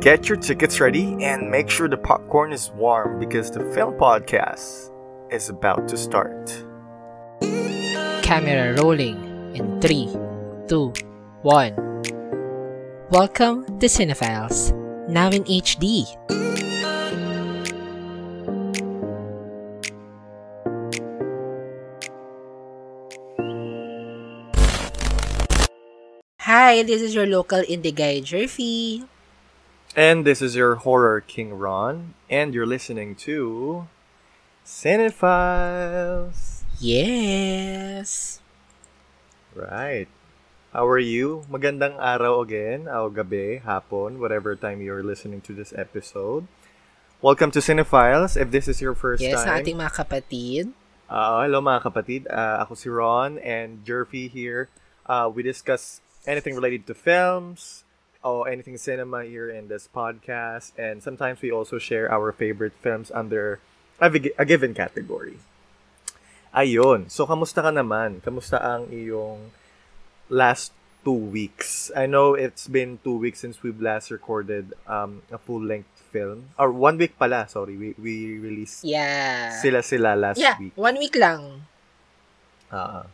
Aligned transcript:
Get 0.00 0.30
your 0.30 0.40
tickets 0.40 0.80
ready 0.80 1.12
and 1.20 1.50
make 1.50 1.68
sure 1.68 1.86
the 1.86 2.00
popcorn 2.00 2.56
is 2.56 2.72
warm 2.72 3.20
because 3.20 3.50
the 3.50 3.60
film 3.76 4.00
podcast 4.00 4.88
is 5.28 5.52
about 5.52 5.88
to 5.92 5.98
start. 6.00 6.64
Camera 8.24 8.80
rolling 8.80 9.20
in 9.52 9.78
3, 9.84 10.08
2, 10.72 10.94
1. 11.42 11.76
Welcome 13.12 13.68
to 13.76 13.92
Cinephiles, 13.92 14.72
now 15.06 15.28
in 15.28 15.44
HD. 15.44 16.08
Hi, 26.40 26.82
this 26.84 27.02
is 27.02 27.14
your 27.14 27.26
local 27.26 27.60
indie 27.68 27.94
guy, 27.94 28.24
Jerfy. 28.24 29.04
And 29.98 30.22
this 30.22 30.38
is 30.38 30.54
your 30.54 30.86
horror 30.86 31.20
king 31.20 31.58
Ron, 31.58 32.14
and 32.30 32.54
you're 32.54 32.62
listening 32.62 33.18
to 33.26 33.90
Cinephiles. 34.62 36.62
Yes. 36.78 38.38
Right. 39.50 40.06
How 40.70 40.86
are 40.86 41.02
you? 41.02 41.42
Magandang 41.50 41.98
araw 41.98 42.38
again, 42.38 42.86
o 42.86 43.10
gabi, 43.10 43.66
hapon, 43.66 44.22
whatever 44.22 44.54
time 44.54 44.78
you're 44.78 45.02
listening 45.02 45.42
to 45.50 45.52
this 45.52 45.74
episode. 45.74 46.46
Welcome 47.18 47.50
to 47.50 47.58
Cinephiles. 47.58 48.38
If 48.38 48.54
this 48.54 48.70
is 48.70 48.78
your 48.78 48.94
first 48.94 49.18
Yes, 49.18 49.42
time, 49.42 49.50
na 49.50 49.58
ating 49.58 49.74
mga 49.74 50.06
kapatid. 50.06 50.70
Uh, 51.10 51.42
hello 51.42 51.58
mga 51.58 51.82
kapatid. 51.82 52.30
Uh, 52.30 52.62
ako 52.62 52.78
si 52.78 52.86
Ron 52.86 53.42
and 53.42 53.82
Jerfy 53.82 54.30
here. 54.30 54.70
Uh, 55.02 55.26
we 55.26 55.42
discuss 55.42 55.98
anything 56.30 56.54
related 56.54 56.86
to 56.86 56.94
films 56.94 57.82
or 58.22 58.48
anything 58.48 58.76
cinema 58.76 59.24
here 59.24 59.48
in 59.48 59.68
this 59.68 59.88
podcast. 59.88 60.72
And 60.76 61.02
sometimes 61.02 61.40
we 61.42 61.50
also 61.50 61.78
share 61.78 62.10
our 62.12 62.32
favorite 62.32 62.72
films 62.80 63.10
under 63.10 63.60
a, 64.00 64.10
a 64.38 64.44
given 64.44 64.74
category. 64.74 65.38
Ayun. 66.54 67.10
So, 67.10 67.26
kamusta 67.26 67.62
ka 67.62 67.70
naman? 67.70 68.20
Kamusta 68.20 68.58
ang 68.58 68.90
iyong 68.90 69.54
last 70.28 70.72
two 71.04 71.14
weeks? 71.14 71.90
I 71.94 72.06
know 72.06 72.34
it's 72.34 72.66
been 72.66 72.98
two 73.06 73.16
weeks 73.16 73.38
since 73.40 73.62
we've 73.62 73.80
last 73.80 74.10
recorded 74.10 74.74
um, 74.90 75.22
a 75.30 75.38
full-length 75.38 75.88
film. 76.10 76.50
Or 76.58 76.74
one 76.74 76.98
week 76.98 77.14
pala, 77.16 77.46
sorry. 77.46 77.78
We, 77.78 77.94
we 77.94 78.38
released 78.42 78.82
Yeah. 78.82 79.54
sila-sila 79.62 80.18
last 80.18 80.42
yeah, 80.42 80.58
week. 80.58 80.72
one 80.74 80.98
week 80.98 81.14
lang. 81.14 81.70
Ah. 82.72 83.06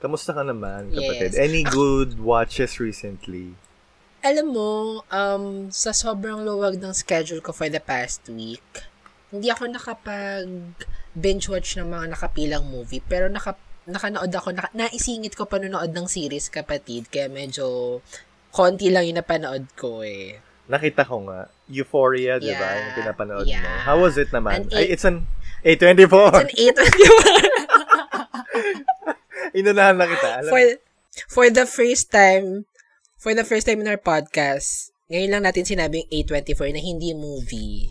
Kamusta 0.00 0.32
ka 0.32 0.40
naman, 0.44 0.92
kapatid? 0.92 1.32
Yes. 1.32 1.40
Any 1.40 1.60
good 1.64 2.20
watches 2.20 2.80
recently? 2.80 3.52
Alam 4.26 4.46
mo, 4.50 4.70
um, 5.06 5.70
sa 5.70 5.94
sobrang 5.94 6.42
luwag 6.42 6.82
ng 6.82 6.90
schedule 6.90 7.38
ko 7.38 7.54
for 7.54 7.70
the 7.70 7.78
past 7.78 8.26
week, 8.26 8.82
hindi 9.30 9.54
ako 9.54 9.70
nakapag 9.70 10.50
binge 11.14 11.46
watch 11.46 11.78
ng 11.78 11.86
mga 11.86 12.18
nakapilang 12.18 12.66
movie, 12.66 12.98
pero 12.98 13.30
naka, 13.30 13.54
nakanood 13.86 14.34
ako, 14.34 14.50
naka, 14.50 14.74
naisingit 14.74 15.38
ko 15.38 15.46
panonood 15.46 15.94
ng 15.94 16.10
series, 16.10 16.50
kapatid, 16.50 17.06
kaya 17.06 17.30
medyo 17.30 18.02
konti 18.50 18.90
lang 18.90 19.06
yung 19.06 19.22
napanood 19.22 19.70
ko 19.78 20.02
eh. 20.02 20.42
Nakita 20.66 21.06
ko 21.06 21.22
nga. 21.30 21.46
Euphoria, 21.70 22.42
di 22.42 22.50
ba? 22.50 22.82
Yung 22.82 22.94
pinapanood 22.98 23.46
mo. 23.46 23.54
Yeah. 23.54 23.86
How 23.86 24.02
was 24.02 24.18
it 24.18 24.34
naman? 24.34 24.66
An 24.66 24.74
Ay, 24.74 24.90
it's 24.90 25.06
an 25.06 25.30
A24. 25.62 26.50
It's 26.50 26.74
an 26.74 26.82
8 29.54 29.54
Inunahan 29.62 29.94
na 29.94 30.10
kita. 30.10 30.28
Alam, 30.42 30.50
for, 30.50 30.62
for 31.30 31.46
the 31.46 31.62
first 31.62 32.10
time, 32.10 32.66
for 33.26 33.34
the 33.34 33.42
first 33.42 33.66
time 33.66 33.82
in 33.82 33.90
our 33.90 33.98
podcast, 33.98 34.94
ngayon 35.10 35.34
lang 35.34 35.42
natin 35.42 35.66
sinabing 35.66 36.06
A24 36.14 36.70
na 36.70 36.78
hindi 36.78 37.10
movie. 37.10 37.90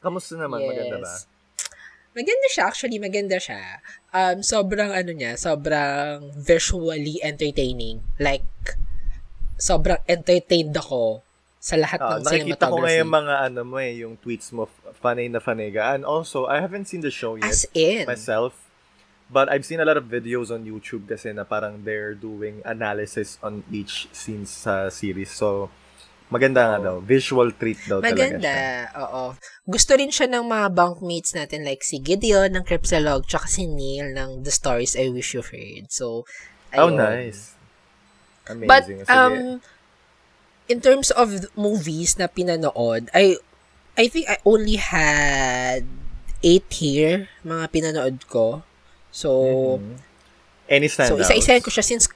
kamusta 0.00 0.40
naman? 0.40 0.64
Maganda 0.64 0.96
ba? 0.96 1.12
Maganda 2.16 2.46
siya, 2.48 2.72
actually, 2.72 2.96
maganda 2.96 3.36
siya. 3.36 3.60
Um, 4.16 4.40
sobrang 4.40 4.88
ano 4.88 5.12
niya, 5.12 5.36
sobrang 5.36 6.32
visually 6.32 7.20
entertaining. 7.20 8.00
Like, 8.16 8.48
sobrang 9.60 10.00
entertained 10.08 10.72
ako 10.72 11.20
sa 11.60 11.76
lahat 11.76 12.00
Ah, 12.00 12.16
ng 12.16 12.24
nakikita 12.24 12.64
ko 12.72 12.80
nga 12.80 12.88
cinematography. 12.88 13.00
yung 13.04 13.12
mga 13.12 13.34
ano 13.44 13.60
mo 13.68 13.76
eh, 13.76 13.92
yung 14.00 14.14
tweets 14.16 14.56
mo, 14.56 14.72
funny 15.04 15.28
na 15.28 15.36
funny 15.36 15.68
ka. 15.68 15.92
And 15.92 16.08
also, 16.08 16.48
I 16.48 16.64
haven't 16.64 16.88
seen 16.88 17.04
the 17.04 17.12
show 17.12 17.36
yet 17.36 17.44
As 17.44 17.68
in, 17.76 18.08
myself. 18.08 18.56
But 19.32 19.48
I've 19.48 19.64
seen 19.64 19.80
a 19.80 19.88
lot 19.88 19.96
of 19.96 20.12
videos 20.12 20.52
on 20.52 20.68
YouTube 20.68 21.08
kasi 21.08 21.32
na 21.32 21.48
parang 21.48 21.88
they're 21.88 22.12
doing 22.12 22.60
analysis 22.68 23.40
on 23.40 23.64
each 23.72 24.12
scene 24.12 24.44
sa 24.44 24.92
series. 24.92 25.32
So, 25.32 25.72
maganda 26.28 26.68
nga 26.68 26.76
Oo. 26.76 26.84
daw. 26.84 26.96
Visual 27.00 27.48
treat 27.56 27.80
daw 27.88 28.04
talaga 28.04 28.28
maganda. 28.28 28.52
Oo. 29.00 29.24
Gusto 29.64 29.96
rin 29.96 30.12
siya 30.12 30.28
ng 30.28 30.44
mga 30.44 30.66
bunkmates 30.76 31.32
natin 31.32 31.64
like 31.64 31.80
si 31.80 31.96
Gideon 31.96 32.52
ng 32.52 32.64
Cripsalog 32.64 33.24
tsaka 33.24 33.48
si 33.48 33.64
Neil 33.64 34.12
ng 34.12 34.44
The 34.44 34.52
Stories 34.52 35.00
I 35.00 35.08
Wish 35.08 35.32
You've 35.32 35.48
Heard. 35.48 35.88
So, 35.88 36.28
Oh, 36.72 36.88
ayun. 36.88 37.00
nice. 37.00 37.56
Amazing. 38.48 38.68
But, 38.68 38.84
Sige. 38.84 39.08
um, 39.12 39.60
in 40.68 40.80
terms 40.80 41.08
of 41.12 41.52
movies 41.52 42.16
na 42.16 42.28
pinanood, 42.28 43.12
I, 43.12 43.36
I 43.96 44.08
think 44.08 44.28
I 44.28 44.40
only 44.44 44.76
had 44.80 45.84
eight 46.40 46.68
here, 46.72 47.28
mga 47.44 47.64
pinanood 47.68 48.24
ko. 48.28 48.64
So, 49.12 49.28
Mhm. 49.76 49.92
Any 50.66 50.88
so 50.88 51.04
standouts? 51.04 51.28
isa-isahin 51.28 51.60
ko 51.60 51.68
siya 51.68 51.84
since, 51.84 52.08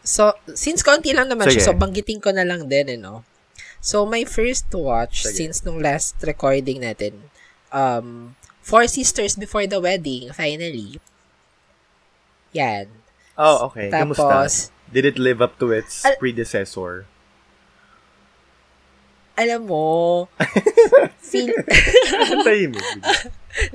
so, 0.00 0.30
since 0.54 0.80
konti 0.80 1.10
lang 1.10 1.26
naman 1.26 1.44
Sige. 1.44 1.58
siya, 1.58 1.66
so 1.66 1.70
banggitin 1.74 2.16
ko 2.16 2.30
na 2.30 2.40
lang 2.42 2.64
din, 2.64 2.86
eh, 2.88 2.96
no? 2.96 3.20
So, 3.78 4.06
my 4.06 4.22
first 4.22 4.64
watch, 4.70 5.22
Sige. 5.22 5.44
since 5.44 5.60
nung 5.60 5.76
last 5.76 6.14
recording 6.22 6.80
natin, 6.80 7.28
um, 7.68 8.32
Four 8.62 8.86
Sisters 8.86 9.34
Before 9.34 9.66
the 9.66 9.76
Wedding, 9.76 10.30
finally. 10.32 10.96
Yan. 12.54 12.86
Oh, 13.34 13.66
okay. 13.68 13.90
Kamusta? 13.90 14.46
Tapos, 14.46 14.70
Did 14.86 15.04
it 15.04 15.18
live 15.18 15.42
up 15.42 15.58
to 15.58 15.68
its 15.68 16.00
Al- 16.00 16.16
predecessor? 16.16 17.04
alam 19.34 19.66
mo, 19.66 20.30
feel. 21.20 21.50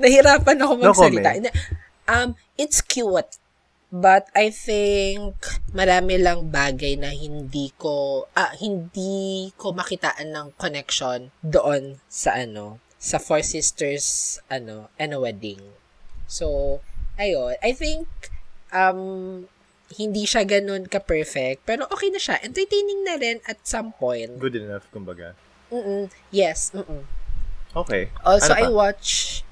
Nahirapan 0.00 0.56
ako 0.56 0.72
No 0.80 0.88
magsalita. 0.88 1.36
comment. 1.36 1.52
um, 2.08 2.28
it's 2.60 2.84
cute. 2.84 3.40
But 3.90 4.28
I 4.36 4.54
think 4.54 5.34
marami 5.74 6.20
lang 6.22 6.52
bagay 6.54 6.94
na 7.00 7.10
hindi 7.10 7.74
ko 7.74 8.28
ah 8.38 8.54
hindi 8.54 9.50
ko 9.58 9.74
makitaan 9.74 10.30
ng 10.30 10.48
connection 10.54 11.34
doon 11.42 11.98
sa 12.06 12.38
ano 12.38 12.78
sa 13.00 13.18
Four 13.18 13.42
Sisters 13.42 14.38
ano 14.46 14.92
and 14.94 15.10
a 15.10 15.18
wedding. 15.18 15.58
So 16.30 16.78
ayun, 17.18 17.58
I 17.58 17.74
think 17.74 18.06
um 18.70 19.42
hindi 19.90 20.22
siya 20.22 20.46
ganun 20.46 20.86
ka-perfect, 20.86 21.66
pero 21.66 21.82
okay 21.90 22.14
na 22.14 22.22
siya. 22.22 22.38
Entertaining 22.46 23.02
na 23.02 23.18
rin 23.18 23.42
at 23.50 23.58
some 23.66 23.90
point. 23.90 24.38
Good 24.38 24.62
enough, 24.62 24.86
kumbaga. 24.94 25.34
Mm-mm. 25.74 26.06
Yes, 26.30 26.70
mm 26.70 27.18
Okay. 27.70 28.10
Also, 28.26 28.50
Ano 28.50 28.66
I 28.66 28.66
watch, 28.70 29.42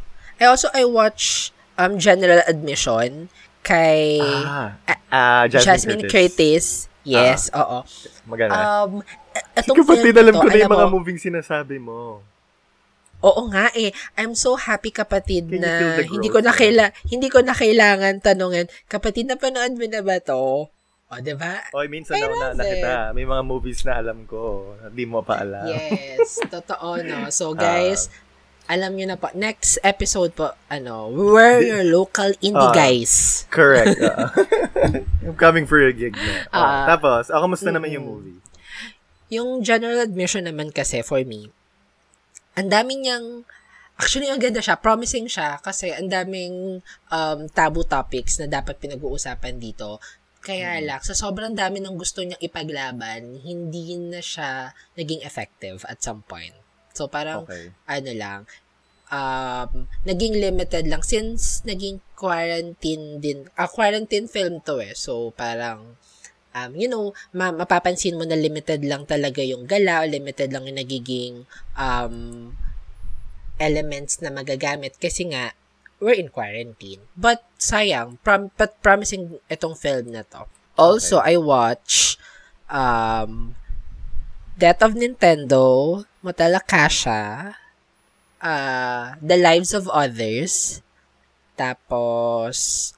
I 0.42 0.50
also, 0.50 0.66
I 0.74 0.82
watch, 0.82 1.54
um, 1.78 1.96
General 1.96 2.42
Admission 2.44 3.30
kay 3.62 4.18
Ah, 4.20 4.74
ah, 4.84 4.98
ah 5.08 5.42
Jasmine, 5.46 5.64
Jasmine, 5.64 6.02
Curtis. 6.10 6.90
Yes, 7.08 7.48
oo. 7.56 7.80
Maganda. 8.28 8.84
Um, 8.84 9.00
e- 9.32 9.46
etong 9.56 9.80
Kapatid, 9.80 10.12
film 10.12 10.20
alam 10.20 10.34
na 10.36 10.40
ko 10.42 10.46
na 10.50 10.56
yung 10.60 10.74
mga 10.76 10.88
mo, 10.90 10.94
moving 11.00 11.16
sinasabi 11.16 11.80
mo. 11.80 12.20
Oo 13.24 13.42
nga 13.50 13.72
eh. 13.74 13.90
I'm 14.14 14.36
so 14.36 14.54
happy 14.54 14.94
kapatid 14.94 15.50
Can 15.50 15.64
na 15.64 16.04
hindi 16.04 16.28
ko 16.30 16.38
na 16.38 16.52
kaila, 16.54 16.94
hindi 17.08 17.26
ko 17.32 17.42
na 17.42 17.56
kailangan 17.56 18.20
tanungin, 18.22 18.70
kapatid 18.86 19.26
napanood 19.26 19.74
mo 19.74 19.86
na 19.88 20.04
ba 20.04 20.20
to? 20.22 20.70
O, 21.08 21.16
diba? 21.24 21.64
O, 21.72 21.80
minsan 21.88 22.20
I 22.20 22.28
na 22.28 22.28
na, 22.28 22.48
nakita. 22.52 23.16
May 23.16 23.24
mga 23.24 23.40
movies 23.48 23.80
na 23.88 23.96
alam 23.96 24.28
ko. 24.28 24.76
Hindi 24.84 25.08
mo 25.08 25.24
pa 25.24 25.40
alam. 25.40 25.64
Yes, 25.64 26.36
totoo 26.52 27.00
no. 27.00 27.32
So 27.32 27.50
Ah. 27.56 27.64
guys, 27.64 28.12
alam 28.68 28.92
niyo 28.94 29.08
na 29.08 29.16
po, 29.16 29.32
next 29.32 29.80
episode 29.80 30.36
po, 30.36 30.52
ano, 30.68 31.08
we're 31.08 31.64
your 31.64 31.84
local 31.88 32.28
indie 32.38 32.68
Ah. 32.68 32.76
guys. 32.76 33.44
Correct. 33.48 33.96
oo. 33.96 34.26
I'm 35.24 35.36
coming 35.40 35.64
for 35.64 35.80
your 35.80 35.96
gig 35.96 36.12
na. 36.14 36.44
Oh, 36.52 36.60
Ah. 36.60 36.84
tapos, 36.86 37.32
oh, 37.32 37.40
kamusta 37.40 37.72
naman 37.72 37.90
yung 37.90 38.04
movie? 38.04 38.38
Yung 39.28 39.60
general 39.60 40.04
admission 40.04 40.44
naman 40.44 40.68
kasi 40.68 41.00
for 41.00 41.20
me, 41.24 41.48
ang 42.54 42.68
daming 42.68 43.02
niyang 43.04 43.48
Actually, 43.98 44.30
ang 44.30 44.38
ganda 44.38 44.62
siya. 44.62 44.78
Promising 44.78 45.26
siya 45.26 45.58
kasi 45.58 45.90
ang 45.90 46.06
daming 46.06 46.78
um, 47.10 47.38
taboo 47.50 47.82
topics 47.82 48.38
na 48.38 48.46
dapat 48.46 48.78
pinag-uusapan 48.78 49.58
dito. 49.58 49.98
Kaya 50.38 50.78
lang, 50.78 51.02
sa 51.02 51.18
sobrang 51.18 51.50
dami 51.50 51.82
ng 51.82 51.98
gusto 51.98 52.22
niyang 52.22 52.38
ipaglaban, 52.38 53.42
hindi 53.42 53.98
na 53.98 54.22
siya 54.22 54.70
naging 54.94 55.26
effective 55.26 55.82
at 55.90 55.98
some 55.98 56.22
point. 56.30 56.54
So, 56.98 57.06
parang, 57.06 57.46
Okay. 57.46 57.70
ano 57.86 58.10
lang, 58.18 58.40
um, 59.14 59.86
naging 60.02 60.34
limited 60.42 60.90
lang 60.90 61.06
since 61.06 61.62
naging 61.62 62.02
quarantine 62.18 63.22
din, 63.22 63.46
ah, 63.54 63.70
quarantine 63.70 64.26
film 64.26 64.58
to 64.66 64.82
eh. 64.82 64.98
So, 64.98 65.30
parang, 65.30 65.94
um, 66.58 66.70
you 66.74 66.90
know, 66.90 67.14
ma- 67.30 67.54
mapapansin 67.54 68.18
mo 68.18 68.26
na 68.26 68.34
limited 68.34 68.82
lang 68.82 69.06
talaga 69.06 69.40
yung 69.46 69.64
gala, 69.70 70.02
limited 70.10 70.50
lang 70.50 70.66
yung 70.66 70.78
nagiging 70.82 71.46
um, 71.78 72.50
elements 73.58 74.18
na 74.18 74.34
magagamit 74.34 74.98
kasi 74.98 75.30
nga, 75.30 75.54
we're 75.98 76.14
in 76.14 76.30
quarantine. 76.30 77.02
But 77.18 77.42
sayang, 77.58 78.22
prom- 78.22 78.54
but 78.54 78.78
promising 78.82 79.42
itong 79.50 79.74
film 79.74 80.14
na 80.14 80.22
to. 80.22 80.46
Also, 80.78 81.18
I 81.18 81.34
watch 81.34 82.14
um, 82.70 83.58
Death 84.54 84.82
of 84.82 84.94
Nintendo, 84.94 86.02
Motala 86.18 86.58
Kasha, 86.58 87.54
uh, 88.42 89.04
The 89.22 89.38
Lives 89.38 89.70
of 89.70 89.86
Others, 89.86 90.82
tapos, 91.54 92.90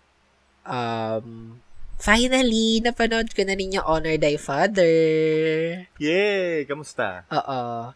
um, 0.64 1.60
finally, 1.96 2.80
napanood 2.80 3.32
ko 3.32 3.44
na 3.44 3.52
rin 3.52 3.76
yung 3.76 3.84
Honor 3.84 4.16
Thy 4.16 4.40
Father. 4.40 4.94
Yay! 6.00 6.64
Kamusta? 6.64 7.28
Oo. 7.28 7.92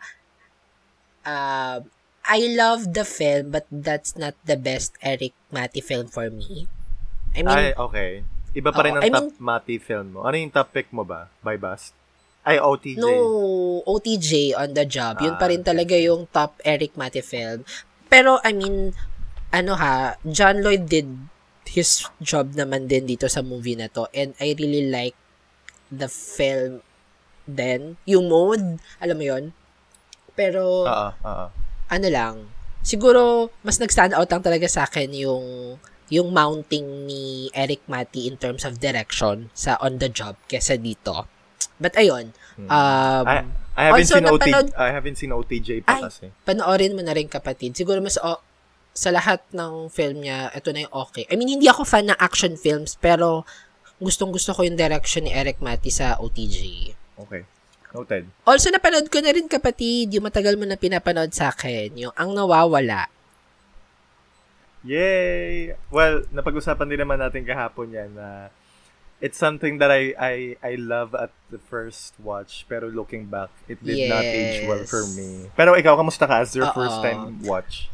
Um, 1.24 1.80
I 2.24 2.40
love 2.52 2.92
the 2.92 3.04
film, 3.04 3.48
but 3.48 3.64
that's 3.68 4.16
not 4.16 4.36
the 4.44 4.56
best 4.56 4.92
Eric 5.00 5.32
Mati 5.48 5.80
film 5.80 6.08
for 6.08 6.28
me. 6.28 6.68
I 7.32 7.40
mean, 7.40 7.48
Ay, 7.48 7.72
okay. 7.72 8.10
Iba 8.54 8.70
pa 8.70 8.84
rin 8.84 8.96
Oo, 8.96 9.00
ang 9.00 9.04
I 9.04 9.10
top 9.10 9.24
mean- 9.24 9.36
Mati 9.40 9.76
film 9.76 10.06
mo. 10.14 10.20
Ano 10.22 10.36
yung 10.36 10.52
top 10.52 10.68
pick 10.70 10.88
mo 10.88 11.04
ba? 11.04 11.32
By 11.40 11.56
Bust? 11.56 11.96
Ay, 12.44 12.60
OTJ. 12.60 13.00
No, 13.00 13.10
OTJ 13.88 14.52
on 14.52 14.76
the 14.76 14.84
job. 14.84 15.16
Yun 15.24 15.40
pa 15.40 15.48
Ah, 15.48 15.50
rin 15.50 15.64
talaga 15.64 15.96
yung 15.96 16.28
top 16.28 16.60
Eric 16.60 16.92
Mate 16.94 17.24
film. 17.24 17.64
Pero, 18.12 18.36
I 18.44 18.52
mean, 18.52 18.92
ano 19.48 19.72
ha, 19.80 20.20
John 20.28 20.60
Lloyd 20.60 20.84
did 20.86 21.08
his 21.64 22.04
job 22.20 22.52
naman 22.52 22.84
din 22.86 23.08
dito 23.08 23.24
sa 23.32 23.40
movie 23.40 23.80
na 23.80 23.88
to. 23.88 24.06
And 24.12 24.36
I 24.36 24.52
really 24.60 24.92
like 24.92 25.16
the 25.88 26.06
film 26.12 26.84
then. 27.48 27.96
Yung 28.04 28.28
mode, 28.28 28.76
alam 29.00 29.16
mo 29.16 29.24
yon 29.24 29.44
Pero, 30.36 30.84
Oo, 30.84 31.08
oo. 31.16 31.46
ano 31.88 32.08
lang, 32.12 32.52
siguro, 32.84 33.48
mas 33.64 33.80
nag-stand 33.80 34.12
out 34.12 34.28
lang 34.28 34.44
talaga 34.44 34.68
sa 34.68 34.84
akin 34.84 35.10
yung 35.16 35.44
yung 36.12 36.36
mounting 36.36 37.08
ni 37.08 37.48
Eric 37.56 37.88
Mati 37.88 38.28
in 38.28 38.36
terms 38.36 38.68
of 38.68 38.76
direction 38.76 39.48
sa 39.56 39.80
on 39.80 39.96
the 39.96 40.12
job 40.12 40.36
kesa 40.46 40.76
dito. 40.76 41.24
But 41.84 41.94
ayun, 41.94 42.32
Hmm. 42.54 42.70
um, 42.70 43.24
I, 43.26 43.44
I 43.74 43.82
haven't 43.90 44.06
also, 44.06 44.14
seen 44.16 44.24
OT, 44.24 44.40
napanood- 44.46 44.74
I 44.78 44.88
haven't 44.88 45.16
seen 45.18 45.32
OTJ 45.32 45.68
pa 45.82 45.98
Ay. 45.98 46.02
kasi. 46.06 46.26
panoorin 46.46 46.94
mo 46.94 47.02
na 47.02 47.12
rin 47.12 47.28
kapatid. 47.28 47.74
Siguro 47.74 48.00
mas 48.00 48.16
o, 48.16 48.40
sa 48.94 49.10
lahat 49.10 49.42
ng 49.50 49.90
film 49.90 50.22
niya, 50.22 50.54
ito 50.54 50.70
na 50.70 50.86
yung 50.86 50.94
okay. 50.96 51.26
I 51.26 51.34
mean, 51.34 51.50
hindi 51.50 51.66
ako 51.66 51.82
fan 51.82 52.08
ng 52.08 52.16
action 52.16 52.54
films, 52.54 52.94
pero 52.96 53.42
gustong 53.98 54.30
gusto 54.30 54.54
ko 54.54 54.62
yung 54.62 54.78
direction 54.78 55.26
ni 55.26 55.34
Eric 55.34 55.58
Mati 55.58 55.90
sa 55.90 56.14
OTG. 56.16 56.94
Okay. 57.20 57.42
Noted. 57.90 58.26
Also, 58.42 58.70
napanood 58.70 59.06
ko 59.06 59.18
na 59.18 59.30
rin 59.30 59.46
kapatid, 59.46 60.14
yung 60.14 60.26
matagal 60.26 60.54
mo 60.54 60.62
na 60.62 60.74
pinapanood 60.74 61.30
sa 61.30 61.50
akin, 61.50 61.94
yung 61.94 62.14
Ang 62.14 62.34
Nawawala. 62.34 63.06
Yay! 64.84 65.72
Well, 65.88 66.28
napag-usapan 66.28 66.86
din 66.86 67.00
naman 67.00 67.16
natin 67.16 67.42
kahapon 67.42 67.88
yan 67.88 68.12
na 68.12 68.50
it's 69.20 69.38
something 69.38 69.78
that 69.78 69.90
I, 69.90 70.14
I 70.16 70.34
I 70.62 70.72
love 70.74 71.14
at 71.14 71.30
the 71.48 71.58
first 71.58 72.14
watch 72.18 72.66
pero 72.66 72.90
looking 72.90 73.26
back, 73.26 73.50
it 73.66 73.78
did 73.80 74.10
not 74.10 74.24
age 74.24 74.66
well 74.66 74.82
for 74.84 75.02
Yes. 75.06 75.16
me. 75.16 75.30
Pero 75.54 75.74
ikaw, 75.74 75.94
kamusta 75.94 76.26
ka 76.26 76.42
as 76.42 76.54
your 76.54 76.68
Oo. 76.68 76.74
first 76.74 76.98
time 77.00 77.38
watch? 77.42 77.88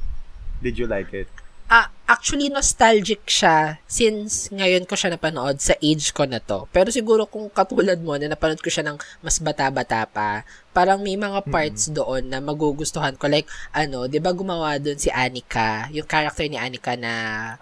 Did 0.61 0.77
you 0.77 0.85
like 0.89 1.13
it? 1.13 1.29
Ah, 1.71 1.87
actually, 2.11 2.51
nostalgic 2.51 3.23
siya 3.31 3.79
since 3.87 4.51
ngayon 4.51 4.91
ko 4.91 4.99
siya 4.99 5.15
napanood 5.15 5.63
sa 5.63 5.79
age 5.79 6.11
ko 6.11 6.27
na 6.27 6.43
to. 6.43 6.67
Pero 6.75 6.91
siguro 6.91 7.31
kung 7.31 7.47
katulad 7.47 7.95
mo 8.03 8.19
na 8.19 8.27
napanood 8.27 8.59
ko 8.59 8.67
siya 8.67 8.83
ng 8.91 8.99
mas 9.23 9.39
bata-bata 9.39 10.03
pa, 10.11 10.43
parang 10.75 10.99
may 10.99 11.15
mga 11.15 11.47
parts 11.47 11.87
doon 11.87 12.27
na 12.27 12.43
magugustuhan 12.43 13.15
ko. 13.15 13.31
Like, 13.31 13.47
ano, 13.71 14.11
di 14.11 14.19
ba 14.19 14.35
gumawa 14.35 14.83
doon 14.83 14.99
si 14.99 15.15
Anika, 15.15 15.87
yung 15.95 16.11
character 16.11 16.43
ni 16.51 16.59
Anika 16.59 16.99
na 16.99 17.13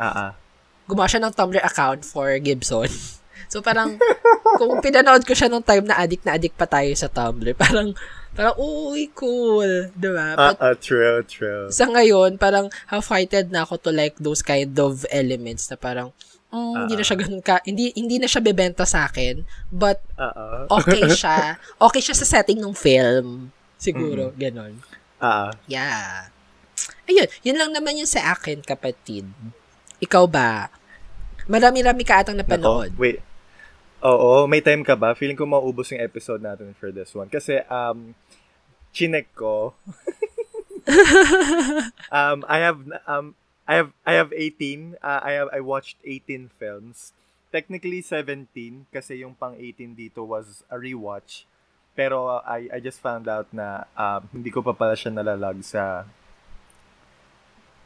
ah. 0.01 0.33
gumawa 0.89 1.05
siya 1.05 1.21
ng 1.29 1.35
Tumblr 1.37 1.61
account 1.61 2.01
for 2.09 2.33
Gibson. 2.41 2.89
So 3.47 3.63
parang, 3.63 3.95
kung 4.59 4.83
pinanood 4.83 5.23
ko 5.23 5.33
siya 5.33 5.47
nung 5.47 5.63
time 5.63 5.87
na 5.87 5.97
addict 5.97 6.27
na 6.27 6.35
addict 6.35 6.59
pa 6.59 6.67
tayo 6.67 6.91
sa 6.93 7.07
Tumblr, 7.07 7.55
parang, 7.55 7.95
parang, 8.35 8.55
uy, 8.59 9.07
cool. 9.15 9.95
Diba? 9.95 10.35
Ah, 10.35 10.53
But 10.53 10.59
ah, 10.59 10.75
true, 10.75 11.23
true. 11.23 11.71
sa 11.71 11.87
ngayon, 11.87 12.35
parang 12.37 12.67
half-hearted 12.87 13.49
na 13.49 13.63
ako 13.63 13.79
to 13.79 13.91
like 13.91 14.19
those 14.19 14.43
kind 14.43 14.75
of 14.75 15.07
elements 15.09 15.71
na 15.71 15.79
parang, 15.79 16.11
mm, 16.51 16.85
hindi 16.85 16.95
na 16.95 17.05
siya 17.07 17.17
ganun 17.17 17.41
ka, 17.41 17.63
hindi, 17.63 17.95
hindi 17.95 18.19
na 18.19 18.27
siya 18.27 18.43
bebenta 18.43 18.83
sa 18.83 19.07
akin, 19.07 19.47
but 19.71 20.03
Ah, 20.19 20.35
ah. 20.35 20.63
okay 20.75 21.07
siya. 21.15 21.57
Okay 21.79 22.03
siya 22.03 22.17
sa 22.17 22.27
setting 22.27 22.59
ng 22.59 22.75
film. 22.75 23.55
Siguro, 23.79 24.35
ganon. 24.35 24.83
Ah, 25.19 25.49
ah. 25.49 25.51
Yeah. 25.71 26.29
Ayun, 27.09 27.27
yun 27.41 27.57
lang 27.57 27.71
naman 27.73 27.97
yun 27.97 28.07
sa 28.07 28.35
akin, 28.35 28.61
kapatid. 28.61 29.25
Ikaw 29.99 30.25
ba? 30.29 30.71
Marami-rami 31.49 32.05
ka 32.05 32.21
atang 32.21 32.37
napanood. 32.37 32.93
Nako, 32.93 33.01
wait. 33.01 33.19
Oo, 34.05 34.47
may 34.47 34.63
time 34.63 34.87
ka 34.87 34.95
ba? 34.95 35.17
Feeling 35.17 35.35
ko 35.35 35.49
maubos 35.49 35.91
yung 35.91 36.05
episode 36.05 36.39
natin 36.45 36.71
for 36.77 36.95
this 36.95 37.11
one. 37.17 37.27
Kasi, 37.27 37.65
um, 37.67 38.15
chinek 38.95 39.27
ko. 39.35 39.75
um, 42.15 42.47
I 42.47 42.59
have, 42.63 42.79
um, 43.09 43.35
I 43.67 43.75
have, 43.81 43.91
I 44.07 44.13
have 44.15 44.31
18. 44.33 44.97
Uh, 45.03 45.21
I 45.25 45.33
have, 45.41 45.49
I 45.53 45.61
watched 45.61 45.97
18 46.05 46.53
films. 46.55 47.13
Technically 47.49 48.05
17 48.05 48.87
kasi 48.93 49.25
yung 49.25 49.33
pang 49.33 49.57
18 49.57 49.97
dito 49.97 50.25
was 50.25 50.63
a 50.69 50.77
rewatch. 50.77 51.49
Pero 51.99 52.29
uh, 52.29 52.45
I, 52.47 52.69
I 52.69 52.79
just 52.79 53.01
found 53.01 53.27
out 53.27 53.49
na 53.51 53.89
um, 53.99 54.29
hindi 54.31 54.53
ko 54.53 54.63
pa 54.63 54.77
pala 54.77 54.95
siya 54.95 55.11
nalalag 55.11 55.65
sa 55.65 56.05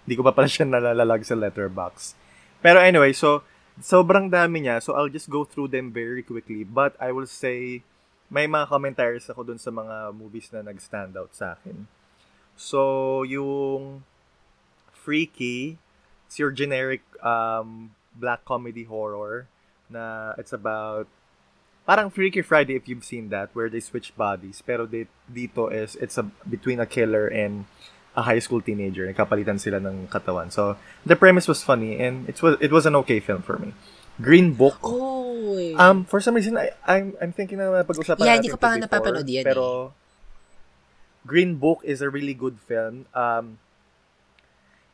hindi 0.03 0.19
ko 0.19 0.26
pa 0.26 0.35
pala 0.35 0.50
siya 0.50 0.67
nalalag 0.67 1.23
sa 1.23 1.38
letterbox. 1.38 2.19
Pero 2.59 2.82
anyway, 2.82 3.14
so 3.14 3.47
sobrang 3.80 4.28
dami 4.28 4.69
niya. 4.69 4.82
So, 4.82 4.92
I'll 4.92 5.12
just 5.12 5.30
go 5.30 5.44
through 5.46 5.72
them 5.72 5.94
very 5.94 6.22
quickly. 6.22 6.64
But 6.66 6.98
I 7.00 7.14
will 7.14 7.30
say, 7.30 7.86
may 8.28 8.48
mga 8.48 8.69
commentaries 8.69 9.28
ako 9.28 9.44
dun 9.44 9.60
sa 9.60 9.70
mga 9.72 10.12
movies 10.12 10.50
na 10.52 10.64
nag-stand 10.64 11.16
out 11.16 11.32
sa 11.32 11.56
akin. 11.56 11.88
So, 12.56 13.22
yung 13.24 14.04
Freaky, 14.92 15.82
it's 16.26 16.38
your 16.38 16.52
generic 16.52 17.02
um, 17.20 17.92
black 18.14 18.44
comedy 18.44 18.84
horror 18.84 19.48
na 19.92 20.32
it's 20.38 20.52
about 20.52 21.06
parang 21.84 22.08
Freaky 22.08 22.40
Friday 22.40 22.76
if 22.76 22.88
you've 22.88 23.04
seen 23.04 23.28
that 23.28 23.50
where 23.52 23.68
they 23.68 23.80
switch 23.80 24.16
bodies 24.16 24.62
pero 24.64 24.86
di- 24.86 25.10
dito 25.28 25.68
is 25.68 25.96
it's 26.00 26.16
a 26.16 26.25
between 26.48 26.80
a 26.80 26.86
killer 26.86 27.28
and 27.28 27.66
a 28.12 28.23
high 28.23 28.38
school 28.38 28.61
teenager 28.61 29.09
nagkapalitan 29.09 29.57
sila 29.57 29.81
ng 29.81 30.07
katawan 30.09 30.52
so 30.52 30.76
the 31.09 31.16
premise 31.16 31.49
was 31.49 31.64
funny 31.64 31.97
and 31.97 32.28
it 32.28 32.37
was 32.45 32.61
it 32.61 32.69
was 32.69 32.85
an 32.85 32.92
okay 32.92 33.21
film 33.21 33.40
for 33.40 33.57
me 33.57 33.73
Green 34.21 34.52
Book 34.52 34.76
Oh. 34.85 35.73
um 35.81 36.04
for 36.04 36.21
some 36.21 36.37
reason 36.37 36.54
I 36.61 36.71
I'm 36.85 37.16
I'm 37.21 37.33
thinking 37.33 37.57
na 37.59 37.83
pag-usapan 37.83 38.21
Yeah, 38.21 38.37
natin 38.37 38.45
hindi 38.45 38.50
ko 38.52 38.61
pa 38.61 38.76
before, 38.76 38.85
napapanood 38.85 39.26
yan 39.26 39.42
eh. 39.42 39.49
pero 39.49 39.64
Green 41.25 41.57
Book 41.57 41.81
is 41.87 42.02
a 42.02 42.11
really 42.11 42.35
good 42.35 42.59
film 42.61 43.07
um 43.16 43.59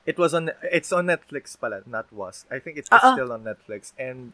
it 0.06 0.16
was 0.16 0.32
on 0.32 0.54
it's 0.64 0.92
on 0.94 1.10
Netflix 1.10 1.58
pala 1.58 1.82
not 1.84 2.06
was 2.14 2.46
I 2.48 2.62
think 2.62 2.78
it's, 2.78 2.88
Oo. 2.88 3.12
still 3.18 3.30
on 3.34 3.44
Netflix 3.44 3.92
and 3.98 4.32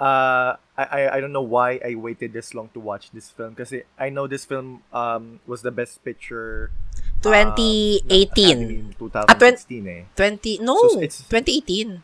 uh 0.00 0.58
I, 0.74 0.84
I 0.90 1.00
I 1.14 1.18
don't 1.22 1.30
know 1.30 1.44
why 1.44 1.78
I 1.78 1.94
waited 1.94 2.32
this 2.34 2.50
long 2.50 2.66
to 2.74 2.80
watch 2.82 3.12
this 3.14 3.30
film 3.30 3.54
kasi 3.54 3.86
I 3.94 4.10
know 4.10 4.26
this 4.26 4.42
film 4.42 4.82
um 4.90 5.38
was 5.46 5.62
the 5.62 5.70
best 5.70 6.02
picture 6.02 6.72
uh, 7.26 7.54
2018. 7.56 8.58
in 8.60 8.94
2016 8.98 9.88
eh 9.88 10.02
20, 10.14 10.58
no, 10.60 10.76
So, 10.88 11.00
it's- 11.00 11.24
2018. 11.28 12.02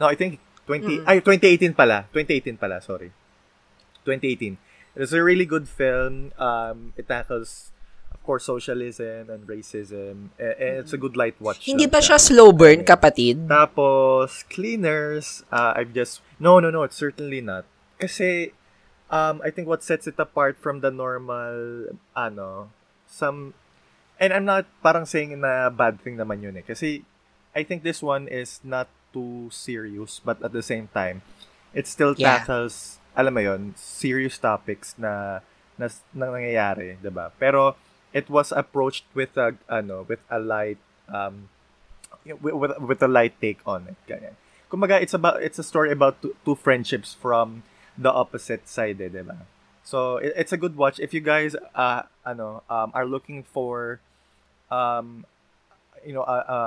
No, 0.00 0.06
I 0.10 0.16
think 0.18 0.38
20 0.66 1.00
Mm. 1.00 1.06
ay 1.06 1.16
2018 1.20 1.74
pala. 1.74 2.08
2018 2.10 2.56
pala, 2.56 2.80
sorry. 2.80 3.12
2018. 4.04 4.56
It's 4.96 5.12
a 5.12 5.22
really 5.22 5.46
good 5.46 5.66
film. 5.66 6.30
Um 6.38 6.94
it 6.96 7.06
tackles 7.06 7.70
of 8.14 8.22
course 8.22 8.46
socialism 8.46 9.28
and 9.28 9.44
racism. 9.46 10.32
And 10.38 10.80
it's 10.84 10.92
a 10.94 11.00
good 11.00 11.16
light 11.18 11.36
watch. 11.40 11.66
Hindi 11.66 11.86
ba 11.86 11.98
siya 12.00 12.16
slow 12.16 12.52
burn, 12.54 12.86
kapatid? 12.86 13.44
Tapos 13.50 14.46
cleaners, 14.48 15.42
uh, 15.50 15.74
I've 15.76 15.92
just 15.92 16.22
No, 16.40 16.58
no, 16.58 16.70
no, 16.70 16.82
it's 16.82 16.96
certainly 16.98 17.40
not. 17.42 17.64
Kasi 18.00 18.52
um 19.12 19.38
I 19.44 19.50
think 19.52 19.68
what 19.68 19.84
sets 19.84 20.08
it 20.08 20.16
apart 20.18 20.56
from 20.58 20.80
the 20.80 20.90
normal 20.90 21.92
ano 22.16 22.72
some 23.04 23.52
and 24.20 24.32
I'm 24.32 24.44
not 24.44 24.66
parang 24.82 25.06
saying 25.06 25.38
na 25.40 25.70
bad 25.70 26.00
thing 26.00 26.16
naman 26.16 26.42
yun 26.42 26.56
eh. 26.56 26.64
Kasi 26.66 27.02
I 27.54 27.62
think 27.62 27.82
this 27.82 28.02
one 28.02 28.26
is 28.28 28.60
not 28.64 28.88
too 29.14 29.48
serious 29.54 30.18
but 30.22 30.42
at 30.42 30.52
the 30.52 30.62
same 30.62 30.90
time 30.90 31.22
it 31.74 31.86
still 31.86 32.14
Yeah. 32.14 32.42
tackles 32.42 32.98
alam 33.14 33.34
mo 33.34 33.40
yun, 33.42 33.74
serious 33.78 34.38
topics 34.38 34.94
na 34.98 35.38
na, 35.78 35.86
na 36.14 36.34
nangyayari, 36.34 36.98
ba? 37.10 37.30
Pero 37.38 37.78
it 38.10 38.26
was 38.30 38.50
approached 38.50 39.06
with 39.14 39.34
a 39.38 39.54
ano, 39.70 40.02
with 40.06 40.22
a 40.30 40.38
light 40.38 40.78
um 41.10 41.46
with, 42.26 42.54
with, 42.54 42.72
with 42.82 43.00
a 43.02 43.10
light 43.10 43.38
take 43.40 43.62
on 43.66 43.86
it. 43.90 43.98
Ganyan. 44.10 44.34
Kumbaga, 44.70 44.98
it's 44.98 45.14
about 45.14 45.42
it's 45.42 45.58
a 45.58 45.66
story 45.66 45.92
about 45.94 46.18
two, 46.22 46.34
two 46.44 46.54
friendships 46.58 47.14
from 47.14 47.62
the 47.94 48.10
opposite 48.10 48.66
side, 48.66 48.98
eh, 48.98 49.06
diba? 49.10 49.46
So 49.86 50.18
it, 50.18 50.34
it's 50.34 50.52
a 50.52 50.58
good 50.58 50.74
watch 50.74 50.98
if 50.98 51.14
you 51.14 51.22
guys 51.22 51.54
uh 51.78 52.02
ano 52.24 52.64
um 52.68 52.90
are 52.92 53.06
looking 53.06 53.44
for 53.44 54.00
um 54.72 55.24
you 56.04 56.12
know 56.12 56.24
a, 56.24 56.38
a, 56.44 56.60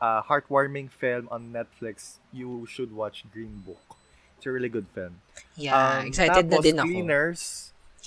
a 0.00 0.08
heartwarming 0.26 0.90
film 0.90 1.28
on 1.30 1.52
Netflix, 1.52 2.18
you 2.32 2.66
should 2.66 2.94
watch 2.94 3.22
Green 3.32 3.62
Book. 3.66 3.98
It's 4.38 4.46
a 4.46 4.50
really 4.50 4.72
good 4.72 4.88
film. 4.96 5.20
Yeah, 5.54 6.00
Um, 6.00 6.08
excited 6.08 6.48
na 6.48 6.58
din 6.64 6.80
ako. 6.80 6.88
Cleaners, 6.88 7.42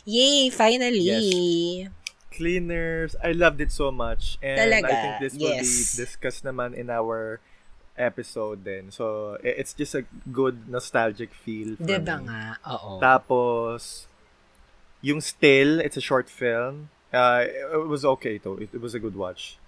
Yay, 0.04 0.50
finally. 0.50 1.06
Yes. 1.06 1.94
Cleaners, 2.34 3.16
I 3.24 3.32
loved 3.32 3.62
it 3.62 3.72
so 3.72 3.92
much. 3.94 4.42
And 4.42 4.58
Talaga, 4.58 4.90
I 4.90 4.96
think 4.98 5.14
this 5.22 5.34
will 5.38 5.54
be 5.54 5.62
yes. 5.62 5.94
discussed 5.94 6.42
naman 6.44 6.74
in 6.74 6.90
our 6.90 7.38
episode 7.94 8.66
then. 8.66 8.90
So, 8.90 9.38
it's 9.46 9.72
just 9.78 9.94
a 9.94 10.04
good 10.34 10.66
nostalgic 10.68 11.30
feel 11.32 11.78
for 11.78 11.86
Diba 11.86 12.18
me. 12.18 12.26
nga? 12.34 12.58
Oo. 12.66 12.98
Tapos, 12.98 14.10
yung 15.04 15.20
Still, 15.20 15.84
it's 15.84 16.00
a 16.00 16.02
short 16.02 16.32
film. 16.32 16.90
Uh, 17.14 17.46
it 17.46 17.86
was 17.86 18.02
okay 18.18 18.40
to. 18.42 18.58
It, 18.58 18.70
it 18.74 18.82
was 18.82 18.96
a 18.96 19.00
good 19.04 19.14
watch. 19.14 19.60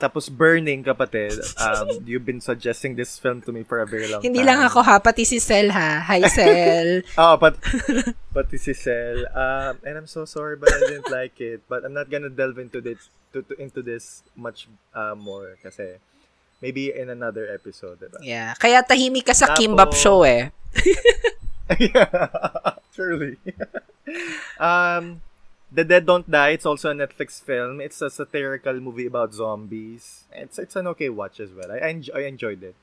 Tapos 0.00 0.32
Burning, 0.32 0.82
kapatid. 0.82 1.36
Um, 1.60 2.00
you've 2.08 2.24
been 2.24 2.40
suggesting 2.40 2.96
this 2.96 3.20
film 3.20 3.40
to 3.44 3.52
me 3.52 3.62
for 3.62 3.80
a 3.80 3.86
very 3.86 4.08
long 4.08 4.24
Hindi 4.24 4.40
time. 4.40 4.48
lang 4.48 4.60
ako 4.64 4.80
ha, 4.82 4.96
pati 4.98 5.28
si 5.28 5.38
Sel 5.38 5.68
ha. 5.70 6.00
Hi 6.08 6.24
Sel. 6.26 7.04
Oh, 7.20 7.36
but 7.36 7.60
pati 8.32 8.56
si 8.56 8.72
Cel. 8.72 9.28
Um, 9.32 9.76
and 9.84 9.94
I'm 10.00 10.08
so 10.08 10.24
sorry, 10.24 10.56
but 10.56 10.72
I 10.72 10.80
didn't 10.88 11.12
like 11.12 11.36
it. 11.40 11.60
But 11.68 11.84
I'm 11.84 11.92
not 11.92 12.08
gonna 12.08 12.32
delve 12.32 12.56
into 12.58 12.80
this 12.80 13.12
to, 13.36 13.44
to 13.44 13.52
into 13.60 13.84
this 13.84 14.24
much 14.32 14.66
uh, 14.96 15.12
more 15.14 15.60
kasi 15.60 16.00
maybe 16.64 16.92
in 16.96 17.12
another 17.12 17.44
episode, 17.52 18.00
diba? 18.00 18.24
yeah. 18.24 18.56
Kaya 18.56 18.80
tahimik 18.80 19.28
ka 19.28 19.36
sa 19.36 19.52
Kimbap 19.52 19.92
show 19.92 20.24
eh. 20.24 20.48
yeah, 21.76 22.08
truly. 22.94 23.38
um, 24.60 25.22
The 25.70 25.84
Dead 25.84 26.06
Don't 26.06 26.28
Die. 26.28 26.50
It's 26.50 26.66
also 26.66 26.90
a 26.90 26.94
Netflix 26.94 27.40
film. 27.40 27.80
It's 27.80 28.02
a 28.02 28.10
satirical 28.10 28.74
movie 28.80 29.06
about 29.06 29.32
zombies. 29.32 30.24
It's 30.32 30.58
it's 30.58 30.74
an 30.74 30.86
okay 30.94 31.08
watch 31.08 31.38
as 31.38 31.54
well. 31.54 31.70
I 31.70 31.94
enjoy, 31.94 32.14
I 32.14 32.22
enjoyed 32.26 32.62
it. 32.62 32.74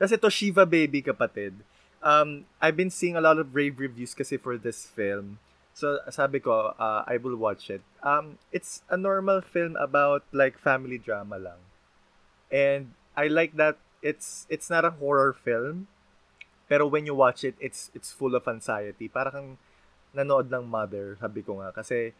Kasi 0.00 0.16
to 0.16 0.30
Shiva 0.32 0.64
Baby 0.64 1.04
kapatid. 1.04 1.60
Um, 2.00 2.48
I've 2.64 2.76
been 2.80 2.88
seeing 2.88 3.12
a 3.12 3.20
lot 3.20 3.36
of 3.36 3.54
rave 3.54 3.76
reviews 3.76 4.16
kasi 4.16 4.40
for 4.40 4.56
this 4.56 4.88
film. 4.88 5.36
So 5.76 6.00
sabi 6.08 6.40
ko, 6.40 6.72
uh, 6.80 7.04
I 7.04 7.20
will 7.20 7.36
watch 7.36 7.68
it. 7.68 7.84
Um, 8.00 8.40
it's 8.52 8.80
a 8.88 8.96
normal 8.96 9.44
film 9.44 9.76
about 9.76 10.24
like 10.32 10.56
family 10.56 10.96
drama 10.96 11.36
lang. 11.36 11.60
And 12.48 12.96
I 13.16 13.28
like 13.28 13.60
that 13.60 13.76
it's 14.02 14.48
it's 14.48 14.72
not 14.72 14.84
a 14.84 14.96
horror 14.96 15.36
film. 15.36 15.88
Pero 16.70 16.86
when 16.86 17.02
you 17.02 17.18
watch 17.18 17.42
it, 17.42 17.58
it's 17.58 17.90
it's 17.98 18.14
full 18.14 18.38
of 18.38 18.46
anxiety. 18.46 19.10
Para 19.10 19.34
kang 19.34 19.58
nanood 20.14 20.54
ng 20.54 20.70
Mother, 20.70 21.18
sabi 21.18 21.42
ko 21.42 21.58
nga. 21.58 21.74
Kasi 21.74 22.14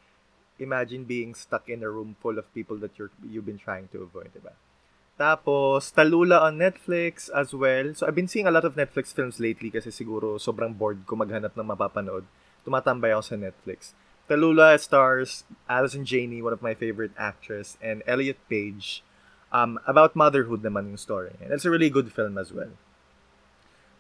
imagine 0.59 1.07
being 1.07 1.39
stuck 1.39 1.71
in 1.71 1.87
a 1.87 1.89
room 1.89 2.19
full 2.19 2.35
of 2.35 2.51
people 2.51 2.75
that 2.83 2.99
you're 2.99 3.15
you've 3.23 3.47
been 3.47 3.63
trying 3.63 3.87
to 3.95 4.03
avoid, 4.03 4.35
diba? 4.35 4.59
Tapos, 5.15 5.93
Talula 5.93 6.41
on 6.49 6.57
Netflix 6.57 7.29
as 7.31 7.53
well. 7.53 7.93
So, 7.93 8.09
I've 8.09 8.17
been 8.17 8.27
seeing 8.27 8.49
a 8.49 8.51
lot 8.51 8.65
of 8.65 8.73
Netflix 8.73 9.13
films 9.13 9.37
lately 9.37 9.69
kasi 9.69 9.93
siguro 9.93 10.41
sobrang 10.41 10.73
bored 10.73 11.05
ko 11.05 11.13
maghanap 11.15 11.53
ng 11.55 11.71
mapapanood. 11.71 12.25
Tumatambay 12.65 13.13
ako 13.13 13.23
sa 13.23 13.37
Netflix. 13.37 13.93
Talula 14.27 14.81
stars 14.81 15.45
Alison 15.69 16.09
Janey, 16.09 16.41
one 16.41 16.57
of 16.57 16.65
my 16.65 16.73
favorite 16.73 17.13
actress, 17.21 17.77
and 17.85 18.03
Elliot 18.09 18.41
Page. 18.49 19.05
Um, 19.53 19.77
about 19.85 20.17
motherhood 20.17 20.65
naman 20.65 20.95
yung 20.95 21.03
story. 21.03 21.37
And 21.43 21.53
it's 21.53 21.69
a 21.69 21.71
really 21.71 21.91
good 21.93 22.09
film 22.15 22.41
as 22.41 22.49
well. 22.49 22.73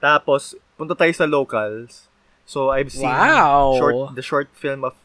Tapos, 0.01 0.57
punta 0.75 0.97
tayo 0.97 1.13
sa 1.13 1.29
locals. 1.29 2.09
So, 2.49 2.73
I've 2.73 2.91
seen 2.91 3.07
Wow! 3.07 3.77
short, 3.79 3.97
the 4.17 4.25
short 4.25 4.49
film 4.57 4.83
of 4.83 4.97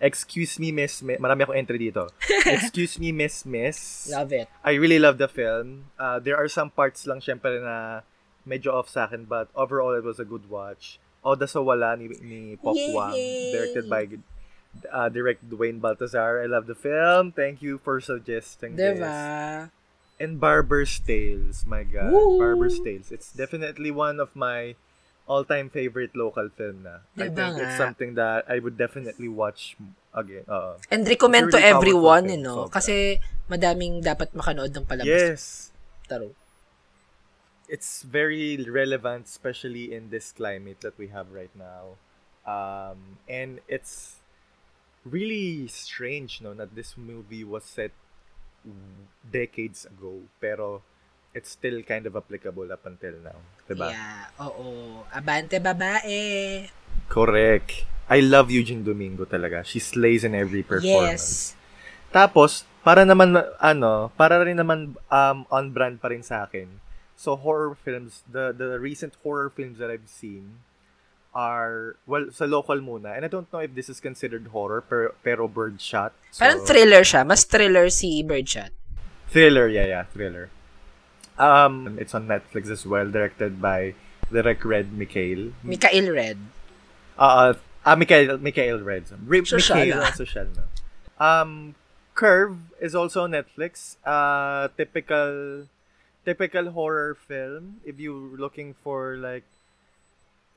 Excuse 0.00 0.56
Me 0.56 0.72
Miss 0.72 1.04
Miss. 1.04 1.20
Marami 1.20 1.44
akong 1.44 1.60
entry 1.60 1.76
dito. 1.76 2.08
Excuse 2.48 2.96
Me 2.96 3.12
Miss 3.12 3.44
Miss. 3.44 4.08
Love 4.08 4.32
it. 4.32 4.48
I 4.64 4.80
really 4.80 4.96
love 4.96 5.20
the 5.20 5.28
film. 5.28 5.92
Uh, 6.00 6.16
there 6.16 6.40
are 6.40 6.48
some 6.48 6.72
parts 6.72 7.04
lang 7.04 7.20
syempre 7.20 7.60
na 7.60 8.00
medyo 8.48 8.72
off 8.72 8.88
sa 8.88 9.04
akin 9.04 9.28
but 9.28 9.52
overall 9.52 9.92
it 9.92 10.00
was 10.00 10.16
a 10.16 10.24
good 10.24 10.48
watch. 10.48 10.96
Oda 11.20 11.44
sa 11.44 11.60
Wala 11.60 12.00
ni, 12.00 12.08
ni 12.24 12.56
Pop 12.56 12.72
Wang, 12.96 13.12
Yay! 13.12 13.52
directed 13.52 13.92
by 13.92 14.08
uh, 14.88 15.12
direct 15.12 15.44
Dwayne 15.44 15.84
Baltazar. 15.84 16.40
I 16.40 16.48
love 16.48 16.64
the 16.64 16.74
film. 16.74 17.36
Thank 17.36 17.60
you 17.60 17.76
for 17.84 18.00
suggesting 18.00 18.80
this. 18.80 18.96
And 20.20 20.36
Barber's 20.38 21.00
Tales. 21.00 21.64
My 21.64 21.82
God. 21.82 22.12
Woo! 22.12 22.36
Barber's 22.36 22.76
Tales. 22.78 23.08
It's 23.10 23.32
definitely 23.32 23.90
one 23.90 24.20
of 24.20 24.36
my 24.36 24.76
all-time 25.24 25.70
favorite 25.70 26.12
local 26.12 26.50
film 26.52 26.82
na. 26.84 27.06
I 27.16 27.32
Diba 27.32 27.36
think 27.36 27.52
it's 27.64 27.74
nga? 27.74 27.82
something 27.88 28.10
that 28.20 28.44
I 28.50 28.58
would 28.60 28.76
definitely 28.76 29.28
watch 29.32 29.76
again. 30.12 30.44
Uh, 30.44 30.76
And 30.90 31.06
recommend 31.08 31.48
It's 31.48 31.56
a 31.56 31.58
to 31.58 31.64
really 31.64 31.72
everyone, 31.72 32.24
you 32.28 32.36
know? 32.36 32.68
sobra. 32.68 32.76
Kasi 32.76 33.16
madaming 33.48 34.04
dapat 34.04 34.34
makanood 34.36 34.76
ng 34.76 34.84
palabas. 34.84 35.08
yes. 35.08 35.72
Taro. 36.04 36.34
It's 37.70 38.02
very 38.02 38.58
relevant, 38.66 39.24
especially 39.30 39.94
in 39.94 40.10
this 40.10 40.34
climate 40.34 40.82
that 40.82 40.98
we 40.98 41.08
have 41.14 41.30
right 41.30 41.54
now. 41.54 41.94
Um, 42.42 43.22
and 43.30 43.62
it's 43.70 44.18
really 45.06 45.70
strange, 45.70 46.42
no, 46.42 46.52
that 46.58 46.74
this 46.74 46.98
movie 46.98 47.46
was 47.46 47.62
set 47.62 47.94
decades 49.24 49.86
ago, 49.86 50.26
pero 50.40 50.82
it's 51.34 51.54
still 51.54 51.82
kind 51.86 52.06
of 52.06 52.16
applicable 52.16 52.66
up 52.72 52.84
until 52.86 53.14
now. 53.22 53.38
Diba? 53.68 53.94
Yeah, 53.94 54.30
oo. 54.42 55.06
Abante 55.14 55.62
babae. 55.62 56.66
Correct. 57.06 57.86
I 58.10 58.18
love 58.18 58.50
Eugene 58.50 58.82
Domingo 58.82 59.22
talaga. 59.22 59.62
She 59.62 59.78
slays 59.78 60.26
in 60.26 60.34
every 60.34 60.66
performance. 60.66 61.54
Yes. 61.54 61.58
Tapos, 62.10 62.66
para 62.82 63.06
naman, 63.06 63.38
ano, 63.62 64.10
para 64.18 64.42
rin 64.42 64.58
naman 64.58 64.98
um, 65.06 65.46
on 65.46 65.70
brand 65.70 66.02
pa 66.02 66.10
rin 66.10 66.26
sa 66.26 66.42
akin. 66.42 66.66
So, 67.14 67.38
horror 67.38 67.78
films, 67.78 68.26
the 68.26 68.50
the 68.50 68.80
recent 68.82 69.14
horror 69.22 69.52
films 69.52 69.78
that 69.78 69.92
I've 69.92 70.10
seen 70.10 70.64
are, 71.34 71.96
well, 72.06 72.26
sa 72.32 72.44
local 72.44 72.80
muna. 72.80 73.16
And 73.16 73.24
I 73.24 73.28
don't 73.28 73.50
know 73.52 73.60
if 73.60 73.74
this 73.74 73.88
is 73.88 74.00
considered 74.00 74.48
horror, 74.48 74.82
pero, 74.82 75.14
pero 75.22 75.48
Birdshot. 75.48 76.12
So, 76.30 76.44
Parang 76.44 76.64
thriller 76.66 77.02
siya. 77.02 77.26
Mas 77.26 77.44
thriller 77.44 77.88
si 77.90 78.22
Birdshot. 78.22 78.70
Thriller, 79.28 79.68
yeah, 79.68 79.86
yeah, 79.86 80.04
thriller. 80.04 80.50
Um, 81.38 81.96
it's 81.98 82.14
on 82.14 82.26
Netflix 82.26 82.68
as 82.68 82.84
well, 82.84 83.08
directed 83.10 83.62
by 83.62 83.94
Direct 84.30 84.64
Red 84.64 84.92
Mikhail. 84.92 85.52
Mikael 85.62 86.12
Red. 86.12 86.38
Uh, 87.18 87.54
ah, 87.86 87.94
Mikael, 87.94 88.38
Mikael 88.38 88.80
Red. 88.80 89.04
Re- 89.26 89.44
Social, 89.44 89.76
Mikael, 89.76 90.02
ah, 90.02 90.12
social, 90.12 90.46
no? 90.52 90.64
Um, 91.24 91.74
Curve 92.14 92.58
is 92.80 92.94
also 92.94 93.24
on 93.24 93.32
Netflix. 93.32 93.96
Uh, 94.04 94.68
typical, 94.76 95.68
typical 96.24 96.72
horror 96.72 97.16
film. 97.16 97.80
If 97.84 97.98
you're 97.98 98.36
looking 98.36 98.74
for 98.74 99.16
like 99.16 99.44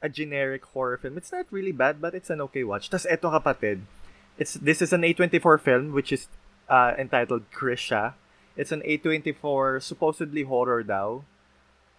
a 0.03 0.10
generic 0.12 0.67
horror 0.75 1.00
film, 1.00 1.17
it's 1.17 1.31
not 1.31 1.48
really 1.50 1.72
bad, 1.72 2.03
but 2.03 2.13
it's 2.13 2.29
an 2.29 2.41
okay 2.51 2.63
watch. 2.67 2.91
Tas 2.91 3.07
eto 3.07 3.31
kapatid, 3.31 3.88
it's 4.38 4.53
this 4.60 4.83
is 4.83 4.91
an 4.91 5.01
A24 5.01 5.63
film 5.63 5.95
which 5.95 6.12
is 6.12 6.27
uh, 6.67 6.91
entitled 7.00 7.48
Krisha. 7.55 8.13
It's 8.60 8.75
an 8.75 8.83
A24 8.86 9.81
supposedly 9.81 10.43
horror 10.43 10.83
daw. 10.83 11.24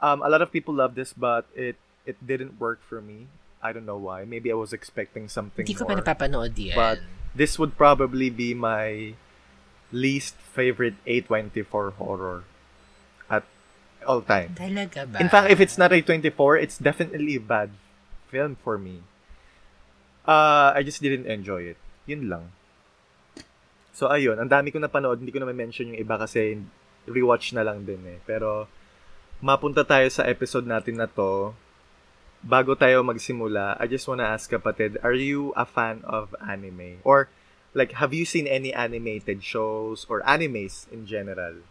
Um, 0.05 0.21
a 0.23 0.29
lot 0.29 0.45
of 0.45 0.53
people 0.53 0.77
love 0.77 0.95
this, 0.95 1.17
but 1.17 1.49
it 1.57 1.81
it 2.05 2.21
didn't 2.21 2.61
work 2.61 2.85
for 2.85 3.01
me. 3.01 3.27
I 3.65 3.73
don't 3.73 3.89
know 3.89 3.97
why. 3.97 4.29
Maybe 4.29 4.53
I 4.53 4.59
was 4.61 4.77
expecting 4.77 5.27
something 5.33 5.65
Hindi 5.65 5.73
ko 5.73 5.89
pa 5.89 5.97
more. 5.97 6.05
napapanood 6.05 6.53
yan. 6.61 6.77
But 6.77 7.01
this 7.33 7.57
would 7.59 7.81
probably 7.81 8.29
be 8.29 8.53
my 8.53 9.17
least 9.89 10.37
favorite 10.37 11.01
A24 11.09 11.97
horror 11.97 12.45
at 13.33 13.49
all 14.05 14.21
time. 14.21 14.53
Talaga 14.53 15.09
ba? 15.09 15.17
In 15.17 15.33
fact, 15.33 15.49
if 15.49 15.65
it's 15.65 15.81
not 15.81 15.91
A24, 15.97 16.61
it's 16.61 16.77
definitely 16.77 17.41
a 17.41 17.41
bad 17.41 17.73
film 18.35 18.59
for 18.59 18.75
me. 18.75 19.07
Uh, 20.27 20.75
I 20.75 20.83
just 20.83 20.99
didn't 20.99 21.31
enjoy 21.31 21.71
it. 21.71 21.79
Yun 22.11 22.27
lang. 22.27 22.51
So, 23.95 24.11
ayun. 24.11 24.43
Ang 24.43 24.51
dami 24.51 24.75
ko 24.75 24.83
napanood. 24.83 25.23
Hindi 25.23 25.31
ko 25.31 25.39
na 25.39 25.55
mention 25.55 25.95
yung 25.95 26.03
iba 26.03 26.19
kasi 26.19 26.59
rewatch 27.07 27.55
na 27.55 27.63
lang 27.63 27.87
din 27.87 28.03
eh. 28.11 28.19
Pero, 28.27 28.67
mapunta 29.39 29.87
tayo 29.87 30.11
sa 30.11 30.27
episode 30.27 30.67
natin 30.67 30.99
na 30.99 31.07
to. 31.07 31.55
Bago 32.43 32.75
tayo 32.75 33.07
magsimula, 33.07 33.79
I 33.79 33.87
just 33.87 34.05
wanna 34.05 34.29
ask 34.29 34.51
kapatid, 34.51 35.01
are 35.01 35.17
you 35.17 35.55
a 35.57 35.65
fan 35.65 36.03
of 36.05 36.35
anime? 36.43 37.01
Or, 37.07 37.31
like, 37.73 37.97
have 38.03 38.13
you 38.13 38.29
seen 38.29 38.45
any 38.51 38.75
animated 38.75 39.41
shows 39.41 40.05
or 40.11 40.21
animes 40.27 40.85
in 40.93 41.07
general? 41.09 41.65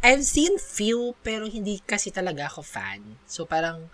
I've 0.00 0.24
seen 0.24 0.56
few, 0.60 1.16
pero 1.24 1.48
hindi 1.48 1.80
kasi 1.84 2.08
talaga 2.08 2.48
ako 2.48 2.60
fan. 2.64 3.20
So, 3.28 3.44
parang 3.44 3.92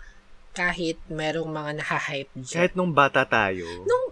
kahit 0.51 0.99
merong 1.07 1.47
mga 1.47 1.71
nahahype 1.77 2.31
dyan. 2.33 2.55
Kahit 2.57 2.73
nung 2.73 2.91
bata 2.91 3.23
tayo, 3.23 3.63
Nung 3.83 4.11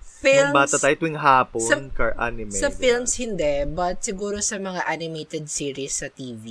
films, 0.00 0.40
nung 0.42 0.56
bata 0.56 0.76
tayo 0.76 0.94
tuwing 0.96 1.18
hapon, 1.18 1.60
Sa- 1.60 1.80
car 1.90 2.16
anime. 2.16 2.48
sa 2.50 2.68
diba? 2.68 2.78
films 2.78 3.12
hindi, 3.16 3.54
but 3.66 4.00
siguro 4.00 4.40
sa 4.40 4.56
mga 4.56 4.80
animated 4.84 5.44
series 5.46 5.92
sa 5.94 6.08
TV, 6.08 6.46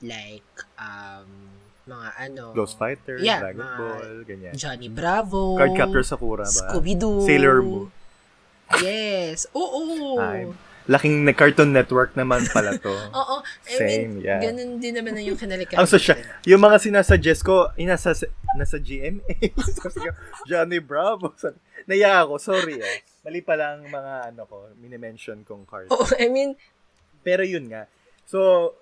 like, 0.00 0.48
um, 0.74 1.52
mga 1.84 2.08
ano, 2.18 2.44
Ghost 2.52 2.74
Fighter, 2.74 3.20
Yeah, 3.20 3.44
Dragon 3.44 3.60
mga- 3.62 3.76
Ball, 3.76 4.08
ganyan. 4.24 4.52
Johnny 4.56 4.88
Bravo, 4.88 5.60
Cardcaptor 5.60 6.00
Sakura 6.02 6.44
ba? 6.44 6.72
Scooby-Doo. 6.72 7.20
Sailor 7.22 7.60
Moon. 7.60 7.92
Yes. 8.80 9.44
Oo. 9.52 10.16
Ay, 10.18 10.48
laking 10.84 11.24
na 11.24 11.32
Cartoon 11.32 11.72
Network 11.72 12.12
naman 12.12 12.44
pala 12.52 12.76
to. 12.76 12.92
Oo. 13.20 13.40
I 13.68 13.76
Same, 13.76 13.88
mean, 13.88 14.10
yeah. 14.20 14.40
ganun 14.40 14.76
din 14.80 14.92
naman 14.92 15.16
na 15.16 15.22
yung 15.24 15.38
kinalikan. 15.38 15.80
Ang 15.80 15.88
social, 15.88 16.20
yung 16.44 16.60
mga 16.60 16.76
sinasuggest 16.76 17.40
ko, 17.40 17.72
inasa, 17.80 18.12
nasa 18.56 18.76
GMA. 18.76 19.54
Johnny 20.48 20.80
Bravo. 20.84 21.32
Naya 21.88 22.24
ako, 22.24 22.36
sorry 22.36 22.80
eh. 22.80 23.00
Mali 23.24 23.40
pala 23.40 23.80
ang 23.80 23.88
mga 23.88 24.12
ano 24.32 24.42
ko, 24.44 24.68
minimension 24.76 25.40
kong 25.44 25.64
card. 25.64 25.88
Oo, 25.88 26.04
I 26.20 26.28
mean, 26.28 26.52
Pero 27.24 27.40
yun 27.40 27.72
nga. 27.72 27.88
So, 28.28 28.72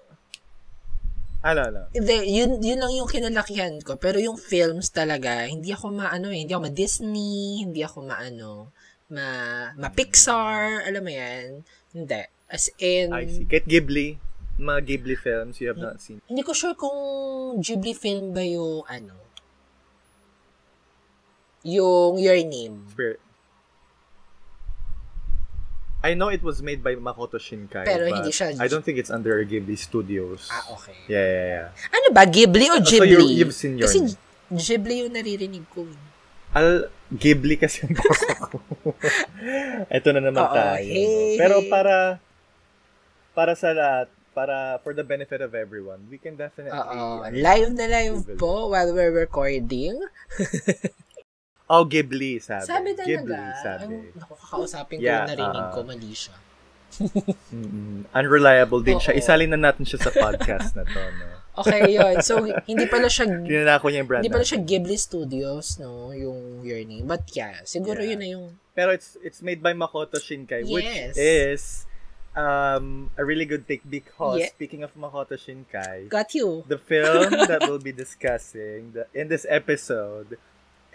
ano, 1.43 1.61
ano. 1.63 1.81
Hindi, 1.91 2.39
yun, 2.39 2.63
yun 2.63 2.79
lang 2.79 2.95
yung 2.95 3.11
kinalakihan 3.11 3.79
ko. 3.83 3.99
Pero 3.99 4.19
yung 4.19 4.39
films 4.39 4.91
talaga, 4.95 5.47
hindi 5.47 5.75
ako 5.75 5.95
maano 5.95 6.31
eh. 6.31 6.47
Hindi 6.47 6.55
ako 6.55 6.63
ma-Disney, 6.71 7.67
hindi 7.67 7.83
ako 7.83 7.99
maano, 8.07 8.71
ma, 9.11 9.27
ma-Pixar, 9.75 10.87
alam 10.87 11.03
mo 11.03 11.11
yan. 11.11 11.67
Hindi. 11.93 12.23
As 12.47 12.69
in, 12.77 13.13
I 13.13 13.25
see. 13.27 13.45
Kahit 13.45 13.65
Ghibli, 13.65 14.17
mga 14.59 14.81
Ghibli 14.83 15.17
films 15.17 15.57
you 15.59 15.69
have 15.69 15.79
not 15.79 15.97
seen. 15.99 16.21
hindi 16.27 16.43
ko 16.43 16.53
sure 16.53 16.75
kung 16.75 16.97
Ghibli 17.59 17.93
film 17.93 18.33
ba 18.33 18.41
yung 18.41 18.85
ano, 18.87 19.17
yung 21.63 22.19
Your 22.19 22.37
Name. 22.43 22.85
Spirit. 22.91 23.21
I 26.03 26.15
know 26.15 26.29
it 26.29 26.43
was 26.43 26.59
made 26.61 26.83
by 26.83 26.99
Makoto 26.99 27.39
Shinkai. 27.39 27.87
Pero 27.87 28.11
but 28.11 28.19
hindi 28.19 28.35
siya- 28.35 28.59
I 28.59 28.67
don't 28.67 28.83
think 28.83 28.99
it's 28.99 29.09
under 29.09 29.39
Ghibli 29.41 29.79
Studios. 29.79 30.51
Ah, 30.51 30.75
okay. 30.75 30.99
Yeah, 31.07 31.23
yeah, 31.23 31.47
yeah. 31.47 31.67
Ano 31.95 32.11
ba, 32.11 32.27
Ghibli 32.27 32.67
o 32.69 32.83
So, 32.83 32.91
Ghibli? 32.91 33.23
you- 33.31 33.47
you've 33.47 33.55
seen 33.55 33.79
Your 33.79 33.87
Kasi 33.87 34.03
Name. 34.03 34.19
Ghibli 34.51 34.95
yung 35.07 35.13
naririnig 35.15 35.63
ko. 35.71 35.87
Al 36.53 36.89
Ghibli 37.09 37.57
kasi 37.57 37.85
ang 37.85 37.93
boss 37.93 38.21
ko. 38.41 38.61
Ito 39.97 40.09
na 40.13 40.21
naman 40.21 40.43
Oo, 40.43 40.53
tayo. 40.53 40.85
hey, 40.85 41.37
Pero 41.37 41.61
para 41.67 42.21
para 43.33 43.53
sa 43.53 43.73
lahat, 43.73 44.09
para 44.33 44.81
for 44.81 44.93
the 44.93 45.05
benefit 45.05 45.41
of 45.41 45.53
everyone, 45.53 46.05
we 46.09 46.17
can 46.17 46.37
definitely 46.37 46.73
Oo. 46.73 47.25
Live 47.29 47.73
na 47.73 47.85
live 47.87 48.25
Ghibli. 48.25 48.37
po 48.37 48.69
while 48.69 48.93
we're 48.93 49.13
recording. 49.13 49.97
Oh, 51.73 51.89
Ghibli, 51.89 52.37
sabi. 52.37 52.69
Sabi 52.69 52.93
talaga. 52.93 53.09
Ghibli, 53.25 53.45
sabi. 53.65 53.83
Ang, 53.89 54.13
naku, 54.13 54.33
kakausapin 54.37 55.01
ko 55.01 55.09
Yeah, 55.09 55.25
yung 55.25 55.31
narinig 55.33 55.65
ah. 55.65 55.73
ko, 55.73 55.81
mali 55.81 56.13
siya. 56.13 56.37
Unreliable 58.13 58.85
din 58.85 59.01
siya. 59.01 59.17
Oo. 59.17 59.21
Isalin 59.25 59.49
na 59.49 59.73
natin 59.73 59.89
siya 59.89 60.05
sa 60.05 60.13
podcast 60.13 60.77
na 60.77 60.85
to, 60.85 61.01
no? 61.01 61.32
Okay, 61.53 61.93
yun. 61.93 62.17
So, 62.25 62.41
hindi 62.65 62.89
pala 62.89 63.13
siya 63.13 63.29
Tinanako 63.45 63.93
niya 63.93 64.01
yung 64.01 64.09
brand 64.09 64.23
hindi 64.25 64.33
pala 64.33 64.41
siya 64.43 64.61
Ghibli 64.61 64.97
Studios, 64.97 65.77
no? 65.77 66.09
Yung 66.11 66.65
Your 66.65 66.81
Name. 66.81 67.05
But 67.05 67.29
yeah, 67.33 67.61
siguro 67.63 68.01
Yeah. 68.01 68.17
yun 68.17 68.19
na 68.19 68.29
yung 68.33 68.47
Pero 68.73 68.89
it's 68.89 69.21
it's 69.21 69.45
made 69.45 69.61
by 69.61 69.77
Makoto 69.77 70.17
Shinkai, 70.17 70.65
which 70.65 70.89
Yes. 70.89 71.13
is 71.13 71.63
um 72.33 73.13
a 73.21 73.23
really 73.25 73.45
good 73.45 73.69
take 73.69 73.85
because 73.85 74.41
Yeah. 74.41 74.49
speaking 74.49 74.81
of 74.81 74.97
Makoto 74.97 75.37
Shinkai, 75.37 76.09
got 76.09 76.33
you. 76.33 76.65
the 76.65 76.81
film 76.81 77.29
that 77.53 77.69
we'll 77.69 77.77
be 77.77 77.93
discussing 77.93 78.97
the, 78.97 79.05
in 79.13 79.29
this 79.29 79.45
episode 79.45 80.41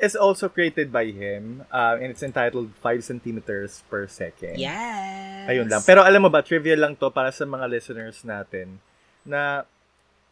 is 0.01 0.17
also 0.17 0.49
created 0.49 0.89
by 0.89 1.13
him 1.13 1.69
uh, 1.69 2.01
and 2.01 2.09
it's 2.09 2.21
entitled 2.21 2.73
5 2.81 3.01
centimeters 3.03 3.85
per 3.89 4.05
second. 4.05 4.57
Yes. 4.57 5.45
Ayun 5.49 5.69
lang. 5.69 5.81
Pero 5.85 6.01
alam 6.01 6.21
mo 6.21 6.29
ba, 6.29 6.41
trivia 6.41 6.73
lang 6.73 6.97
to 6.97 7.09
para 7.09 7.29
sa 7.29 7.45
mga 7.45 7.65
listeners 7.65 8.21
natin 8.21 8.81
na 9.21 9.65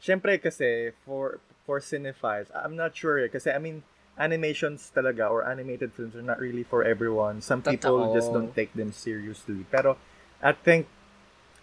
syempre 0.01 0.41
kasi 0.41 0.91
for 1.05 1.39
for 1.65 1.79
cinephiles, 1.79 2.47
I'm 2.53 2.75
not 2.75 2.95
sure 2.95 3.19
eh, 3.19 3.27
kasi 3.27 3.51
I 3.51 3.59
mean 3.59 3.83
animations 4.17 4.91
talaga 4.95 5.27
or 5.29 5.43
animated 5.43 5.91
films 5.91 6.15
are 6.15 6.23
not 6.23 6.39
really 6.39 6.63
for 6.63 6.83
everyone. 6.83 7.41
Some 7.41 7.61
people 7.61 8.11
Totoo. 8.11 8.15
just 8.15 8.31
don't 8.31 8.55
take 8.55 8.71
them 8.73 8.91
seriously. 8.95 9.65
Pero 9.67 9.97
I 10.39 10.53
think 10.53 10.87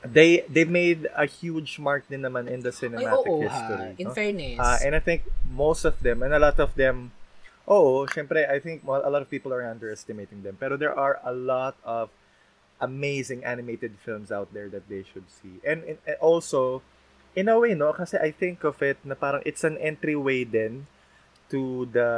they 0.05 0.45
they 0.51 0.65
made 0.65 1.09
a 1.15 1.25
huge 1.25 1.79
mark 1.79 2.11
din 2.11 2.27
naman 2.27 2.51
in 2.51 2.61
the 2.61 2.75
Ay, 2.75 2.81
cinematic 2.83 3.27
oo, 3.27 3.47
history. 3.47 3.95
ha. 3.95 4.01
In 4.03 4.09
no? 4.11 4.15
fairness. 4.15 4.59
Uh, 4.59 4.79
and 4.85 4.93
I 4.95 5.01
think 5.01 5.25
most 5.49 5.85
of 5.87 6.01
them, 6.03 6.23
and 6.23 6.35
a 6.35 6.43
lot 6.43 6.59
of 6.59 6.75
them, 6.75 7.15
oh, 7.67 8.05
syempre, 8.11 8.45
I 8.45 8.59
think 8.59 8.83
well, 8.85 9.01
a 9.05 9.11
lot 9.11 9.23
of 9.23 9.31
people 9.31 9.55
are 9.55 9.63
underestimating 9.63 10.43
them. 10.43 10.59
Pero 10.59 10.77
there 10.77 10.93
are 10.93 11.23
a 11.25 11.33
lot 11.33 11.79
of 11.87 12.11
amazing 12.83 13.47
animated 13.47 13.95
films 14.03 14.35
out 14.35 14.51
there 14.53 14.69
that 14.69 14.91
they 14.91 15.07
should 15.07 15.31
see. 15.31 15.63
And, 15.63 15.87
and, 15.87 15.99
and 16.03 16.17
also, 16.19 16.83
in 17.35 17.49
a 17.49 17.57
way, 17.59 17.75
no, 17.75 17.93
kasi 17.93 18.21
I 18.21 18.31
think 18.31 18.65
of 18.65 18.81
it 18.85 19.01
na 19.05 19.17
parang 19.17 19.41
it's 19.45 19.65
an 19.65 19.81
entryway 19.81 20.45
din 20.45 20.87
to 21.49 21.89
the 21.89 22.11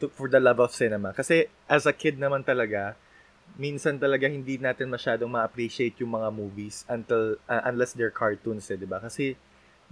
to, 0.00 0.08
for 0.12 0.28
the 0.28 0.40
love 0.40 0.60
of 0.60 0.72
cinema. 0.72 1.12
Kasi 1.12 1.48
as 1.68 1.84
a 1.84 1.92
kid 1.92 2.16
naman 2.16 2.44
talaga, 2.44 2.96
minsan 3.56 4.00
talaga 4.00 4.28
hindi 4.28 4.56
natin 4.56 4.88
masyadong 4.88 5.28
ma-appreciate 5.28 6.00
yung 6.00 6.16
mga 6.16 6.28
movies 6.32 6.88
until 6.88 7.36
uh, 7.48 7.62
unless 7.68 7.92
they're 7.92 8.12
cartoons 8.12 8.68
eh, 8.72 8.76
'di 8.80 8.88
ba? 8.88 9.00
Kasi 9.00 9.36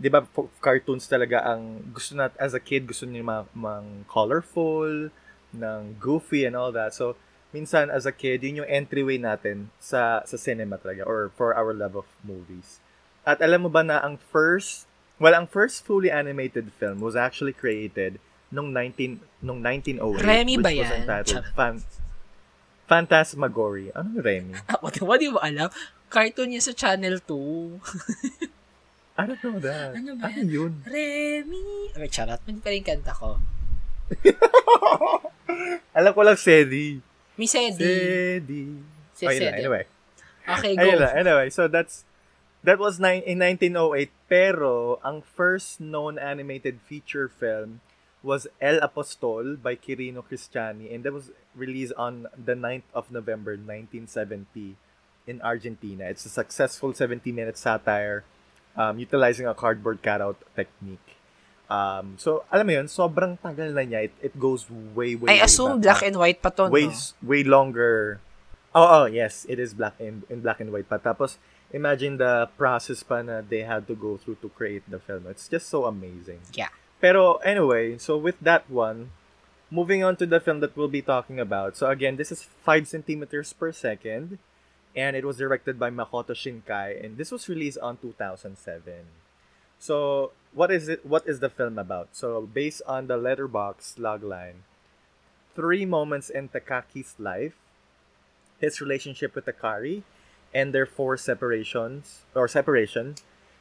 'di 0.00 0.08
ba 0.08 0.24
cartoons 0.64 1.04
talaga 1.04 1.44
ang 1.44 1.92
gusto 1.92 2.16
nat 2.16 2.32
as 2.40 2.56
a 2.56 2.62
kid 2.62 2.88
gusto 2.88 3.04
niyo 3.04 3.20
mga, 3.20 3.44
mga 3.52 3.80
colorful, 4.08 5.12
ng 5.52 5.82
goofy 6.00 6.48
and 6.48 6.56
all 6.56 6.72
that. 6.72 6.96
So 6.96 7.20
minsan 7.52 7.90
as 7.92 8.06
a 8.06 8.14
kid, 8.14 8.40
yun 8.46 8.64
yung 8.64 8.70
entryway 8.70 9.20
natin 9.20 9.68
sa 9.76 10.24
sa 10.24 10.36
cinema 10.40 10.80
talaga 10.80 11.04
or 11.04 11.28
for 11.34 11.52
our 11.52 11.76
love 11.76 11.98
of 11.98 12.08
movies. 12.24 12.80
At 13.24 13.40
alam 13.40 13.66
mo 13.66 13.70
ba 13.70 13.84
na 13.84 14.00
ang 14.00 14.16
first 14.16 14.88
well, 15.20 15.36
ang 15.36 15.44
first 15.46 15.84
fully 15.84 16.08
animated 16.08 16.72
film 16.80 17.04
was 17.04 17.12
actually 17.14 17.52
created 17.52 18.16
nung 18.50 18.72
19 18.72 19.20
nung 19.44 19.60
1908 19.62 20.24
Remy 20.26 20.54
which 20.58 20.64
ba 20.64 20.70
was 20.72 20.88
yan? 20.90 21.00
entitled. 21.04 21.46
Fan, 21.54 21.74
Phantasmagoria. 22.90 23.92
Ano 23.94 24.18
Remy? 24.18 24.54
What, 24.82 24.98
what 25.06 25.18
di 25.22 25.30
mo 25.30 25.38
alam? 25.38 25.70
Cartoon 26.10 26.50
niya 26.50 26.62
sa 26.64 26.74
Channel 26.74 27.22
2. 27.22 27.78
I 29.14 29.22
don't 29.30 29.38
know 29.46 29.58
that. 29.62 29.94
Ano 29.94 30.18
ba 30.18 30.26
Ano 30.26 30.42
yun? 30.42 30.82
Remy! 30.82 31.94
Ay, 31.94 32.10
charot. 32.10 32.40
Hindi 32.48 32.58
pa 32.58 32.70
rin 32.74 32.82
kanta 32.82 33.14
ko. 33.14 33.38
Alam 35.98 36.10
ko 36.10 36.20
lang 36.26 36.34
Sedi. 36.34 36.98
Mi 37.38 37.46
Sedi. 37.46 37.78
Sedi. 37.78 38.62
Si 39.14 39.22
lang, 39.22 39.38
Sedi. 39.38 39.58
anyway. 39.60 39.84
Okay, 40.50 40.72
go. 40.74 40.82
Ayun 40.82 40.98
lang, 40.98 41.12
anyway. 41.14 41.48
So 41.52 41.70
that's 41.70 42.02
that 42.62 42.78
was 42.78 43.00
nine, 43.00 43.22
in 43.24 43.38
1908 43.40 44.10
pero 44.28 45.00
ang 45.04 45.22
first 45.22 45.80
known 45.80 46.18
animated 46.18 46.80
feature 46.84 47.28
film 47.28 47.80
was 48.22 48.46
El 48.60 48.78
Apostol 48.84 49.56
by 49.56 49.76
Quirino 49.76 50.20
Cristiani 50.20 50.92
and 50.92 51.04
that 51.04 51.12
was 51.12 51.32
released 51.56 51.96
on 51.96 52.28
the 52.36 52.54
9th 52.54 52.88
of 52.92 53.10
November 53.10 53.56
1970 53.56 54.76
in 55.26 55.40
Argentina. 55.40 56.04
It's 56.04 56.26
a 56.26 56.32
successful 56.32 56.92
70-minute 56.92 57.56
satire 57.56 58.24
um, 58.76 58.98
utilizing 58.98 59.46
a 59.46 59.54
cardboard 59.54 60.02
cutout 60.02 60.36
technique. 60.54 61.16
Um, 61.70 62.18
so, 62.18 62.42
alam 62.50 62.66
mo 62.66 62.72
yun, 62.82 62.86
sobrang 62.90 63.38
tagal 63.38 63.70
na 63.70 63.86
niya. 63.86 64.10
It, 64.10 64.14
it 64.20 64.34
goes 64.34 64.66
way, 64.66 65.14
way, 65.14 65.38
I 65.38 65.38
way 65.38 65.46
assume 65.46 65.78
back. 65.78 66.02
black 66.02 66.02
and 66.02 66.16
white 66.18 66.42
pa 66.42 66.50
to, 66.58 66.66
way, 66.66 66.90
no? 66.90 66.98
way 67.22 67.42
longer. 67.46 68.18
Oh, 68.74 69.02
oh, 69.02 69.06
yes, 69.06 69.46
it 69.48 69.62
is 69.62 69.74
black 69.74 69.94
in, 70.02 70.26
in 70.26 70.42
black 70.42 70.58
and 70.58 70.74
white 70.74 70.90
pa. 70.90 70.98
Tapos, 70.98 71.38
imagine 71.72 72.18
the 72.18 72.48
process 72.56 73.02
pa 73.02 73.22
na 73.22 73.40
they 73.40 73.62
had 73.62 73.86
to 73.86 73.94
go 73.94 74.16
through 74.16 74.36
to 74.42 74.48
create 74.50 74.82
the 74.88 74.98
film. 74.98 75.26
It's 75.28 75.48
just 75.48 75.68
so 75.68 75.86
amazing. 75.86 76.40
Yeah. 76.54 76.68
Pero 77.00 77.36
anyway, 77.46 77.96
so 77.98 78.18
with 78.18 78.38
that 78.40 78.68
one, 78.70 79.10
moving 79.70 80.04
on 80.04 80.16
to 80.16 80.26
the 80.26 80.40
film 80.40 80.60
that 80.60 80.76
we'll 80.76 80.90
be 80.90 81.02
talking 81.02 81.40
about. 81.40 81.76
So 81.76 81.88
again, 81.88 82.16
this 82.16 82.30
is 82.30 82.42
5 82.42 82.88
centimeters 82.88 83.52
per 83.52 83.72
second, 83.72 84.38
and 84.94 85.16
it 85.16 85.24
was 85.24 85.38
directed 85.38 85.78
by 85.78 85.90
Makoto 85.90 86.34
Shinkai, 86.34 87.02
and 87.02 87.16
this 87.16 87.30
was 87.30 87.48
released 87.48 87.78
on 87.78 87.96
2007. 87.96 89.06
So 89.78 90.32
what 90.52 90.70
is 90.70 90.88
it? 90.88 91.06
What 91.06 91.24
is 91.26 91.40
the 91.40 91.48
film 91.48 91.78
about? 91.78 92.12
So 92.12 92.42
based 92.44 92.82
on 92.86 93.06
the 93.06 93.16
letterbox 93.16 93.96
logline, 93.98 94.66
three 95.54 95.86
moments 95.86 96.28
in 96.28 96.50
Takaki's 96.50 97.14
life, 97.18 97.54
his 98.58 98.80
relationship 98.80 99.34
with 99.34 99.46
Takari, 99.46 100.02
and 100.52 100.74
their 100.74 100.88
separations 101.16 102.20
or 102.34 102.48
separation, 102.48 103.16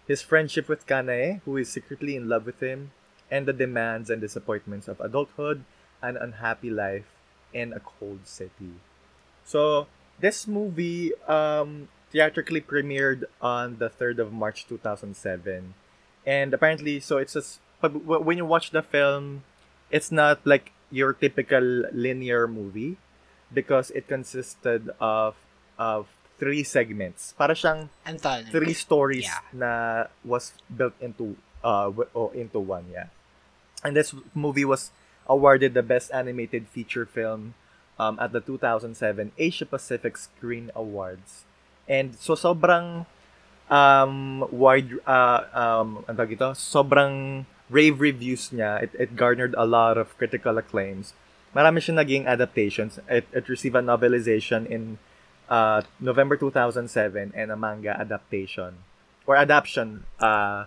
his 0.07 0.21
friendship 0.21 0.67
with 0.67 0.87
Kanae, 0.87 1.41
who 1.45 1.57
is 1.57 1.69
secretly 1.69 2.15
in 2.15 2.27
love 2.27 2.45
with 2.45 2.59
him, 2.59 2.91
and 3.29 3.45
the 3.45 3.53
demands 3.53 4.09
and 4.09 4.21
disappointments 4.21 4.87
of 4.87 4.99
adulthood, 4.99 5.63
an 6.01 6.17
unhappy 6.17 6.69
life, 6.69 7.05
in 7.53 7.73
a 7.73 7.79
cold 7.79 8.25
city. 8.25 8.81
So 9.45 9.87
this 10.19 10.47
movie 10.47 11.13
um, 11.27 11.89
theatrically 12.11 12.61
premiered 12.61 13.25
on 13.41 13.77
the 13.77 13.89
3rd 13.89 14.19
of 14.19 14.33
March 14.33 14.67
2007. 14.67 15.73
And 16.25 16.53
apparently, 16.53 16.99
so 16.99 17.17
it's 17.17 17.59
pag- 17.81 18.05
when 18.05 18.37
you 18.37 18.45
watch 18.45 18.71
the 18.71 18.81
film, 18.81 19.43
it's 19.89 20.11
not 20.11 20.45
like 20.45 20.71
your 20.91 21.13
typical 21.13 21.85
linear 21.93 22.47
movie 22.47 22.97
because 23.53 23.89
it 23.91 24.07
consisted 24.07 24.89
of 24.99 25.35
of 25.77 26.07
three 26.39 26.63
segments. 26.63 27.35
Para 27.37 27.53
siyang 27.53 27.91
Anton. 28.07 28.47
three 28.49 28.73
stories 28.73 29.27
Yeah. 29.27 29.43
na 29.51 29.71
was 30.23 30.55
built 30.71 30.95
into 31.03 31.35
uh, 31.61 31.91
oh, 32.15 32.31
into 32.31 32.57
one, 32.57 32.87
yeah. 32.89 33.11
And 33.83 33.95
this 33.95 34.15
movie 34.33 34.65
was 34.65 34.91
awarded 35.27 35.75
the 35.75 35.83
Best 35.83 36.11
Animated 36.11 36.67
Feature 36.71 37.05
Film 37.05 37.53
um, 37.99 38.17
at 38.19 38.31
the 38.31 38.39
2007 38.39 39.31
Asia 39.37 39.65
Pacific 39.67 40.17
Screen 40.17 40.71
Awards. 40.75 41.43
And 41.87 42.15
so 42.15 42.33
sobrang 42.35 43.05
um, 43.69 44.47
wide, 44.51 44.99
uh, 45.05 45.43
um, 45.53 46.03
ano 46.07 46.15
tawag 46.17 46.33
ito? 46.35 46.49
Sobrang 46.57 47.45
rave 47.69 47.99
reviews 48.01 48.49
niya. 48.49 48.83
It, 48.83 48.91
it 48.97 49.09
garnered 49.15 49.53
a 49.57 49.65
lot 49.65 49.97
of 49.97 50.15
critical 50.17 50.57
acclaims. 50.57 51.13
Marami 51.55 51.81
siya 51.81 51.97
naging 51.97 52.25
adaptations. 52.25 52.99
It, 53.09 53.25
it 53.33 53.49
received 53.49 53.75
a 53.75 53.81
novelization 53.81 54.65
in 54.69 54.97
uh, 55.49 55.81
November 55.99 56.37
2007 56.37 57.33
and 57.35 57.51
a 57.51 57.57
manga 57.57 57.97
adaptation 57.99 58.77
or 59.25 59.35
adaptation 59.35 60.05
uh, 60.21 60.65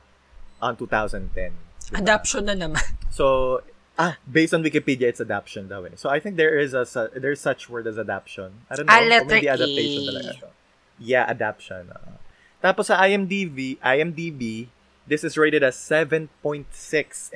on 0.60 0.76
2010. 0.76 1.30
diba? 1.32 1.98
Adoption 1.98 2.44
na 2.46 2.54
naman. 2.54 2.82
So, 3.12 3.60
ah, 4.00 4.16
based 4.24 4.56
on 4.56 4.64
Wikipedia, 4.64 5.04
it's 5.12 5.20
adaptation 5.20 5.68
daw 5.68 5.84
eh. 5.84 6.00
So, 6.00 6.08
I 6.08 6.16
think 6.16 6.40
there 6.40 6.56
is 6.56 6.72
a, 6.72 6.88
su- 6.88 7.12
there's 7.12 7.44
such 7.44 7.68
word 7.68 7.84
as 7.86 8.00
adaptation. 8.00 8.64
I 8.72 8.76
don't 8.80 8.88
know. 8.88 8.96
Ah, 8.96 9.04
maybe 9.28 9.52
adaptation 9.52 10.08
A. 10.08 10.08
talaga. 10.08 10.48
Yeah, 10.96 11.28
adaptation. 11.28 11.92
uh. 11.92 12.16
Tapos 12.64 12.88
sa 12.88 13.04
IMDb, 13.04 13.76
IMDb, 13.84 14.72
this 15.04 15.24
is 15.24 15.36
rated 15.36 15.60
as 15.60 15.76
7.6 15.76 16.32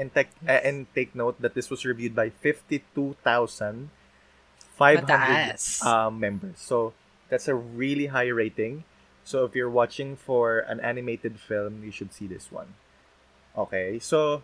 and 0.01 0.15
take, 0.15 0.33
uh, 0.49 0.65
and 0.65 0.87
take 0.95 1.13
note 1.13 1.37
that 1.43 1.53
this 1.53 1.69
was 1.69 1.85
reviewed 1.85 2.15
by 2.17 2.31
52,500 2.31 3.93
um, 5.85 6.17
members. 6.17 6.57
So, 6.57 6.95
that's 7.29 7.49
a 7.49 7.55
really 7.55 8.07
high 8.07 8.29
rating. 8.29 8.85
So, 9.25 9.45
if 9.45 9.55
you're 9.55 9.71
watching 9.71 10.15
for 10.15 10.61
an 10.61 10.79
animated 10.81 11.41
film, 11.41 11.83
you 11.83 11.91
should 11.91 12.13
see 12.13 12.27
this 12.27 12.53
one. 12.53 12.75
Okay, 13.57 13.99
so 13.99 14.43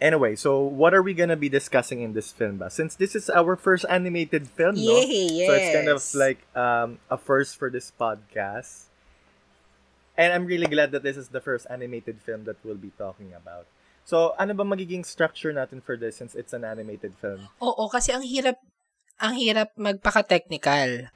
anyway, 0.00 0.36
so 0.36 0.60
what 0.60 0.94
are 0.94 1.02
we 1.02 1.14
gonna 1.14 1.36
be 1.36 1.48
discussing 1.48 2.02
in 2.02 2.12
this 2.12 2.32
film, 2.32 2.58
ba? 2.58 2.70
Since 2.70 2.96
this 2.96 3.14
is 3.14 3.30
our 3.30 3.56
first 3.56 3.84
animated 3.88 4.48
film, 4.48 4.76
no? 4.76 5.00
Yay, 5.00 5.28
yes. 5.32 5.48
So 5.48 5.52
it's 5.54 5.72
kind 5.74 5.88
of 5.88 6.00
like 6.14 6.40
um, 6.56 6.98
a 7.10 7.16
first 7.16 7.56
for 7.56 7.70
this 7.70 7.92
podcast. 7.92 8.90
And 10.16 10.32
I'm 10.32 10.46
really 10.46 10.66
glad 10.66 10.92
that 10.92 11.04
this 11.04 11.16
is 11.16 11.28
the 11.28 11.40
first 11.40 11.66
animated 11.68 12.20
film 12.24 12.44
that 12.44 12.56
we'll 12.64 12.80
be 12.80 12.92
talking 12.96 13.36
about. 13.36 13.68
So, 14.06 14.32
ano 14.38 14.54
ba 14.54 14.64
magiging 14.64 15.04
structure 15.04 15.52
natin 15.52 15.82
for 15.82 15.98
this 15.98 16.16
since 16.16 16.32
it's 16.38 16.54
an 16.54 16.64
animated 16.64 17.12
film? 17.20 17.50
Oo, 17.60 17.90
kasi 17.90 18.14
ang 18.16 18.24
hirap, 18.24 18.56
ang 19.20 19.34
hirap 19.36 19.74
magpaka-technical. 19.76 21.12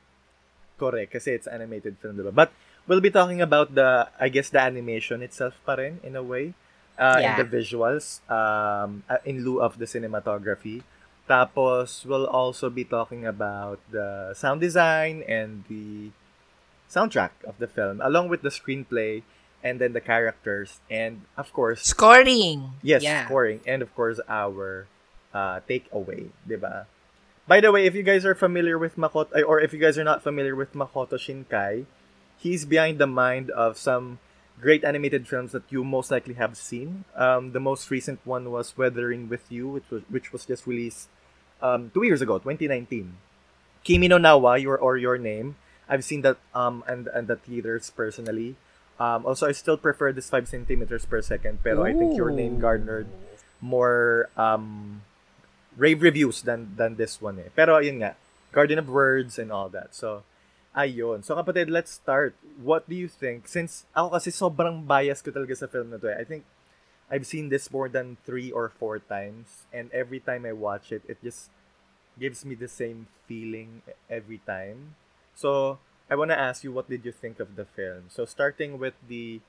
Correct, 0.81 1.13
kasi 1.13 1.37
it's 1.37 1.45
animated 1.45 2.01
film, 2.01 2.17
diba? 2.17 2.33
But 2.33 2.49
we'll 2.89 3.05
be 3.05 3.13
talking 3.13 3.45
about 3.45 3.77
the, 3.77 4.09
I 4.17 4.33
guess, 4.33 4.49
the 4.49 4.65
animation 4.65 5.21
itself 5.21 5.61
pa 5.69 5.77
rin, 5.77 6.01
in 6.01 6.17
a 6.17 6.25
way. 6.25 6.57
Uh, 6.97 7.21
Yeah. 7.21 7.37
And 7.37 7.45
the 7.45 7.49
visuals, 7.53 8.25
um, 8.33 9.05
uh, 9.13 9.21
in 9.29 9.45
lieu 9.45 9.61
of 9.61 9.77
the 9.77 9.85
cinematography. 9.85 10.81
Tapos, 11.29 12.05
we'll 12.09 12.27
also 12.27 12.69
be 12.73 12.83
talking 12.83 13.25
about 13.29 13.79
the 13.93 14.33
sound 14.33 14.61
design 14.61 15.23
and 15.29 15.63
the 15.69 16.11
soundtrack 16.91 17.31
of 17.47 17.61
the 17.61 17.69
film, 17.69 18.01
along 18.03 18.29
with 18.29 18.43
the 18.43 18.51
screenplay 18.51 19.23
and 19.63 19.79
then 19.79 19.93
the 19.93 20.01
characters. 20.01 20.81
And, 20.91 21.23
of 21.37 21.53
course, 21.53 21.85
Scoring. 21.85 22.75
Yes, 22.83 23.05
Yeah. 23.05 23.29
scoring. 23.29 23.61
And 23.69 23.85
of 23.85 23.93
course, 23.95 24.19
our 24.29 24.89
uh, 25.31 25.61
takeaway, 25.69 26.35
di 26.43 26.57
ba? 26.59 26.91
By 27.51 27.59
the 27.59 27.73
way, 27.73 27.85
if 27.85 27.99
you 27.99 28.07
guys 28.07 28.23
are 28.23 28.39
familiar 28.39 28.79
with 28.79 28.95
Makoto, 28.95 29.43
or 29.43 29.59
if 29.59 29.75
you 29.75 29.83
guys 29.83 29.99
are 29.99 30.07
not 30.07 30.23
familiar 30.23 30.55
with 30.55 30.71
Makoto 30.71 31.19
Shinkai, 31.19 31.83
he's 32.39 32.63
behind 32.65 33.03
the 33.03 33.11
mind 33.11 33.51
of 33.51 33.75
some 33.75 34.23
great 34.63 34.85
animated 34.87 35.27
films 35.27 35.51
that 35.51 35.67
you 35.67 35.83
most 35.83 36.13
likely 36.13 36.35
have 36.35 36.57
seen. 36.57 37.03
Um, 37.19 37.51
the 37.51 37.59
most 37.59 37.91
recent 37.91 38.23
one 38.23 38.53
was 38.55 38.79
Weathering 38.79 39.29
with 39.29 39.51
You, 39.51 39.67
which 39.67 39.91
was 39.91 40.03
which 40.07 40.31
was 40.31 40.47
just 40.47 40.63
released 40.63 41.11
um, 41.59 41.91
two 41.91 42.07
years 42.07 42.23
ago, 42.23 42.39
2019. 42.39 43.19
Kimi 43.83 44.07
no 44.07 44.23
Nawa, 44.23 44.63
your 44.63 44.79
or 44.79 44.95
your 44.95 45.19
name. 45.19 45.59
I've 45.91 46.07
seen 46.07 46.23
that 46.23 46.39
um 46.55 46.87
and 46.87 47.11
and 47.11 47.27
the 47.27 47.35
theaters 47.35 47.91
personally. 47.91 48.55
Um, 49.03 49.27
also, 49.27 49.51
I 49.51 49.59
still 49.59 49.75
prefer 49.75 50.15
this 50.15 50.31
five 50.31 50.47
centimeters 50.47 51.03
per 51.03 51.19
second, 51.19 51.67
pero 51.67 51.83
I 51.83 51.99
think 51.99 52.15
your 52.15 52.31
name 52.31 52.63
garnered 52.63 53.11
more 53.59 54.31
um 54.39 55.03
rave 55.81 56.05
reviews 56.05 56.45
than 56.45 56.77
than 56.77 57.01
this 57.01 57.17
one 57.25 57.41
eh. 57.41 57.49
Pero 57.57 57.81
ayun 57.81 58.05
nga, 58.05 58.13
Garden 58.53 58.77
of 58.77 58.93
Words 58.93 59.41
and 59.41 59.49
all 59.49 59.73
that. 59.73 59.97
So 59.97 60.29
ayun. 60.77 61.25
So 61.25 61.33
kapatid, 61.33 61.73
let's 61.73 61.97
start. 61.97 62.37
What 62.61 62.85
do 62.85 62.93
you 62.93 63.09
think? 63.09 63.49
Since 63.49 63.89
ako 63.97 64.21
kasi 64.21 64.29
sobrang 64.29 64.85
bias 64.85 65.25
ko 65.25 65.33
talaga 65.33 65.57
sa 65.57 65.67
film 65.73 65.89
na 65.89 65.97
to 65.97 66.13
eh. 66.13 66.21
I 66.21 66.29
think 66.29 66.45
I've 67.09 67.25
seen 67.25 67.49
this 67.49 67.73
more 67.73 67.89
than 67.89 68.21
three 68.29 68.53
or 68.53 68.69
four 68.69 69.01
times 69.01 69.65
and 69.73 69.89
every 69.97 70.21
time 70.21 70.45
I 70.45 70.53
watch 70.53 70.93
it, 70.93 71.03
it 71.09 71.19
just 71.25 71.49
gives 72.21 72.45
me 72.45 72.53
the 72.55 72.69
same 72.69 73.09
feeling 73.25 73.81
every 74.13 74.45
time. 74.45 75.01
So 75.33 75.81
I 76.13 76.15
want 76.15 76.31
to 76.31 76.39
ask 76.39 76.63
you, 76.63 76.71
what 76.71 76.93
did 76.93 77.09
you 77.09 77.11
think 77.11 77.41
of 77.41 77.57
the 77.57 77.65
film? 77.65 78.13
So 78.13 78.29
starting 78.29 78.79
with 78.79 78.95
the 79.09 79.41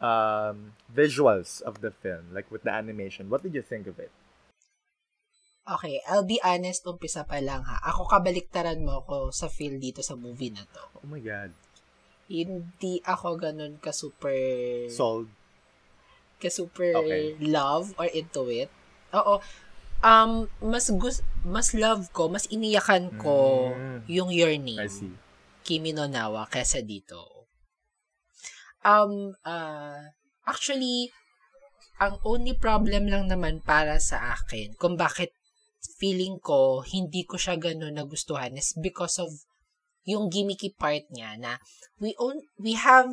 um, 0.00 0.72
visuals 0.88 1.60
of 1.62 1.84
the 1.84 1.92
film, 1.92 2.32
like 2.32 2.50
with 2.50 2.64
the 2.64 2.72
animation, 2.72 3.28
what 3.28 3.42
did 3.42 3.54
you 3.54 3.62
think 3.62 3.86
of 3.86 4.00
it? 4.00 4.10
Okay, 5.70 6.02
I'll 6.10 6.26
be 6.26 6.42
honest, 6.42 6.82
umpisa 6.82 7.22
pa 7.22 7.38
lang 7.38 7.62
ha. 7.62 7.78
Ako 7.94 8.10
kabaliktaran 8.10 8.82
mo 8.82 9.06
ako 9.06 9.30
sa 9.30 9.46
feel 9.46 9.78
dito 9.78 10.02
sa 10.02 10.18
movie 10.18 10.50
na 10.50 10.66
to. 10.66 10.82
Oh 10.98 11.06
my 11.06 11.22
god. 11.22 11.54
Hindi 12.26 12.98
ako 13.06 13.38
ganun 13.38 13.78
ka 13.78 13.94
super 13.94 14.34
Sold. 14.90 15.30
ka 16.42 16.50
super 16.50 16.90
Okay. 16.98 17.38
love 17.38 17.94
or 18.00 18.10
into 18.10 18.50
it. 18.50 18.66
Oo. 19.14 19.38
Um, 20.00 20.48
mas 20.64 20.88
gus 20.96 21.20
mas 21.44 21.70
love 21.76 22.08
ko, 22.10 22.26
mas 22.26 22.48
iniyakan 22.48 23.14
ko 23.14 23.70
Mm. 23.70 23.98
yung 24.08 24.30
Your 24.32 24.56
Name. 24.56 24.80
I 24.80 24.88
see. 24.90 25.12
Kimi 25.62 25.92
no 25.92 26.08
Nawa 26.08 26.48
kesa 26.48 26.80
dito. 26.82 27.46
Um, 28.80 29.36
uh, 29.44 30.00
actually, 30.48 31.12
ang 32.00 32.16
only 32.24 32.56
problem 32.56 33.12
lang 33.12 33.28
naman 33.28 33.60
para 33.60 34.00
sa 34.00 34.32
akin 34.32 34.72
kung 34.80 34.96
bakit 34.96 35.36
feeling 36.00 36.36
ko 36.40 36.84
hindi 36.84 37.24
ko 37.24 37.40
siya 37.40 37.56
ganun 37.56 37.96
nagustuhan. 37.96 38.56
Is 38.56 38.76
because 38.76 39.20
of 39.20 39.32
yung 40.04 40.32
gimmicky 40.32 40.72
part 40.72 41.04
niya 41.12 41.36
na 41.36 41.52
we 42.00 42.16
own 42.16 42.40
we 42.56 42.76
have 42.76 43.08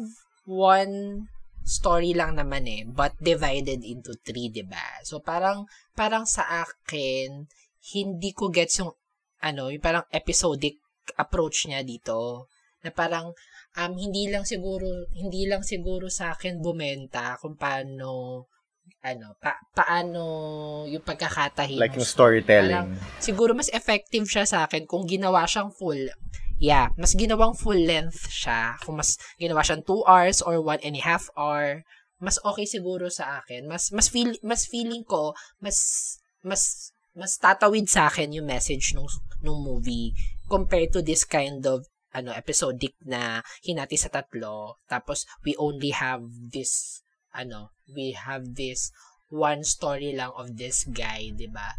one 0.48 1.28
story 1.68 2.16
lang 2.16 2.40
naman 2.40 2.64
eh 2.64 2.88
but 2.88 3.12
divided 3.20 3.84
into 3.84 4.16
three 4.24 4.52
ba? 4.64 5.04
So 5.04 5.20
parang 5.20 5.68
parang 5.96 6.24
sa 6.24 6.64
akin 6.64 7.48
hindi 7.96 8.32
ko 8.32 8.52
gets 8.52 8.84
yung 8.84 8.96
ano 9.44 9.72
yung 9.72 9.84
parang 9.84 10.08
episodic 10.12 10.80
approach 11.16 11.68
niya 11.68 11.84
dito. 11.84 12.52
Na 12.84 12.92
parang 12.92 13.36
um 13.78 13.94
hindi 13.96 14.32
lang 14.32 14.48
siguro 14.48 15.08
hindi 15.12 15.48
lang 15.48 15.64
siguro 15.64 16.08
sa 16.08 16.36
akin 16.36 16.64
bumenta 16.64 17.36
kung 17.40 17.60
paano 17.60 18.44
ano 19.04 19.38
pa, 19.40 19.56
paano 19.72 20.24
yung 20.90 21.04
pagkakatahim 21.04 21.80
Like 21.80 21.96
yung 21.96 22.08
storytelling. 22.08 22.96
Parang, 22.96 23.22
siguro 23.22 23.56
mas 23.56 23.72
effective 23.72 24.28
siya 24.28 24.44
sa 24.44 24.68
akin 24.68 24.84
kung 24.88 25.08
ginawa 25.08 25.48
siyang 25.48 25.72
full 25.72 26.10
yeah, 26.58 26.90
mas 26.98 27.14
ginawang 27.14 27.54
full 27.54 27.78
length 27.78 28.30
siya. 28.30 28.78
Kung 28.82 28.98
mas 28.98 29.22
ginawa 29.38 29.62
siyang 29.62 29.86
2 29.86 30.10
hours 30.10 30.42
or 30.42 30.58
1 30.62 30.82
and 30.82 30.98
a 30.98 31.04
half 31.06 31.30
hour, 31.38 31.86
mas 32.18 32.42
okay 32.42 32.66
siguro 32.66 33.08
sa 33.14 33.42
akin. 33.42 33.70
Mas 33.70 33.94
mas 33.94 34.10
feel 34.10 34.34
mas 34.42 34.66
feeling 34.66 35.06
ko 35.06 35.38
mas 35.62 35.78
mas 36.42 36.94
mas 37.14 37.38
tatawid 37.38 37.86
sa 37.90 38.10
akin 38.10 38.34
yung 38.34 38.50
message 38.50 38.94
nung 38.94 39.10
nung 39.42 39.62
movie 39.62 40.14
compared 40.50 40.90
to 40.94 41.02
this 41.06 41.26
kind 41.26 41.62
of 41.66 41.86
ano 42.14 42.34
episodic 42.34 42.98
na 43.06 43.46
hinati 43.62 44.00
sa 44.00 44.10
tatlo 44.10 44.82
tapos 44.90 45.30
we 45.46 45.54
only 45.62 45.94
have 45.94 46.24
this 46.50 47.04
ano 47.36 47.77
we 47.92 48.12
have 48.12 48.56
this 48.60 48.92
one 49.28 49.64
story 49.64 50.16
lang 50.16 50.32
of 50.36 50.56
this 50.56 50.88
guy 50.88 51.32
'di 51.32 51.52
ba 51.52 51.76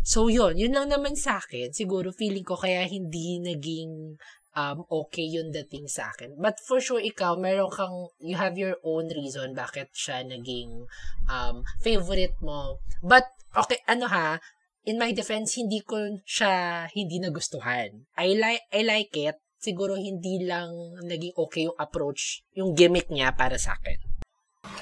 So, 0.00 0.32
yun. 0.32 0.56
Yun 0.56 0.72
lang 0.72 0.88
naman 0.88 1.12
sa 1.12 1.38
akin. 1.38 1.76
Siguro, 1.76 2.08
feeling 2.08 2.44
ko 2.44 2.56
kaya 2.56 2.88
hindi 2.88 3.36
naging 3.36 4.16
um, 4.56 4.78
okay 4.88 5.28
yung 5.28 5.52
dating 5.52 5.86
sa 5.86 6.10
akin. 6.10 6.40
But 6.40 6.56
for 6.64 6.80
sure, 6.80 7.02
ikaw, 7.02 7.36
meron 7.36 7.68
kang, 7.68 8.08
you 8.18 8.36
have 8.40 8.56
your 8.56 8.80
own 8.80 9.12
reason 9.12 9.52
bakit 9.52 9.92
siya 9.92 10.24
naging 10.24 10.88
um, 11.28 11.62
favorite 11.84 12.34
mo. 12.40 12.80
But, 13.04 13.28
okay, 13.52 13.84
ano 13.84 14.08
ha, 14.08 14.40
in 14.88 14.96
my 14.96 15.12
defense, 15.12 15.60
hindi 15.60 15.84
ko 15.84 16.00
siya 16.24 16.88
hindi 16.96 17.20
nagustuhan. 17.20 18.08
I 18.16 18.34
like, 18.40 18.64
I 18.72 18.80
like 18.82 19.12
it. 19.14 19.36
Siguro, 19.60 20.00
hindi 20.00 20.40
lang 20.48 20.72
naging 21.04 21.36
okay 21.36 21.68
yung 21.68 21.76
approach, 21.76 22.40
yung 22.56 22.72
gimmick 22.72 23.12
niya 23.12 23.36
para 23.36 23.60
sa 23.60 23.76
akin. 23.76 24.09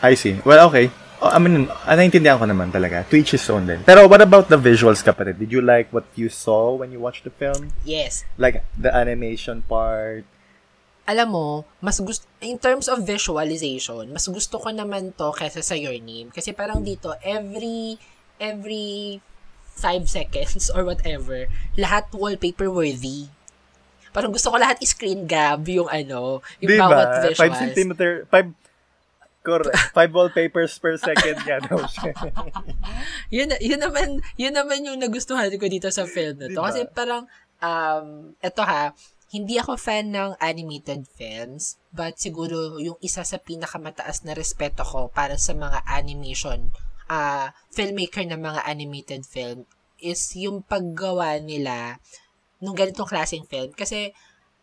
I 0.03 0.14
see. 0.14 0.38
Well, 0.45 0.69
okay. 0.69 0.91
Oh, 1.19 1.35
I 1.35 1.38
mean, 1.43 1.67
ah, 1.83 1.99
naintindihan 1.99 2.38
ko 2.38 2.47
naman 2.47 2.71
talaga. 2.71 3.03
To 3.11 3.19
each 3.19 3.35
his 3.35 3.43
own 3.51 3.67
din. 3.67 3.83
Pero 3.83 4.07
what 4.07 4.23
about 4.23 4.47
the 4.47 4.55
visuals, 4.55 5.03
kapatid? 5.03 5.43
Did 5.43 5.51
you 5.51 5.59
like 5.59 5.91
what 5.91 6.07
you 6.14 6.31
saw 6.31 6.79
when 6.79 6.95
you 6.95 7.03
watched 7.03 7.27
the 7.27 7.35
film? 7.35 7.75
Yes. 7.83 8.23
Like, 8.38 8.62
the 8.79 8.95
animation 8.95 9.67
part? 9.67 10.23
alam 11.09 11.33
mo, 11.33 11.64
mas 11.81 11.97
gusto, 12.05 12.29
in 12.45 12.61
terms 12.61 12.85
of 12.85 13.01
visualization, 13.01 14.12
mas 14.12 14.29
gusto 14.29 14.61
ko 14.61 14.69
naman 14.69 15.09
to 15.17 15.33
kaysa 15.33 15.64
sa 15.64 15.73
Your 15.73 15.97
Name. 15.97 16.29
Kasi 16.29 16.53
parang 16.53 16.85
dito, 16.85 17.17
every, 17.25 17.97
every 18.37 19.17
five 19.73 20.05
seconds 20.05 20.69
or 20.69 20.85
whatever, 20.85 21.49
lahat 21.81 22.12
wallpaper 22.12 22.69
worthy. 22.69 23.33
Parang 24.12 24.37
gusto 24.37 24.53
ko 24.53 24.61
lahat 24.61 24.85
screen 24.85 25.25
grab 25.25 25.64
yung 25.64 25.88
ano, 25.88 26.45
yung 26.61 26.77
Diba? 26.77 26.85
bawat 26.93 27.09
5 27.33 27.41
visuals. 27.41 27.57
centimeter, 27.57 28.11
5 28.29 28.68
Correct. 29.49 29.97
5 29.97 30.13
wallpapers 30.13 30.77
per 30.77 31.01
second 31.01 31.41
nga 31.49 31.57
daw 31.65 31.81
siya. 31.89 32.13
yun, 33.33 33.49
yun 33.65 33.81
naman, 33.81 34.21
yun 34.37 34.53
naman 34.53 34.85
yung 34.85 35.01
nagustuhan 35.01 35.49
ko 35.57 35.65
dito 35.65 35.89
sa 35.89 36.05
film 36.05 36.37
na 36.37 36.53
to. 36.53 36.61
Diba? 36.61 36.69
Kasi 36.69 36.85
parang, 36.93 37.25
um, 37.65 38.37
eto 38.45 38.61
ha, 38.61 38.93
hindi 39.33 39.57
ako 39.57 39.81
fan 39.81 40.13
ng 40.13 40.37
animated 40.41 41.09
films, 41.09 41.81
but 41.93 42.21
siguro 42.21 42.77
yung 42.81 42.97
isa 43.01 43.25
sa 43.25 43.41
pinakamataas 43.41 44.25
na 44.25 44.37
respeto 44.37 44.85
ko 44.85 45.09
para 45.09 45.37
sa 45.41 45.57
mga 45.57 45.85
animation, 45.85 46.69
uh, 47.09 47.53
filmmaker 47.73 48.25
ng 48.29 48.41
mga 48.41 48.65
animated 48.69 49.25
film, 49.25 49.65
is 50.01 50.33
yung 50.37 50.61
paggawa 50.65 51.41
nila 51.41 52.01
nung 52.61 52.77
ganitong 52.77 53.09
klaseng 53.09 53.49
film. 53.49 53.73
Kasi, 53.73 54.13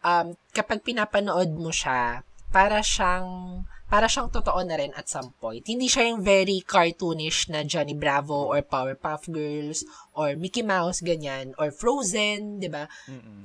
um, 0.02 0.34
kapag 0.54 0.82
pinapanood 0.82 1.54
mo 1.58 1.70
siya, 1.70 2.26
para 2.50 2.80
siyang 2.82 3.62
para 3.86 4.10
siyang 4.10 4.34
totoo 4.34 4.66
na 4.66 4.82
rin 4.82 4.90
at 4.98 5.06
some 5.06 5.30
point. 5.38 5.62
Hindi 5.62 5.86
siya 5.86 6.10
yung 6.10 6.26
very 6.26 6.66
cartoonish 6.66 7.54
na 7.54 7.62
Johnny 7.62 7.94
Bravo 7.94 8.50
or 8.50 8.66
Powerpuff 8.66 9.30
Girls 9.30 9.86
or 10.18 10.34
Mickey 10.34 10.66
Mouse 10.66 11.06
ganyan 11.06 11.54
or 11.62 11.70
Frozen, 11.70 12.58
'di 12.58 12.70
ba? 12.74 12.90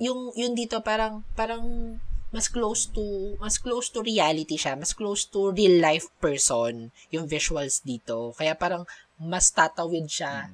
Yung 0.01 0.33
yung 0.33 0.57
dito 0.57 0.81
parang 0.81 1.23
parang 1.37 1.97
mas 2.31 2.47
close 2.49 2.89
to 2.89 3.37
mas 3.37 3.61
close 3.61 3.93
to 3.93 4.01
reality 4.01 4.57
siya, 4.57 4.79
mas 4.81 4.97
close 4.97 5.29
to 5.29 5.53
real 5.53 5.77
life 5.83 6.09
person 6.23 6.89
yung 7.13 7.29
visuals 7.29 7.85
dito. 7.85 8.33
Kaya 8.33 8.57
parang 8.57 8.89
mas 9.21 9.53
tatawid 9.53 10.09
siya 10.09 10.49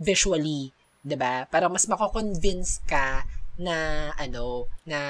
visually, 0.00 0.72
'di 1.04 1.16
ba? 1.20 1.44
Parang 1.52 1.68
mas 1.68 1.84
mako-convince 1.84 2.80
ka 2.88 3.28
na 3.60 4.08
ano 4.16 4.72
na 4.88 5.00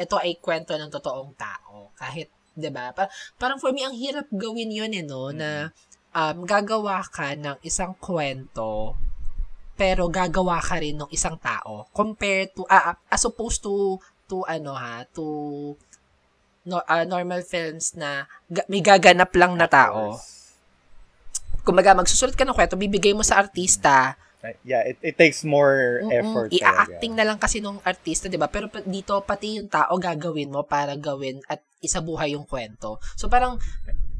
ito 0.00 0.16
ay 0.16 0.40
kwento 0.40 0.72
ng 0.72 0.88
totoong 0.88 1.36
tao 1.36 1.92
kahit 2.00 2.32
'di 2.54 2.70
ba? 2.72 2.92
Pa- 2.96 3.10
parang 3.40 3.58
for 3.58 3.70
me 3.72 3.82
ang 3.84 3.96
hirap 3.96 4.26
gawin 4.32 4.70
'yun 4.72 4.92
eh 4.92 5.04
no 5.04 5.32
na 5.32 5.72
um, 6.12 6.44
gagawa 6.44 7.00
ka 7.04 7.32
ng 7.36 7.58
isang 7.64 7.96
kwento 7.96 8.96
pero 9.72 10.06
gagawa 10.06 10.60
ka 10.60 10.78
rin 10.78 11.00
ng 11.00 11.10
isang 11.10 11.34
tao 11.40 11.88
compared 11.96 12.52
to 12.52 12.62
ah, 12.68 12.94
as 13.08 13.24
opposed 13.24 13.64
to 13.64 13.96
to 14.28 14.44
ano 14.46 14.76
ha 14.76 15.02
to 15.10 15.24
no, 16.66 16.78
ah, 16.86 17.02
normal 17.02 17.42
films 17.42 17.94
na 17.98 18.26
ga- 18.46 18.66
may 18.70 18.82
gaganap 18.82 19.30
lang 19.34 19.58
na 19.58 19.66
tao. 19.66 20.18
Kumbaga 21.62 21.94
magsusulat 21.94 22.34
ka 22.34 22.42
ng 22.42 22.54
kwento, 22.54 22.74
bibigay 22.74 23.14
mo 23.14 23.22
sa 23.22 23.38
artista. 23.38 24.18
Yeah, 24.66 24.82
it, 24.82 24.98
it 24.98 25.14
takes 25.14 25.46
more 25.46 26.02
Mm-mm. 26.02 26.18
effort. 26.18 26.50
I-acting 26.50 27.14
na 27.14 27.22
lang 27.22 27.38
kasi 27.38 27.62
nung 27.62 27.78
artista, 27.86 28.26
'di 28.26 28.34
ba? 28.34 28.50
Pero 28.50 28.66
dito 28.82 29.14
pati 29.22 29.62
yung 29.62 29.70
tao 29.70 29.94
gagawin 29.94 30.50
mo 30.50 30.66
para 30.66 30.98
gawin 30.98 31.38
at 31.46 31.62
isabuhay 31.82 32.38
yung 32.38 32.46
kwento. 32.46 33.02
So 33.18 33.26
parang 33.26 33.58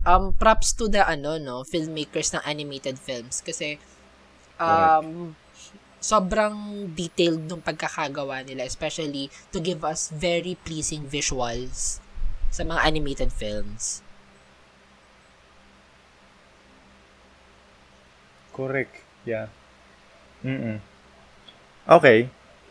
um 0.03 0.35
props 0.35 0.75
to 0.75 0.91
the 0.91 1.07
ano 1.07 1.39
no, 1.39 1.63
filmmakers 1.63 2.35
ng 2.35 2.43
animated 2.43 2.99
films 2.99 3.41
kasi 3.41 3.79
um 4.59 5.33
sobrang 6.03 6.91
detailed 6.99 7.47
nung 7.47 7.63
pagkakagawa 7.63 8.43
nila 8.43 8.67
especially 8.67 9.31
to 9.55 9.63
give 9.63 9.87
us 9.87 10.11
very 10.11 10.59
pleasing 10.67 11.07
visuals 11.07 12.03
sa 12.51 12.67
mga 12.67 12.83
animated 12.83 13.31
films. 13.31 14.03
Correct. 18.53 18.93
Yeah. 19.25 19.49
Mm-mm. 20.45 20.83
Okay. 21.89 22.29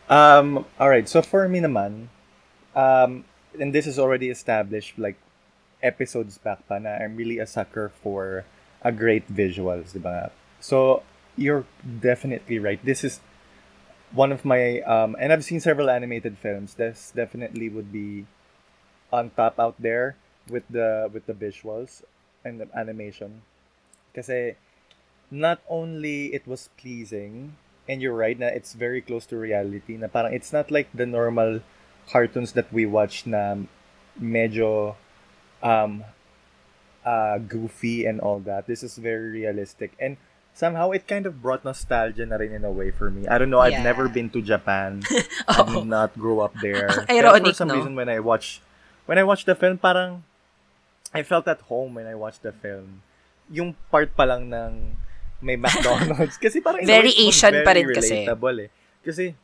Um, 0.08 0.64
all 0.78 0.88
right. 0.88 1.08
So 1.08 1.24
for 1.24 1.48
me 1.48 1.58
naman, 1.58 2.12
um, 2.76 3.24
and 3.58 3.74
this 3.74 3.86
is 3.86 3.98
already 3.98 4.30
established 4.30 4.98
like 4.98 5.16
episodes 5.82 6.38
back 6.38 6.66
pa 6.68 6.78
na 6.78 6.96
I'm 6.96 7.16
really 7.16 7.38
a 7.38 7.46
sucker 7.46 7.90
for 7.90 8.44
a 8.82 8.92
great 8.92 9.26
visuals, 9.30 9.92
di 9.92 9.98
ba? 9.98 10.30
So 10.60 11.02
you're 11.36 11.64
definitely 11.82 12.58
right. 12.58 12.78
This 12.84 13.04
is 13.04 13.20
one 14.12 14.30
of 14.30 14.44
my 14.44 14.80
um, 14.86 15.16
and 15.18 15.32
I've 15.32 15.44
seen 15.44 15.60
several 15.60 15.90
animated 15.90 16.38
films. 16.38 16.74
This 16.74 17.12
definitely 17.14 17.68
would 17.68 17.92
be 17.92 18.26
on 19.12 19.30
top 19.36 19.58
out 19.58 19.76
there 19.78 20.16
with 20.48 20.64
the 20.70 21.10
with 21.12 21.26
the 21.26 21.34
visuals 21.34 22.02
and 22.44 22.60
the 22.60 22.68
animation. 22.74 23.42
Kasi 24.14 24.56
not 25.30 25.60
only 25.68 26.34
it 26.36 26.46
was 26.46 26.68
pleasing, 26.76 27.56
and 27.88 28.02
you're 28.02 28.16
right 28.16 28.38
na 28.38 28.52
it's 28.52 28.76
very 28.76 29.00
close 29.00 29.24
to 29.26 29.36
reality, 29.36 29.96
na 29.96 30.06
parang 30.06 30.32
it's 30.32 30.52
not 30.52 30.70
like 30.70 30.92
the 30.92 31.06
normal 31.06 31.60
cartoons 32.10 32.52
that 32.52 32.72
we 32.72 32.86
watch 32.86 33.26
na 33.26 33.56
medyo 34.20 34.94
um, 35.62 36.04
uh, 37.04 37.38
goofy 37.38 38.04
and 38.06 38.20
all 38.20 38.38
that. 38.40 38.66
This 38.66 38.82
is 38.82 38.98
very 38.98 39.30
realistic. 39.30 39.92
And 39.98 40.16
somehow 40.52 40.90
it 40.92 41.08
kind 41.08 41.24
of 41.26 41.40
brought 41.40 41.64
nostalgia 41.64 42.26
na 42.26 42.36
rin 42.36 42.52
in 42.52 42.64
a 42.64 42.70
way 42.70 42.90
for 42.90 43.10
me. 43.10 43.26
I 43.26 43.38
don't 43.38 43.50
know, 43.50 43.60
I've 43.60 43.72
Yeah. 43.80 43.82
never 43.86 44.08
been 44.08 44.28
to 44.30 44.42
Japan. 44.42 45.02
I 45.48 45.62
Oo. 45.62 45.80
did 45.80 45.88
not 45.88 46.12
grow 46.18 46.40
up 46.40 46.52
there. 46.60 46.88
Ironic, 47.10 47.56
for 47.56 47.64
some 47.64 47.68
no? 47.68 47.76
reason 47.80 47.94
when 47.96 48.08
I 48.08 48.20
watch 48.20 48.60
when 49.06 49.18
I 49.18 49.24
watched 49.24 49.46
the 49.46 49.54
film, 49.56 49.78
parang 49.78 50.22
I 51.12 51.22
felt 51.22 51.48
at 51.48 51.60
home 51.68 51.94
when 51.96 52.06
I 52.06 52.14
watched 52.14 52.42
the 52.42 52.52
film. 52.52 53.02
Yung 53.50 53.74
part 53.90 54.14
pa 54.16 54.24
lang 54.24 54.48
ng 54.48 54.96
may 55.42 55.56
McDonald's. 55.62 56.38
kasi 56.38 56.60
parang 56.62 56.86
Very 56.86 57.10
Asian 57.26 57.66
pa 57.66 57.74
very 57.74 57.82
rin 57.84 57.96
kasi. 57.98 58.24
relatable 58.24 58.56
eh. 58.64 58.70
Kasi, 59.02 59.34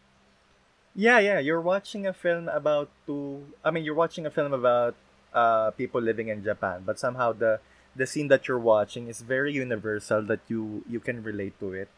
yeah, 0.99 1.21
yeah, 1.21 1.39
you're 1.39 1.63
watching 1.63 2.09
a 2.09 2.13
film 2.13 2.49
about 2.51 2.91
two, 3.07 3.47
I 3.65 3.71
mean, 3.71 3.85
you're 3.85 3.95
watching 3.95 4.27
a 4.27 4.35
film 4.35 4.53
about 4.53 4.97
uh, 5.33 5.71
people 5.71 6.03
living 6.03 6.27
in 6.27 6.43
Japan, 6.43 6.83
but 6.85 6.99
somehow 6.99 7.33
the 7.33 7.61
the 7.95 8.05
scene 8.05 8.27
that 8.29 8.49
you're 8.49 8.59
watching 8.59 9.07
is 9.07 9.23
very 9.23 9.55
universal 9.55 10.23
that 10.27 10.43
you 10.49 10.83
you 10.91 10.99
can 10.99 11.23
relate 11.23 11.55
to 11.63 11.73
it. 11.73 11.89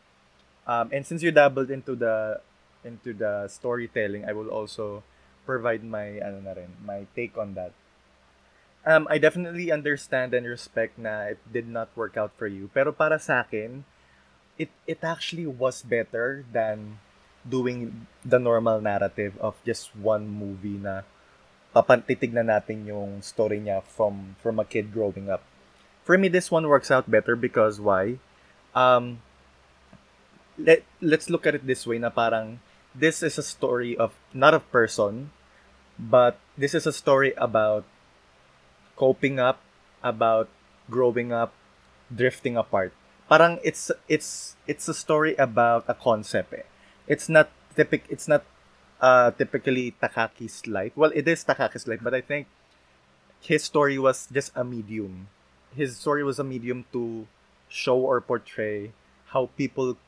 Um, 0.69 0.93
and 0.93 1.07
since 1.07 1.23
you 1.25 1.33
dabbled 1.33 1.71
into 1.71 1.97
the 1.97 2.45
into 2.85 3.17
the 3.17 3.49
storytelling, 3.49 4.29
I 4.29 4.37
will 4.37 4.53
also 4.53 5.03
provide 5.49 5.81
my 5.81 6.21
ano 6.21 6.45
na 6.45 6.53
rin, 6.53 6.77
my 6.85 7.09
take 7.17 7.41
on 7.41 7.57
that. 7.57 7.73
Um, 8.85 9.09
I 9.09 9.17
definitely 9.17 9.73
understand 9.73 10.37
and 10.37 10.45
respect 10.45 11.01
na 11.01 11.33
it 11.33 11.41
did 11.49 11.65
not 11.65 11.89
work 11.97 12.21
out 12.21 12.37
for 12.37 12.47
you. 12.47 12.69
Pero 12.69 12.93
para 12.93 13.17
sa 13.17 13.41
akin, 13.49 13.89
it 14.61 14.69
it 14.85 15.01
actually 15.01 15.49
was 15.49 15.81
better 15.81 16.45
than 16.53 17.01
doing 17.49 18.07
the 18.25 18.39
normal 18.39 18.81
narrative 18.81 19.37
of 19.41 19.57
just 19.65 19.95
one 19.97 20.29
movie 20.29 20.77
na 20.77 21.03
papantitignan 21.73 22.51
natin 22.51 22.85
yung 22.85 23.23
story 23.23 23.63
niya 23.63 23.81
from 23.87 24.37
from 24.43 24.59
a 24.59 24.67
kid 24.67 24.93
growing 24.93 25.31
up. 25.31 25.43
For 26.03 26.19
me, 26.19 26.27
this 26.27 26.51
one 26.51 26.67
works 26.67 26.91
out 26.91 27.07
better 27.07 27.37
because 27.39 27.79
why? 27.79 28.19
Um, 28.75 29.23
let, 30.61 30.85
let's 31.01 31.31
look 31.31 31.47
at 31.47 31.55
it 31.55 31.67
this 31.67 31.87
way 31.87 31.99
na 31.99 32.11
parang 32.11 32.61
this 32.95 33.23
is 33.23 33.39
a 33.39 33.43
story 33.43 33.97
of 33.97 34.13
not 34.35 34.53
a 34.53 34.61
person 34.61 35.31
but 35.99 36.39
this 36.57 36.75
is 36.75 36.87
a 36.87 36.93
story 36.93 37.33
about 37.37 37.85
coping 38.97 39.41
up 39.41 39.61
about 40.03 40.49
growing 40.89 41.33
up 41.33 41.53
drifting 42.13 42.57
apart 42.57 42.93
parang 43.29 43.59
it's 43.65 43.91
it's 44.09 44.57
it's 44.67 44.89
a 44.89 44.95
story 44.95 45.35
about 45.37 45.85
a 45.89 45.95
concept 45.95 46.53
eh. 46.53 46.67
It's 47.11 47.27
not 47.27 47.51
typic 47.75 48.07
it's 48.07 48.31
not 48.31 48.47
uh 49.03 49.35
typically 49.35 49.99
Takaki's 49.99 50.71
life. 50.71 50.95
Well 50.95 51.11
it 51.11 51.27
is 51.27 51.43
Takaki's 51.43 51.91
life 51.91 51.99
but 51.99 52.15
I 52.15 52.23
think 52.23 52.47
his 53.43 53.67
story 53.67 53.99
was 53.99 54.31
just 54.31 54.55
a 54.55 54.63
medium. 54.63 55.27
His 55.75 55.99
story 55.99 56.23
was 56.23 56.39
a 56.39 56.47
medium 56.47 56.87
to 56.95 57.27
show 57.67 57.99
or 57.99 58.23
portray 58.23 58.95
how 59.35 59.51
people 59.59 59.99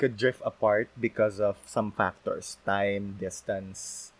could 0.00 0.16
drift 0.16 0.40
apart 0.48 0.88
because 0.96 1.36
of 1.44 1.60
some 1.68 1.92
factors 1.92 2.56
time 2.64 3.20
distance 3.20 4.12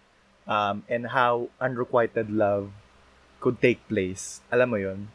um, 0.44 0.84
and 0.92 1.16
how 1.16 1.48
unrequited 1.56 2.28
love 2.28 2.76
could 3.40 3.64
take 3.64 3.80
place. 3.88 4.44
Alam 4.52 4.68
mo 4.68 4.76
yun? 4.76 5.08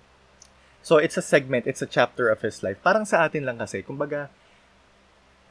So 0.81 0.97
it's 0.97 1.17
a 1.17 1.25
segment 1.25 1.69
it's 1.69 1.85
a 1.85 1.89
chapter 1.89 2.33
of 2.33 2.41
his 2.41 2.65
life. 2.65 2.81
Parang 2.81 3.05
sa 3.05 3.29
atin 3.29 3.45
lang 3.45 3.61
kasi 3.61 3.85
kumbaga 3.85 4.33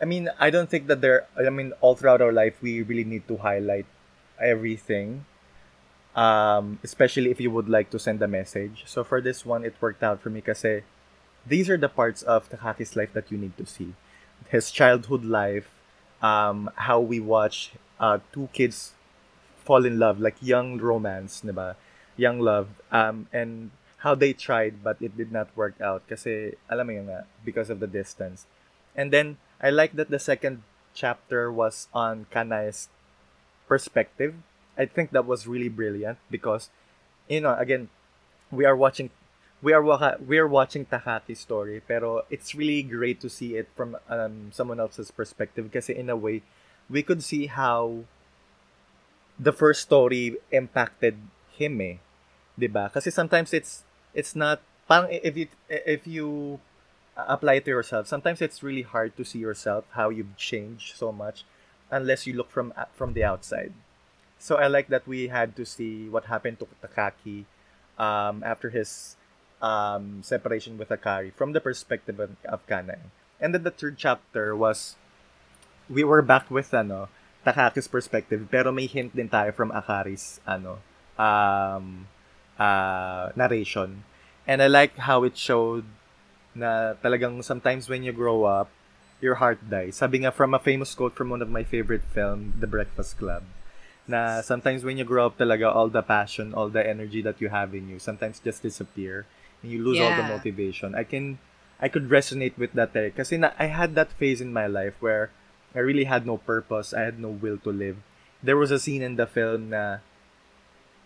I 0.05 0.07
mean 0.07 0.29
I 0.37 0.53
don't 0.53 0.69
think 0.69 0.87
that 0.93 1.01
there 1.01 1.25
I 1.33 1.49
mean 1.49 1.73
all 1.81 1.97
throughout 1.97 2.21
our 2.21 2.33
life 2.33 2.61
we 2.61 2.85
really 2.85 3.09
need 3.09 3.25
to 3.33 3.41
highlight 3.41 3.89
everything 4.37 5.25
um, 6.13 6.79
especially 6.85 7.33
if 7.33 7.41
you 7.41 7.51
would 7.51 7.73
like 7.73 7.89
to 7.97 7.99
send 7.99 8.21
a 8.21 8.29
message 8.29 8.85
so 8.85 9.01
for 9.01 9.25
this 9.25 9.49
one 9.49 9.65
it 9.65 9.81
worked 9.81 10.05
out 10.05 10.21
for 10.21 10.29
me 10.29 10.45
kasi 10.45 10.85
these 11.49 11.73
are 11.73 11.81
the 11.81 11.89
parts 11.89 12.21
of 12.21 12.53
Takaki's 12.53 12.93
life 13.01 13.17
that 13.17 13.33
you 13.33 13.39
need 13.41 13.57
to 13.57 13.65
see 13.65 13.97
his 14.49 14.71
childhood 14.71 15.25
life, 15.25 15.71
um, 16.23 16.71
how 16.77 17.01
we 17.01 17.21
watch 17.21 17.73
uh, 18.01 18.19
two 18.33 18.49
kids 18.53 18.93
fall 19.65 19.85
in 19.85 19.99
love, 19.99 20.21
like 20.21 20.37
young 20.41 20.79
romance, 20.79 21.43
diba? 21.45 21.77
Young 22.17 22.41
love. 22.41 22.69
Um, 22.93 23.27
and 23.33 23.71
how 23.99 24.15
they 24.15 24.33
tried 24.33 24.85
but 24.85 25.01
it 25.01 25.17
did 25.17 25.33
not 25.33 25.49
work 25.57 25.81
out 25.81 26.07
kasi 26.07 26.53
alam 26.69 26.93
because 27.45 27.71
of 27.71 27.81
the 27.81 27.87
distance. 27.87 28.47
And 28.95 29.11
then 29.11 29.39
I 29.65 29.71
like 29.73 29.97
that 29.97 30.13
the 30.13 30.21
second 30.21 30.61
chapter 30.93 31.49
was 31.51 31.89
on 31.97 32.29
Kanai's 32.29 32.93
perspective. 33.67 34.37
I 34.77 34.85
think 34.85 35.11
that 35.17 35.25
was 35.25 35.49
really 35.49 35.73
brilliant 35.73 36.21
because 36.31 36.69
you 37.33 37.41
know 37.41 37.57
again 37.57 37.89
we 38.53 38.69
are 38.69 38.77
watching 38.77 39.09
we 39.65 39.73
are 39.73 39.81
we 40.21 40.37
are 40.37 40.47
watching 40.47 40.85
Takaki's 40.85 41.41
story 41.41 41.81
pero 41.81 42.29
it's 42.29 42.53
really 42.53 42.85
great 42.85 43.25
to 43.25 43.33
see 43.33 43.57
it 43.57 43.73
from 43.73 43.97
um, 44.13 44.53
someone 44.53 44.77
else's 44.77 45.11
perspective 45.11 45.73
Because 45.73 45.89
in 45.89 46.11
a 46.13 46.17
way 46.17 46.43
we 46.91 47.01
could 47.01 47.25
see 47.25 47.47
how 47.47 48.05
the 49.41 49.53
first 49.53 49.81
story 49.81 50.37
impacted 50.53 51.17
him 51.57 51.81
eh. 51.81 51.97
'Di 52.61 52.69
ba? 52.69 52.93
Kasi 52.93 53.09
sometimes 53.09 53.57
it's 53.57 53.89
it's 54.13 54.37
not 54.37 54.61
parang 54.85 55.09
if 55.09 55.33
you 55.41 55.49
if 55.73 56.05
you 56.05 56.61
apply 57.17 57.55
it 57.55 57.65
to 57.65 57.71
yourself, 57.71 58.07
sometimes 58.07 58.43
it's 58.43 58.63
really 58.63 58.83
hard 58.83 59.17
to 59.17 59.25
see 59.25 59.39
yourself 59.39 59.85
how 59.93 60.11
you've 60.11 60.37
changed 60.37 60.97
so 60.97 61.13
much 61.13 61.45
unless 61.91 62.27
you 62.27 62.35
look 62.35 62.51
from 62.51 62.73
from 62.95 63.15
the 63.15 63.25
outside. 63.25 63.73
So 64.39 64.57
I 64.57 64.67
like 64.67 64.89
that 64.89 65.07
we 65.07 65.29
had 65.29 65.57
to 65.57 65.65
see 65.65 66.09
what 66.09 66.27
happened 66.27 66.59
to 66.61 66.69
Takaki 66.83 67.47
um, 67.99 68.43
after 68.45 68.69
his 68.71 69.17
um, 69.63 70.23
separation 70.23 70.77
with 70.77 70.91
Akari 70.91 71.33
from 71.33 71.53
the 71.53 71.61
perspective 71.61 72.21
of, 72.21 72.37
of. 72.45 72.61
And 73.41 73.55
then 73.55 73.63
the 73.63 73.71
third 73.71 73.97
chapter 73.97 74.55
was 74.55 74.97
we 75.89 76.05
were 76.05 76.23
back 76.23 76.51
with 76.51 76.75
ano 76.75 77.09
Takaki's 77.47 77.89
perspective 77.89 78.49
pero 78.51 78.73
may 78.73 78.87
hint 78.87 79.15
din 79.17 79.29
tayo 79.29 79.55
from 79.55 79.71
Akari's 79.71 80.41
ano 80.47 80.81
um 81.17 82.09
uh, 82.59 83.31
narration. 83.37 84.05
And 84.47 84.61
I 84.61 84.69
like 84.69 84.99
how 84.99 85.25
it 85.25 85.37
showed 85.37 85.89
na 86.55 86.95
talagang 87.03 87.43
sometimes 87.43 87.89
when 87.89 88.03
you 88.03 88.13
grow 88.13 88.45
up, 88.45 88.71
your 89.21 89.37
heart 89.37 89.59
dies. 89.71 89.97
Sabi 89.97 90.23
nga 90.23 90.31
from 90.31 90.55
a 90.55 90.63
famous 90.63 90.95
quote 90.95 91.15
from 91.15 91.31
one 91.31 91.43
of 91.43 91.51
my 91.51 91.63
favorite 91.63 92.05
film, 92.15 92.55
The 92.59 92.67
Breakfast 92.67 93.19
Club, 93.19 93.43
na 94.07 94.41
sometimes 94.41 94.85
when 94.85 94.99
you 94.99 95.05
grow 95.05 95.27
up 95.27 95.39
talaga, 95.39 95.73
all 95.73 95.89
the 95.89 96.03
passion, 96.03 96.53
all 96.55 96.69
the 96.69 96.85
energy 96.85 97.23
that 97.23 97.41
you 97.41 97.49
have 97.49 97.75
in 97.75 97.89
you, 97.89 97.99
sometimes 97.99 98.39
just 98.39 98.63
disappear 98.63 99.27
and 99.63 99.73
you 99.73 99.83
lose 99.83 99.99
all 100.01 100.13
the 100.13 100.23
Yeah. 100.23 100.35
motivation. 100.37 100.95
I 100.95 101.05
can, 101.05 101.39
I 101.81 101.89
could 101.89 102.13
resonate 102.13 102.57
with 102.61 102.77
that 102.77 102.95
eh. 102.95 103.11
Kasi 103.11 103.41
na, 103.41 103.57
I 103.59 103.73
had 103.73 103.95
that 103.97 104.13
phase 104.13 104.41
in 104.45 104.53
my 104.53 104.67
life 104.69 104.95
where 105.01 105.31
I 105.75 105.81
really 105.81 106.05
had 106.05 106.27
no 106.29 106.37
purpose, 106.37 106.93
I 106.93 107.09
had 107.09 107.19
no 107.19 107.33
will 107.33 107.59
to 107.65 107.73
live. 107.73 107.99
There 108.45 108.61
was 108.61 108.71
a 108.71 108.79
scene 108.79 109.01
in 109.01 109.17
the 109.17 109.27
film 109.27 109.73
na 109.73 110.05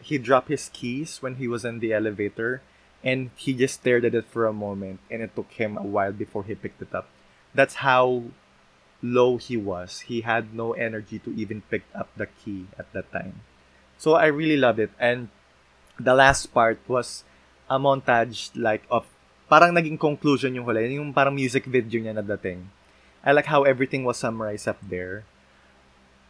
he 0.03 0.19
dropped 0.19 0.51
his 0.51 0.71
keys 0.75 1.23
when 1.23 1.37
he 1.37 1.47
was 1.47 1.65
in 1.65 1.79
the 1.79 1.95
elevator 1.95 2.63
and 3.03 3.31
he 3.37 3.55
just 3.55 3.81
stared 3.81 4.05
at 4.05 4.15
it 4.15 4.27
for 4.27 4.47
a 4.47 4.53
moment 4.53 5.01
and 5.11 5.23
it 5.23 5.35
took 5.35 5.51
him 5.53 5.77
a 5.77 5.87
while 5.87 6.13
before 6.13 6.45
he 6.45 6.55
picked 6.55 6.83
it 6.83 6.95
up. 6.95 7.09
That's 7.55 7.87
how 7.87 8.25
low 9.03 9.37
he 9.37 9.57
was. 9.57 10.11
He 10.11 10.23
had 10.23 10.55
no 10.55 10.73
energy 10.73 11.19
to 11.21 11.31
even 11.35 11.63
pick 11.71 11.83
up 11.95 12.11
the 12.17 12.27
key 12.27 12.67
at 12.79 12.93
that 12.93 13.13
time. 13.13 13.41
So 13.97 14.15
I 14.15 14.27
really 14.27 14.57
loved 14.57 14.79
it 14.79 14.91
and 14.99 15.29
the 15.99 16.15
last 16.15 16.55
part 16.55 16.79
was 16.87 17.25
a 17.71 17.79
montage 17.79 18.51
like 18.55 18.83
of 18.91 19.07
parang 19.51 19.75
naging 19.75 19.99
conclusion 19.99 20.55
yung 20.55 20.67
huli, 20.67 20.95
yung 20.95 21.13
parang 21.13 21.35
music 21.35 21.65
video 21.65 22.01
niya 22.01 22.15
na 22.15 22.23
dating. 22.23 22.69
I 23.25 23.33
like 23.33 23.47
how 23.47 23.65
everything 23.65 24.05
was 24.05 24.17
summarized 24.17 24.69
up 24.69 24.79
there. 24.83 25.25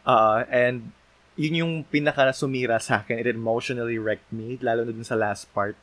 Uh, 0.05 0.43
and 0.49 0.91
yun 1.39 1.55
yung 1.55 1.73
pinaka 1.87 2.33
sumira 2.33 2.81
sa 2.81 2.99
akin. 2.99 3.19
It 3.21 3.27
emotionally 3.27 3.99
wrecked 3.99 4.31
me, 4.33 4.57
lalo 4.59 4.83
na 4.83 4.91
dun 4.91 5.05
sa 5.05 5.15
last 5.15 5.47
part. 5.53 5.77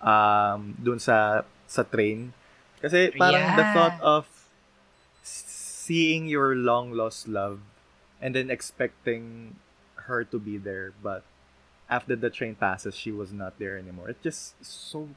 Um, 0.00 0.76
dun 0.80 0.98
sa 0.98 1.44
sa 1.68 1.84
train. 1.84 2.32
Kasi 2.80 3.12
parang 3.12 3.44
the 3.56 3.64
Yeah. 3.64 3.74
thought 3.76 3.98
of 4.00 4.24
seeing 5.22 6.26
your 6.28 6.54
long 6.56 6.92
lost 6.92 7.28
love 7.28 7.60
and 8.20 8.34
then 8.34 8.48
expecting 8.50 9.54
her 10.08 10.24
to 10.24 10.38
be 10.38 10.56
there 10.56 10.92
but 11.02 11.22
after 11.90 12.14
the 12.16 12.30
train 12.30 12.54
passes 12.54 12.94
she 12.96 13.12
was 13.12 13.32
not 13.32 13.58
there 13.58 13.76
anymore. 13.76 14.08
It 14.08 14.22
just 14.22 14.54
so 14.64 15.08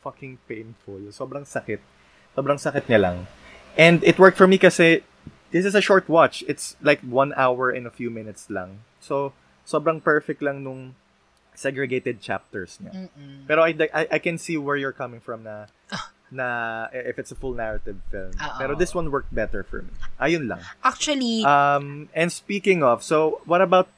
fucking 0.00 0.38
painful. 0.48 0.98
Sobrang 1.12 1.44
sakit. 1.44 1.80
Sobrang 2.32 2.56
sakit 2.58 2.88
niya 2.88 3.00
lang. 3.00 3.16
And 3.76 4.02
it 4.04 4.18
worked 4.18 4.38
for 4.38 4.46
me 4.46 4.56
kasi 4.58 5.02
this 5.52 5.66
is 5.68 5.74
a 5.74 5.84
short 5.84 6.08
watch. 6.08 6.42
It's 6.48 6.76
like 6.80 7.00
one 7.04 7.34
hour 7.36 7.68
and 7.68 7.84
a 7.86 7.92
few 7.92 8.08
minutes 8.08 8.48
lang. 8.48 8.80
So 9.02 9.32
sobrang 9.68 10.02
perfect 10.02 10.40
lang 10.40 10.64
nung 10.64 10.94
segregated 11.52 12.16
chapters 12.18 12.80
niya 12.80 13.06
Mm-mm. 13.06 13.44
pero 13.44 13.62
I, 13.62 13.76
I 13.92 14.16
I 14.16 14.18
can 14.18 14.36
see 14.36 14.56
where 14.56 14.74
you're 14.74 14.96
coming 14.96 15.20
from 15.20 15.44
na 15.44 15.68
na 16.32 16.46
if 16.96 17.20
it's 17.20 17.28
a 17.28 17.36
full 17.36 17.52
narrative 17.52 18.00
film. 18.08 18.32
Oo. 18.32 18.56
Pero 18.56 18.72
this 18.72 18.96
one 18.96 19.12
worked 19.12 19.28
better 19.36 19.60
for 19.60 19.84
me. 19.84 19.92
Ayun 20.16 20.48
lang. 20.48 20.64
Actually, 20.80 21.44
Um 21.44 22.08
and 22.16 22.32
speaking 22.32 22.80
of, 22.80 23.04
so 23.04 23.44
what 23.44 23.60
about 23.60 23.92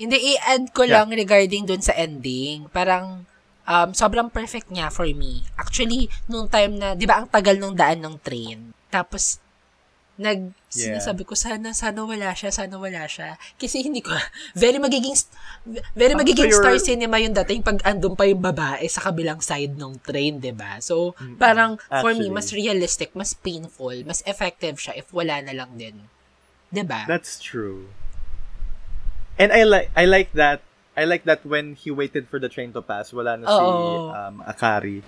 Hindi, 0.00 0.34
i-add 0.34 0.72
ko 0.72 0.88
Yeah. 0.88 1.04
lang 1.04 1.12
regarding 1.12 1.68
dun 1.68 1.84
sa 1.84 1.92
ending. 1.92 2.64
Parang, 2.72 3.28
um, 3.68 3.88
sobrang 3.92 4.32
perfect 4.32 4.72
niya 4.72 4.88
for 4.88 5.04
me. 5.04 5.44
Actually, 5.54 6.08
nung 6.26 6.48
time 6.48 6.80
na, 6.80 6.96
di 6.96 7.04
ba 7.04 7.22
ang 7.22 7.28
tagal 7.28 7.60
nung 7.60 7.76
daan 7.76 8.00
ng 8.00 8.16
train? 8.18 8.72
Tapos, 8.88 9.36
nag, 10.22 10.54
Yeah. 10.72 10.96
sinasabi 10.96 11.28
ko, 11.28 11.36
sana, 11.36 11.76
sana 11.76 12.00
wala 12.00 12.32
siya, 12.32 12.48
sana 12.48 12.80
wala 12.80 13.04
siya. 13.04 13.36
Kasi 13.60 13.84
hindi 13.84 14.00
ko, 14.00 14.08
very 14.56 14.80
magiging, 14.80 15.12
very 15.92 16.16
Ah, 16.16 16.20
magiging 16.22 16.48
so 16.48 16.64
star 16.64 16.80
cinema 16.80 17.20
yung 17.20 17.36
dating 17.36 17.60
pag 17.60 17.76
andun 17.84 18.16
pa 18.16 18.24
yung 18.24 18.40
babae 18.40 18.88
sa 18.88 19.04
kabilang 19.04 19.44
side 19.44 19.76
ng 19.76 20.00
train, 20.00 20.40
di 20.40 20.48
ba? 20.48 20.80
So, 20.80 21.12
Mm-mm. 21.20 21.36
parang, 21.36 21.76
for 21.92 22.16
me, 22.16 22.24
Actually. 22.24 22.32
mas 22.32 22.48
realistic, 22.56 23.12
mas 23.12 23.36
painful, 23.36 23.92
mas 24.08 24.24
effective 24.24 24.80
siya 24.80 24.96
if 24.96 25.12
wala 25.12 25.44
na 25.44 25.52
lang 25.52 25.76
din. 25.76 26.08
Di 26.72 26.80
ba? 26.80 27.04
That's 27.04 27.36
true. 27.36 27.92
And 29.36 29.52
I 29.52 29.64
like 29.64 29.88
I 29.92 30.04
like 30.04 30.32
that 30.36 30.60
I 30.92 31.04
like 31.04 31.24
that 31.24 31.40
when 31.44 31.72
he 31.72 31.88
waited 31.88 32.28
for 32.28 32.36
the 32.36 32.48
train 32.48 32.72
to 32.76 32.80
pass, 32.80 33.12
wala 33.12 33.36
na 33.36 33.48
si 33.48 33.60
Oo. 33.60 34.08
um, 34.08 34.34
Akari. 34.44 35.00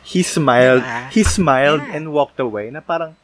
He 0.00 0.20
smiled. 0.20 0.80
Diba? 0.80 1.08
He 1.12 1.22
smiled 1.22 1.84
Yeah. 1.84 1.96
and 1.96 2.12
walked 2.12 2.36
away. 2.36 2.68
Na 2.68 2.80
parang 2.80 3.16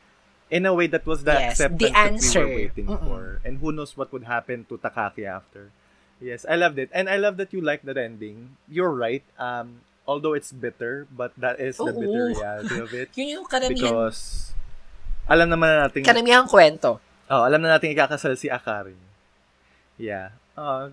in 0.53 0.69
a 0.69 0.75
way 0.77 0.85
that 0.93 1.09
was 1.09 1.25
the 1.25 1.33
Yes, 1.33 1.57
acceptance 1.57 1.81
the 1.81 1.89
that 1.97 2.13
answer. 2.13 2.45
we 2.45 2.45
were 2.45 2.57
waiting 2.69 2.87
Mm-mm. 2.93 3.01
for. 3.09 3.41
And 3.41 3.59
who 3.65 3.73
knows 3.73 3.97
what 3.97 4.13
would 4.13 4.29
happen 4.29 4.69
to 4.69 4.77
Takaki 4.77 5.25
after. 5.25 5.73
Yes, 6.21 6.45
I 6.45 6.55
loved 6.61 6.77
it. 6.79 6.93
And 6.93 7.09
I 7.09 7.17
love 7.17 7.41
that 7.41 7.51
you 7.57 7.65
liked 7.65 7.89
that 7.89 7.97
ending. 7.97 8.61
You're 8.69 8.93
right. 8.93 9.25
Um 9.41 9.81
although 10.05 10.37
it's 10.37 10.53
bitter, 10.53 11.09
but 11.09 11.33
that 11.41 11.57
is 11.59 11.81
the 11.81 11.89
Oo. 11.89 11.99
bitter 12.05 12.25
reality 12.37 12.77
of 12.79 12.93
it. 12.93 13.09
Yun 13.19 13.41
yung 13.41 13.47
karamihan, 13.49 13.73
Because 13.75 14.53
alam 15.25 15.49
naman 15.49 15.67
na 15.73 15.89
natin 15.89 16.05
karamihan 16.05 16.45
kwento. 16.45 17.01
Oh, 17.33 17.43
alam 17.49 17.65
na 17.65 17.81
natin 17.81 17.91
ikakasal 17.97 18.37
si 18.37 18.53
Akari. 18.53 18.93
Yeah. 19.97 20.37
Oh, 20.59 20.93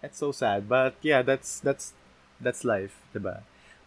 that's 0.00 0.16
so 0.22 0.30
sad. 0.30 0.68
But 0.70 0.94
yeah, 1.02 1.20
that's 1.26 1.58
that's 1.58 1.92
that's 2.38 2.62
life, 2.62 2.94
'di 3.10 3.20
ba? 3.20 3.42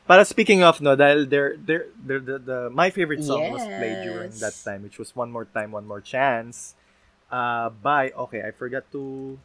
Para 0.07 0.23
speaking 0.23 0.63
of 0.63 0.79
no, 0.79 0.95
dahil 0.95 1.29
there 1.29 1.59
there 1.59 1.91
there 1.99 2.19
the, 2.23 2.39
the 2.39 2.59
my 2.71 2.89
favorite 2.89 3.23
song 3.23 3.51
was 3.51 3.63
played 3.63 4.07
during 4.07 4.31
that 4.39 4.55
time, 4.63 4.83
which 4.83 4.97
was 4.97 5.15
One 5.15 5.31
More 5.31 5.45
Time, 5.45 5.71
One 5.71 5.85
More 5.85 6.01
Chance. 6.01 6.75
Uh 7.27 7.69
by 7.69 8.15
okay, 8.15 8.41
I 8.47 8.51
forgot 8.55 8.87
to 8.95 9.35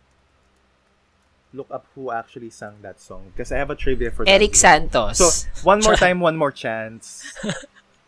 look 1.52 1.66
up 1.68 1.84
who 1.94 2.14
actually 2.14 2.48
sang 2.48 2.78
that 2.80 3.02
song 3.02 3.34
because 3.34 3.50
I 3.50 3.58
have 3.58 3.70
a 3.70 3.76
trivia 3.76 4.10
for 4.10 4.24
that. 4.24 4.30
Eric 4.30 4.54
Santos. 4.54 5.18
So, 5.18 5.28
one 5.66 5.80
more 5.82 5.98
time, 5.98 6.20
one 6.20 6.36
more 6.38 6.54
chance. 6.54 7.26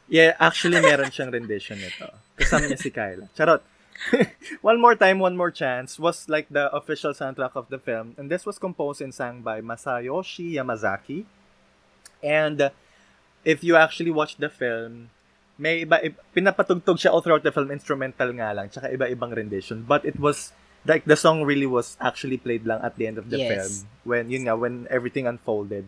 Yeah, 0.09 0.37
actually, 0.37 0.81
meron 0.85 1.09
siyang 1.09 1.33
rendition 1.33 1.81
nito. 1.81 2.13
Kasama 2.37 2.69
niya 2.69 2.79
si 2.79 2.93
Kyla. 2.93 3.25
Charot. 3.33 3.65
one 4.61 4.77
more 4.77 4.93
time, 4.93 5.17
one 5.17 5.33
more 5.33 5.51
chance 5.51 5.97
was 5.99 6.29
like 6.29 6.51
the 6.53 6.69
official 6.77 7.15
soundtrack 7.17 7.57
of 7.57 7.73
the 7.73 7.81
film. 7.81 8.13
And 8.21 8.29
this 8.29 8.45
was 8.45 8.59
composed 8.59 9.01
and 9.01 9.15
sang 9.15 9.41
by 9.41 9.65
Masayoshi 9.65 10.61
Yamazaki. 10.61 11.25
And 12.25 12.73
if 13.45 13.63
you 13.63 13.77
actually 13.77 14.11
watch 14.11 14.41
the 14.41 14.49
film, 14.49 15.11
may 15.61 15.85
iba, 15.85 16.01
pinapatugtog 16.35 16.97
siya 16.97 17.13
all 17.13 17.21
throughout 17.21 17.45
the 17.45 17.53
film, 17.53 17.71
instrumental 17.71 18.33
nga 18.33 18.57
lang, 18.57 18.73
tsaka 18.73 18.89
iba-ibang 18.89 19.37
rendition. 19.37 19.85
But 19.87 20.05
it 20.05 20.19
was, 20.19 20.51
like, 20.89 21.05
the 21.05 21.15
song 21.15 21.45
really 21.45 21.69
was 21.69 21.97
actually 22.01 22.39
played 22.39 22.67
lang 22.67 22.81
at 22.83 22.97
the 22.97 23.07
end 23.07 23.19
of 23.19 23.29
the 23.29 23.39
Yes. 23.39 23.53
film. 23.53 23.75
When, 24.03 24.31
yun 24.33 24.49
nga, 24.49 24.57
when 24.57 24.89
everything 24.91 25.29
unfolded 25.29 25.85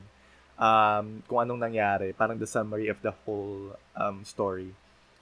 um, 0.58 1.24
kung 1.28 1.48
anong 1.48 1.64
nangyari, 1.64 2.14
parang 2.14 2.38
the 2.38 2.46
summary 2.46 2.88
of 2.88 3.00
the 3.02 3.12
whole 3.24 3.76
um, 3.96 4.24
story. 4.24 4.76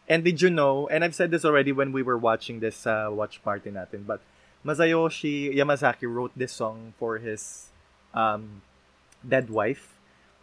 And 0.09 0.23
did 0.23 0.43
you 0.43 0.51
know, 0.51 0.87
and 0.89 1.03
I've 1.03 1.15
said 1.15 1.31
this 1.31 1.45
already 1.45 1.73
when 1.73 1.91
we 1.91 2.03
were 2.03 2.19
watching 2.19 2.61
this 2.61 2.87
uh, 2.87 3.09
watch 3.09 3.43
party 3.43 3.71
natin, 3.71 4.05
but 4.05 4.21
Masayoshi 4.65 5.55
Yamazaki 5.57 6.05
wrote 6.05 6.33
this 6.37 6.53
song 6.53 6.93
for 6.99 7.19
his 7.19 7.69
um, 8.12 8.61
dead 9.27 9.49
wife, 9.49 9.94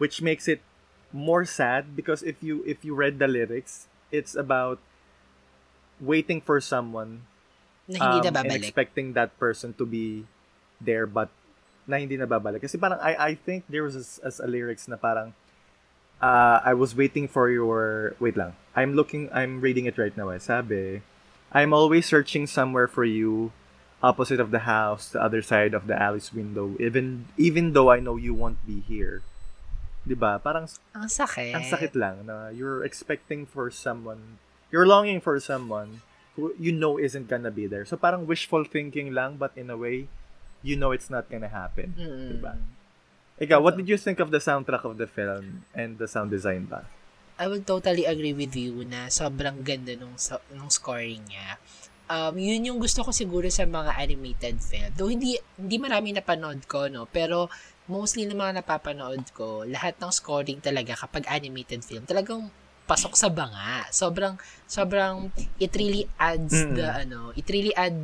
which 0.02 0.18
makes 0.18 0.50
it 0.50 0.66
more 1.14 1.46
sad 1.46 1.94
because 1.94 2.26
if 2.26 2.42
you 2.42 2.66
if 2.66 2.82
you 2.82 2.98
read 2.98 3.22
the 3.22 3.30
lyrics, 3.30 3.86
it's 4.10 4.34
about 4.34 4.82
waiting 6.02 6.42
for 6.42 6.58
someone 6.58 7.30
na 7.86 8.18
hindi 8.18 8.26
um, 8.26 8.34
na 8.34 8.42
and 8.42 8.58
expecting 8.58 9.14
that 9.14 9.30
person 9.38 9.78
to 9.78 9.86
be 9.86 10.26
there 10.82 11.06
but 11.06 11.30
na 11.86 12.02
hindi 12.02 12.18
nababalik. 12.18 12.66
Kasi 12.66 12.82
parang 12.82 12.98
I 12.98 13.14
I 13.14 13.32
think 13.38 13.70
there 13.70 13.86
was 13.86 13.94
as, 13.94 14.18
as 14.26 14.42
a 14.42 14.50
lyrics 14.50 14.90
na 14.90 14.98
parang 14.98 15.38
uh, 16.18 16.66
I 16.66 16.74
was 16.74 16.98
waiting 16.98 17.30
for 17.30 17.54
your 17.54 18.18
wait 18.18 18.34
lang. 18.34 18.58
I'm 18.74 18.98
looking 18.98 19.30
I'm 19.30 19.62
reading 19.62 19.86
it 19.86 20.02
right 20.02 20.18
now. 20.18 20.34
Eh. 20.34 20.42
Sabi, 20.42 21.06
I'm 21.54 21.78
always 21.78 22.10
searching 22.10 22.50
somewhere 22.50 22.90
for 22.90 23.06
you 23.06 23.54
opposite 24.02 24.42
of 24.42 24.50
the 24.50 24.66
house, 24.66 25.14
the 25.14 25.22
other 25.22 25.46
side 25.46 25.78
of 25.78 25.86
the 25.86 25.94
alley's 25.94 26.34
window, 26.34 26.74
even 26.82 27.30
even 27.38 27.78
though 27.78 27.94
I 27.94 28.02
know 28.02 28.18
you 28.18 28.34
won't 28.34 28.66
be 28.66 28.82
here. 28.82 29.22
'Di 30.06 30.16
ba? 30.18 30.42
Parang 30.42 30.66
ang 30.96 31.10
sakit. 31.10 31.54
Ang 31.54 31.66
sakit 31.70 31.94
lang 31.94 32.26
na 32.26 32.50
you're 32.50 32.82
expecting 32.82 33.46
for 33.46 33.70
someone, 33.70 34.42
you're 34.74 34.90
longing 34.90 35.22
for 35.22 35.38
someone 35.38 36.02
who 36.34 36.56
you 36.58 36.74
know 36.74 36.98
isn't 36.98 37.30
gonna 37.30 37.54
be 37.54 37.68
there. 37.70 37.86
So 37.86 38.00
parang 38.00 38.26
wishful 38.26 38.66
thinking 38.66 39.14
lang 39.14 39.38
but 39.38 39.54
in 39.54 39.70
a 39.70 39.78
way 39.78 40.10
you 40.66 40.78
know 40.78 40.94
it's 40.94 41.10
not 41.10 41.30
gonna 41.30 41.52
happen. 41.52 41.94
Mm-mm. 41.98 42.38
Diba? 42.38 42.54
Ikaw, 43.42 43.58
what 43.58 43.74
did 43.74 43.90
you 43.90 43.98
think 43.98 44.22
of 44.22 44.30
the 44.30 44.38
soundtrack 44.38 44.86
of 44.86 45.02
the 45.02 45.10
film 45.10 45.66
and 45.74 45.98
the 45.98 46.06
sound 46.06 46.30
design 46.30 46.70
ba? 46.70 46.86
I 47.42 47.50
would 47.50 47.66
totally 47.66 48.06
agree 48.06 48.38
with 48.38 48.54
you 48.54 48.86
na 48.86 49.10
sobrang 49.10 49.66
ganda 49.66 49.98
nung, 49.98 50.14
nung 50.54 50.70
scoring 50.70 51.26
niya. 51.26 51.58
Um, 52.06 52.38
yun 52.38 52.70
yung 52.70 52.78
gusto 52.78 53.02
ko 53.02 53.10
siguro 53.10 53.50
sa 53.50 53.66
mga 53.66 53.98
animated 53.98 54.62
film. 54.62 54.94
Though 54.94 55.10
hindi, 55.10 55.42
hindi 55.58 55.82
marami 55.82 56.14
napanood 56.14 56.70
ko, 56.70 56.86
no? 56.86 57.10
Pero 57.10 57.50
mostly 57.92 58.24
ng 58.24 58.40
mga 58.40 58.64
napapanood 58.64 59.20
ko, 59.36 59.68
lahat 59.68 60.00
ng 60.00 60.12
scoring 60.16 60.64
talaga 60.64 60.96
kapag 60.96 61.28
animated 61.28 61.84
film, 61.84 62.08
talagang 62.08 62.48
pasok 62.88 63.20
sa 63.20 63.28
banga. 63.28 63.84
Sobrang, 63.92 64.40
sobrang, 64.64 65.28
it 65.60 65.76
really 65.76 66.08
adds 66.16 66.56
Mm. 66.56 66.76
the, 66.80 66.88
ano, 66.88 67.20
it 67.36 67.48
really 67.52 67.76
add 67.76 67.96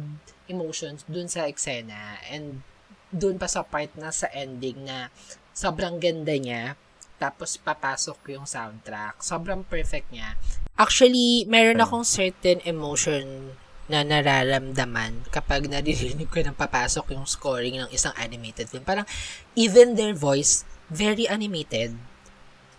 emotions 0.52 1.08
dun 1.08 1.32
sa 1.32 1.48
eksena. 1.48 2.20
And 2.28 2.64
dun 3.08 3.40
pa 3.40 3.48
sa 3.48 3.64
part 3.64 3.96
na 3.96 4.12
sa 4.12 4.28
ending 4.36 4.84
na 4.84 5.08
sobrang 5.56 6.00
ganda 6.00 6.36
niya. 6.36 6.76
Tapos 7.18 7.58
papasok 7.58 8.38
yung 8.38 8.46
soundtrack. 8.46 9.24
Sobrang 9.24 9.66
perfect 9.66 10.12
niya. 10.14 10.38
Actually, 10.78 11.48
meron 11.50 11.82
akong 11.82 12.06
certain 12.06 12.62
emotion 12.62 13.58
na 13.88 14.04
nararamdaman 14.04 15.28
kapag 15.32 15.72
naririnig 15.72 16.28
ko 16.28 16.44
ng 16.44 16.54
papasok 16.54 17.16
yung 17.16 17.24
scoring 17.24 17.80
ng 17.80 17.90
isang 17.90 18.12
animated 18.20 18.68
film. 18.68 18.84
Parang 18.84 19.08
even 19.56 19.96
their 19.96 20.12
voice, 20.12 20.68
very 20.88 21.24
animated. 21.26 21.96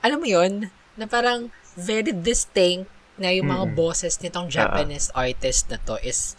Alam 0.00 0.20
mo 0.20 0.28
yon 0.28 0.68
Na 0.94 1.08
parang 1.08 1.48
very 1.74 2.12
distinct 2.12 2.90
na 3.16 3.30
yung 3.30 3.48
mga 3.48 3.66
Mm. 3.70 3.74
boses 3.74 4.14
nitong 4.20 4.46
Japanese 4.46 5.10
artist 5.12 5.66
na 5.70 5.78
to 5.82 5.96
is 6.02 6.36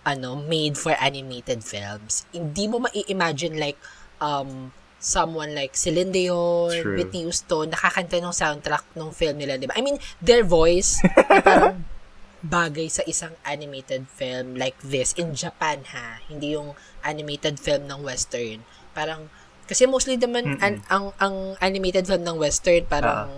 ano, 0.00 0.32
made 0.34 0.76
for 0.76 0.96
animated 0.96 1.60
films. 1.60 2.24
Hindi 2.32 2.64
mo 2.66 2.80
mai-imagine 2.80 3.56
like 3.56 3.76
um 4.18 4.72
someone 5.00 5.56
like 5.56 5.72
Celine 5.72 6.12
Dion, 6.12 6.72
True. 6.76 6.96
Whitney 6.96 7.24
Houston, 7.24 7.72
nakakanta 7.72 8.20
ng 8.20 8.36
soundtrack 8.36 8.84
ng 8.92 9.10
film 9.10 9.40
nila, 9.40 9.56
di 9.56 9.64
ba? 9.64 9.72
I 9.72 9.80
mean, 9.80 9.96
their 10.20 10.44
voice, 10.44 11.00
parang 11.40 11.88
bagay 12.40 12.88
sa 12.88 13.04
isang 13.04 13.36
animated 13.44 14.08
film 14.08 14.56
like 14.56 14.76
this 14.80 15.12
in 15.16 15.36
Japan 15.36 15.84
ha? 15.92 16.20
Hindi 16.26 16.56
yung 16.56 16.72
animated 17.04 17.60
film 17.60 17.84
ng 17.88 18.00
western. 18.00 18.64
Parang 18.96 19.28
kasi 19.68 19.86
mostly 19.86 20.18
naman 20.18 20.56
Mm-mm. 20.56 20.64
an, 20.64 20.74
ang 20.90 21.04
ang 21.20 21.36
animated 21.62 22.08
film 22.08 22.26
ng 22.26 22.40
western 22.40 22.82
parang 22.90 23.30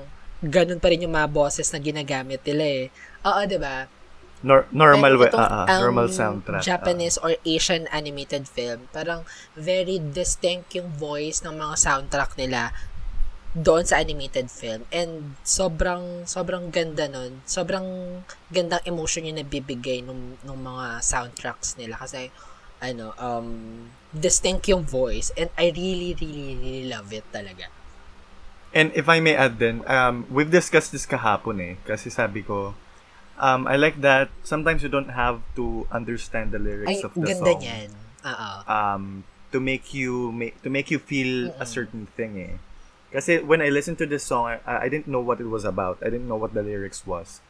ganun 0.42 0.80
pa 0.80 0.88
rin 0.88 1.04
yung 1.04 1.12
mga 1.12 1.28
boses 1.28 1.68
na 1.70 1.78
ginagamit 1.82 2.40
nila 2.46 2.64
eh. 2.64 2.84
Oo 3.26 3.40
'di 3.44 3.58
ba? 3.60 3.86
Nor- 4.42 4.66
normal 4.74 5.22
way, 5.22 5.30
itong, 5.30 5.38
ah, 5.38 5.70
ang 5.70 5.86
normal 5.86 6.10
soundtrack. 6.10 6.66
Japanese 6.66 7.14
or 7.22 7.38
Asian 7.46 7.86
animated 7.94 8.50
film, 8.50 8.90
parang 8.90 9.22
very 9.54 10.02
distinct 10.02 10.74
yung 10.74 10.90
voice 10.98 11.46
ng 11.46 11.54
mga 11.54 11.78
soundtrack 11.78 12.34
nila 12.34 12.74
doon 13.52 13.84
sa 13.84 14.00
animated 14.00 14.48
film. 14.48 14.88
And 14.88 15.36
sobrang, 15.44 16.24
sobrang 16.24 16.72
ganda 16.72 17.04
nun. 17.08 17.44
Sobrang 17.44 18.20
gandang 18.48 18.80
emotion 18.88 19.28
yung 19.28 19.36
nabibigay 19.36 20.00
nung, 20.00 20.40
nung 20.40 20.60
mga 20.64 21.04
soundtracks 21.04 21.76
nila. 21.76 22.00
Kasi, 22.00 22.32
ano, 22.80 23.12
um, 23.20 23.48
distinct 24.10 24.66
yung 24.72 24.82
voice. 24.82 25.30
And 25.36 25.52
I 25.60 25.68
really, 25.70 26.16
really, 26.16 26.56
really 26.56 26.84
love 26.88 27.12
it 27.12 27.28
talaga. 27.28 27.68
And 28.72 28.88
if 28.96 29.04
I 29.08 29.20
may 29.20 29.36
add 29.36 29.60
then, 29.60 29.84
um, 29.84 30.24
we've 30.32 30.50
discussed 30.50 30.92
this 30.96 31.04
kahapon 31.04 31.60
eh. 31.60 31.74
Kasi 31.84 32.08
sabi 32.08 32.40
ko, 32.40 32.72
um, 33.36 33.68
I 33.68 33.76
like 33.76 34.00
that 34.00 34.32
sometimes 34.42 34.80
you 34.82 34.88
don't 34.88 35.12
have 35.12 35.44
to 35.60 35.84
understand 35.92 36.52
the 36.52 36.58
lyrics 36.58 37.04
Ay, 37.04 37.04
of 37.04 37.12
the 37.12 37.20
ganda 37.28 37.52
song. 37.52 37.60
niyan. 37.60 37.90
Oo. 38.24 38.50
Um, 38.64 39.04
to 39.52 39.60
make 39.60 39.92
you 39.92 40.32
ma- 40.32 40.56
to 40.64 40.72
make 40.72 40.88
you 40.88 40.96
feel 40.96 41.52
a 41.60 41.62
Mm-mm. 41.62 41.66
certain 41.68 42.08
thing 42.16 42.40
eh. 42.40 42.56
Kasi 43.12 43.44
when 43.44 43.60
I 43.60 43.68
listened 43.68 44.00
to 44.00 44.06
this 44.08 44.24
song, 44.24 44.56
I, 44.64 44.86
I 44.86 44.88
didn't 44.88 45.06
know 45.06 45.20
what 45.20 45.36
it 45.38 45.46
was 45.46 45.64
about. 45.64 46.00
I 46.00 46.08
didn't 46.08 46.26
know 46.26 46.40
what 46.40 46.54
the 46.54 46.64
lyrics 46.64 47.04
was 47.04 47.44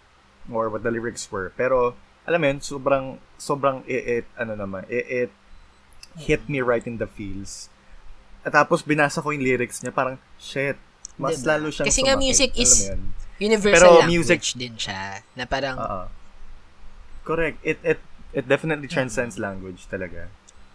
or 0.51 0.67
what 0.69 0.83
the 0.83 0.91
lyrics 0.91 1.31
were. 1.31 1.55
Pero 1.55 1.95
alam 2.27 2.43
mo 2.43 2.47
yun, 2.51 2.59
sobrang 2.59 3.07
sobrang 3.39 3.87
it, 3.87 4.03
it 4.03 4.27
ano 4.35 4.59
naman, 4.59 4.83
it, 4.91 5.07
it 5.07 5.31
hit 6.19 6.49
me 6.51 6.59
right 6.61 6.83
in 6.83 6.99
the 6.99 7.07
feels. 7.07 7.71
At 8.43 8.53
tapos 8.53 8.83
binasa 8.83 9.23
ko 9.23 9.31
yung 9.31 9.47
lyrics 9.47 9.79
niya, 9.81 9.95
parang 9.95 10.19
shit, 10.35 10.75
mas 11.15 11.39
Diba? 11.39 11.55
lalo 11.55 11.71
siyang 11.71 11.87
Kasi 11.87 12.01
nga 12.03 12.19
sumakit. 12.19 12.27
music 12.27 12.51
Alam 12.53 12.63
is-? 12.67 12.91
Universal 13.39 13.75
Pero 13.75 13.89
language 14.03 14.11
music- 14.13 14.55
din 14.55 14.75
siya. 14.75 15.03
Na 15.35 15.47
parang, 15.47 15.79
Oo. 15.79 16.03
Correct. 17.23 17.59
It 17.63 17.79
it 17.83 17.99
it 18.35 18.45
definitely 18.47 18.91
transcends 18.91 19.39
language 19.39 19.87
talaga. 19.87 20.27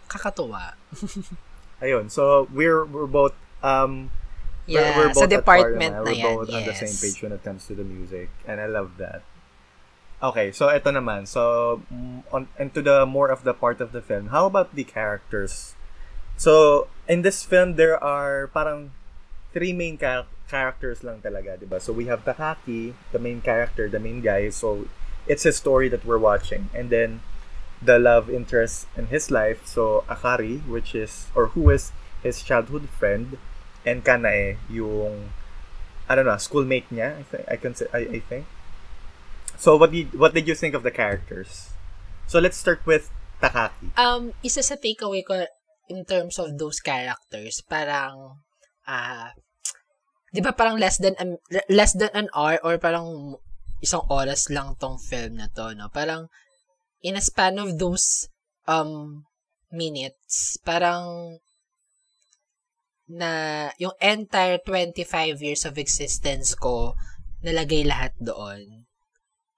kakatuwa. 0.08 0.72
Ayun. 1.84 2.08
So 2.08 2.48
we're 2.48 2.88
we're 2.88 3.08
both 3.08 3.36
um 3.60 4.08
Yeah, 4.68 4.92
we're, 4.96 5.16
sa 5.16 5.24
both 5.24 5.32
at 5.32 5.36
department 5.40 5.92
na 5.96 6.04
we're 6.04 6.12
yan, 6.12 6.36
both 6.36 6.52
on 6.52 6.62
the 6.68 6.76
same 6.76 6.92
yes. 6.92 7.00
page 7.00 7.18
when 7.24 7.32
it 7.32 7.40
comes 7.40 7.64
to 7.66 7.74
the 7.74 7.88
music 7.88 8.28
and 8.44 8.60
I 8.60 8.68
love 8.68 9.00
that. 9.00 9.24
Okay, 10.20 10.52
so 10.52 10.68
ito 10.68 10.92
naman. 10.92 11.24
So 11.24 11.80
mm, 11.88 12.20
on 12.28 12.52
into 12.60 12.84
the 12.84 13.08
more 13.08 13.32
of 13.32 13.48
the 13.48 13.56
part 13.56 13.80
of 13.80 13.96
the 13.96 14.04
film. 14.04 14.28
How 14.28 14.44
about 14.44 14.76
the 14.76 14.84
characters? 14.84 15.72
So 16.36 16.86
in 17.08 17.24
this 17.24 17.42
film 17.48 17.80
there 17.80 17.96
are 17.96 18.52
parang 18.52 18.92
three 19.56 19.72
main 19.72 19.96
char- 19.96 20.28
characters 20.52 21.00
lang 21.00 21.24
talaga, 21.24 21.56
'di 21.56 21.64
ba? 21.64 21.80
So 21.80 21.96
we 21.96 22.12
have 22.12 22.28
Takaki, 22.28 22.92
the 23.10 23.22
main 23.22 23.40
character, 23.40 23.88
the 23.88 24.02
main 24.02 24.20
guy. 24.20 24.52
So 24.52 24.84
it's 25.24 25.48
his 25.48 25.56
story 25.56 25.88
that 25.88 26.04
we're 26.04 26.20
watching. 26.20 26.68
And 26.76 26.92
then 26.92 27.24
the 27.80 27.98
love 27.98 28.28
interest 28.28 28.90
in 28.96 29.08
his 29.08 29.30
life, 29.30 29.64
so 29.64 30.04
Akari, 30.08 30.66
which 30.66 30.94
is 30.94 31.30
or 31.34 31.54
who 31.54 31.70
is 31.70 31.92
his 32.22 32.42
childhood 32.42 32.90
friend, 32.90 33.38
and 33.88 34.04
Kanae, 34.04 34.60
yung 34.68 35.32
I 36.08 36.14
don't 36.16 36.24
know, 36.24 36.36
schoolmate 36.36 36.88
niya. 36.88 37.20
I 37.20 37.24
think 37.24 37.44
I 37.48 37.56
can 37.56 37.72
say 37.74 37.86
I, 37.92 38.00
I 38.16 38.20
think. 38.20 38.44
So 39.56 39.76
what 39.76 39.90
did 39.92 40.14
what 40.14 40.32
did 40.32 40.46
you 40.46 40.54
think 40.54 40.76
of 40.76 40.84
the 40.84 40.92
characters? 40.92 41.72
So 42.28 42.38
let's 42.38 42.56
start 42.60 42.84
with 42.84 43.08
Takaki. 43.40 43.96
Um, 43.96 44.36
isa 44.44 44.60
sa 44.60 44.76
takeaway 44.76 45.24
ko 45.24 45.48
in 45.88 46.04
terms 46.04 46.36
of 46.38 46.56
those 46.60 46.80
characters, 46.84 47.64
parang, 47.64 48.44
ah, 48.84 49.32
di 50.28 50.44
ba 50.44 50.52
parang 50.52 50.76
less 50.76 51.00
than, 51.00 51.16
an- 51.16 51.40
less 51.72 51.96
than 51.96 52.12
an 52.12 52.28
hour 52.36 52.60
or 52.60 52.76
parang 52.76 53.40
isang 53.80 54.04
oras 54.12 54.52
lang 54.52 54.76
tong 54.76 55.00
film 55.00 55.40
na 55.40 55.48
to, 55.48 55.72
no? 55.72 55.88
Parang, 55.88 56.28
in 57.00 57.16
a 57.16 57.24
span 57.24 57.56
of 57.56 57.80
those, 57.80 58.28
um, 58.68 59.24
minutes, 59.72 60.60
parang, 60.60 61.38
na 63.08 63.72
yung 63.80 63.96
entire 63.98 64.60
25 64.60 65.40
years 65.40 65.64
of 65.64 65.80
existence 65.80 66.52
ko, 66.52 66.92
nalagay 67.40 67.88
lahat 67.88 68.12
doon. 68.20 68.84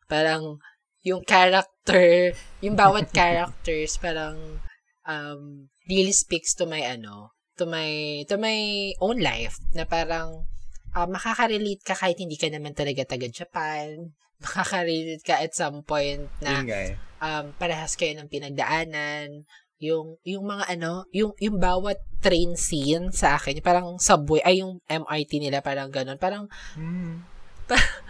Parang, 0.06 0.62
yung 1.02 1.26
character, 1.26 2.30
yung 2.62 2.78
bawat 2.78 3.10
characters, 3.16 3.98
parang, 3.98 4.62
um, 5.02 5.66
really 5.90 6.14
speaks 6.14 6.54
to 6.54 6.64
my, 6.64 6.80
ano, 6.86 7.34
to 7.58 7.66
my, 7.66 8.22
to 8.30 8.38
my 8.38 8.90
own 9.02 9.18
life, 9.18 9.58
na 9.74 9.82
parang, 9.82 10.46
uh, 10.94 11.08
makaka-relate 11.10 11.82
ka 11.82 11.98
kahit 11.98 12.22
hindi 12.22 12.38
ka 12.38 12.46
naman 12.48 12.72
talaga 12.72 13.02
taga-Japan, 13.02 14.14
makaka-relate 14.44 15.26
ka 15.26 15.42
at 15.42 15.52
some 15.58 15.82
point 15.82 16.30
na, 16.38 16.62
eh. 16.62 16.94
um, 17.18 17.50
parehas 17.58 17.98
kayo 17.98 18.14
ng 18.14 18.30
pinagdaanan, 18.30 19.44
yung, 19.80 20.20
yung 20.28 20.44
mga 20.44 20.76
ano, 20.76 21.08
yung, 21.10 21.32
yung 21.40 21.56
bawat 21.56 21.96
train 22.20 22.52
scene 22.54 23.08
sa 23.10 23.40
akin, 23.40 23.64
parang 23.64 23.96
subway, 23.96 24.44
ay 24.44 24.60
yung 24.60 24.84
MRT 24.84 25.40
nila, 25.40 25.64
parang 25.64 25.88
ganun, 25.88 26.20
parang, 26.20 26.46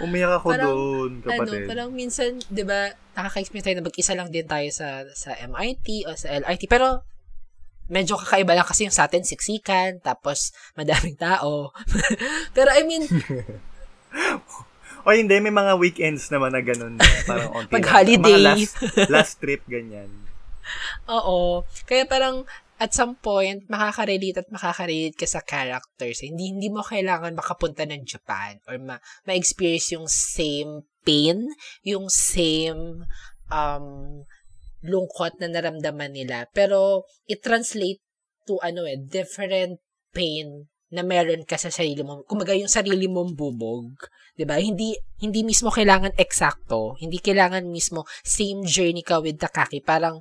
Umiyak 0.01 0.41
ako 0.41 0.57
Parang, 0.57 0.71
doon, 0.73 1.11
ano, 1.21 1.29
kapatid. 1.29 1.69
parang 1.69 1.89
minsan, 1.93 2.41
di 2.51 2.65
ba, 2.67 2.91
nakaka-experience 3.15 3.67
tayo 3.71 3.77
na 3.79 3.87
mag-isa 3.87 4.13
lang 4.17 4.29
din 4.33 4.49
tayo 4.49 4.67
sa, 4.73 5.05
sa 5.15 5.37
MRT 5.37 6.11
o 6.11 6.17
sa 6.19 6.33
LRT, 6.33 6.67
pero, 6.67 7.07
medyo 7.87 8.19
kakaiba 8.19 8.57
lang 8.57 8.67
kasi 8.67 8.89
yung 8.89 8.95
sa 8.95 9.07
atin, 9.07 9.23
siksikan, 9.23 10.03
tapos, 10.03 10.51
madaming 10.75 11.21
tao. 11.21 11.71
pero, 12.57 12.73
I 12.75 12.83
mean, 12.83 13.07
o 15.07 15.13
hindi, 15.13 15.39
may 15.39 15.55
mga 15.55 15.79
weekends 15.79 16.33
naman 16.35 16.57
na 16.57 16.65
ganun. 16.65 16.99
Parang 17.29 17.63
onti 17.63 17.71
Pag 17.71 17.87
holiday. 17.87 18.41
Mga 18.41 18.43
last, 18.43 18.75
last 19.13 19.35
trip, 19.39 19.63
ganyan. 19.71 20.09
Oo. 21.09 21.65
Kaya 21.85 22.05
parang, 22.07 22.45
at 22.81 22.97
some 22.97 23.17
point, 23.19 23.69
makaka-relate 23.69 24.41
at 24.41 24.49
makaka-relate 24.49 25.17
ka 25.17 25.29
sa 25.29 25.45
characters. 25.45 26.25
Hindi, 26.25 26.57
hindi 26.57 26.69
mo 26.73 26.81
kailangan 26.81 27.37
makapunta 27.37 27.85
ng 27.85 28.03
Japan 28.09 28.57
or 28.65 28.81
ma- 28.81 29.03
ma-experience 29.29 29.93
yung 29.93 30.09
same 30.09 30.89
pain, 31.05 31.49
yung 31.85 32.09
same 32.09 33.05
um, 33.53 33.87
lungkot 34.81 35.37
na 35.41 35.49
naramdaman 35.53 36.17
nila. 36.17 36.49
Pero, 36.57 37.05
it-translate 37.29 38.01
to 38.49 38.57
ano 38.65 38.89
eh, 38.89 38.97
different 38.97 39.79
pain 40.11 40.67
na 40.91 41.07
meron 41.07 41.47
ka 41.47 41.55
sa 41.55 41.71
sarili 41.71 42.03
mo. 42.03 42.27
Kumaga 42.27 42.51
yung 42.51 42.71
sarili 42.71 43.07
mong 43.07 43.39
bubog, 43.39 43.95
'di 44.35 44.43
ba? 44.43 44.59
Hindi 44.59 44.99
hindi 45.23 45.47
mismo 45.47 45.71
kailangan 45.71 46.19
eksakto, 46.19 46.99
hindi 46.99 47.23
kailangan 47.23 47.63
mismo 47.71 48.03
same 48.27 48.67
journey 48.67 49.07
ka 49.07 49.23
with 49.23 49.39
Takaki. 49.39 49.79
Parang 49.87 50.19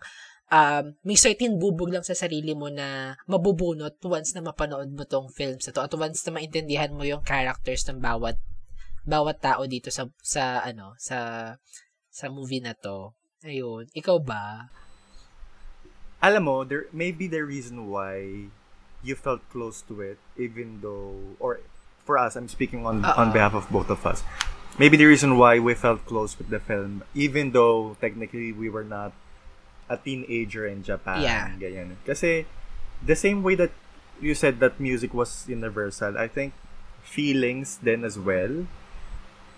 um, 0.51 0.97
may 1.05 1.15
certain 1.15 1.57
bubog 1.57 1.93
lang 1.93 2.05
sa 2.05 2.17
sarili 2.17 2.53
mo 2.53 2.69
na 2.69 3.17
mabubunot 3.29 3.97
once 4.05 4.33
na 4.33 4.41
mapanood 4.41 4.89
mo 4.93 5.05
tong 5.05 5.29
films 5.29 5.65
na 5.69 5.73
to 5.73 5.81
at 5.85 5.93
once 5.93 6.25
na 6.25 6.35
maintindihan 6.35 6.93
mo 6.93 7.05
yung 7.05 7.23
characters 7.25 7.85
ng 7.87 8.01
bawat 8.01 8.37
bawat 9.07 9.41
tao 9.41 9.65
dito 9.65 9.89
sa 9.89 10.05
sa 10.21 10.61
ano 10.61 10.93
sa 10.99 11.53
sa 12.09 12.25
movie 12.27 12.61
na 12.61 12.75
to. 12.75 13.15
Ayun, 13.45 13.87
ikaw 13.95 14.19
ba? 14.19 14.67
Alam 16.19 16.43
mo, 16.43 16.55
there 16.67 16.91
maybe 16.91 17.31
the 17.31 17.39
reason 17.39 17.87
why 17.87 18.51
you 19.03 19.15
felt 19.15 19.39
close 19.51 19.81
to 19.87 20.01
it 20.01 20.19
even 20.35 20.79
though 20.81 21.15
or 21.39 21.59
for 22.03 22.17
us 22.17 22.35
i'm 22.35 22.47
speaking 22.47 22.85
on 22.85 23.03
Uh-uh. 23.05 23.21
on 23.21 23.31
behalf 23.31 23.53
of 23.53 23.69
both 23.71 23.89
of 23.89 24.05
us 24.05 24.23
maybe 24.77 24.97
the 24.97 25.05
reason 25.05 25.37
why 25.37 25.59
we 25.59 25.73
felt 25.73 26.03
close 26.05 26.37
with 26.37 26.49
the 26.49 26.59
film 26.59 27.03
even 27.15 27.51
though 27.51 27.95
technically 28.01 28.51
we 28.51 28.69
were 28.69 28.83
not 28.83 29.13
a 29.89 29.97
teenager 29.97 30.65
in 30.69 30.83
japan 30.85 31.21
Yeah. 31.21 31.49
ganyan 31.59 31.97
kasi 32.05 32.45
the 33.01 33.15
same 33.17 33.41
way 33.43 33.55
that 33.57 33.73
you 34.21 34.35
said 34.37 34.59
that 34.61 34.77
music 34.79 35.11
was 35.13 35.43
universal 35.49 36.15
i 36.17 36.27
think 36.29 36.53
feelings 37.01 37.79
then 37.81 38.03
as 38.05 38.19
well 38.19 38.67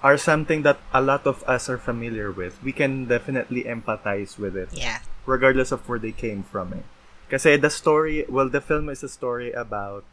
are 0.01 0.17
something 0.17 0.63
that 0.65 0.79
a 0.93 1.01
lot 1.01 1.27
of 1.29 1.43
us 1.45 1.69
are 1.69 1.77
familiar 1.77 2.31
with 2.31 2.57
we 2.63 2.71
can 2.73 3.05
definitely 3.05 3.65
empathize 3.69 4.39
with 4.39 4.55
it 4.57 4.69
Yeah. 4.73 5.03
regardless 5.29 5.69
of 5.69 5.85
where 5.85 5.99
they 5.99 6.13
came 6.15 6.41
from 6.41 6.73
eh. 6.73 6.85
Kasi 7.31 7.55
the 7.55 7.71
story, 7.71 8.27
well, 8.27 8.51
the 8.51 8.59
film 8.59 8.91
is 8.91 9.07
a 9.07 9.07
story 9.07 9.55
about 9.55 10.03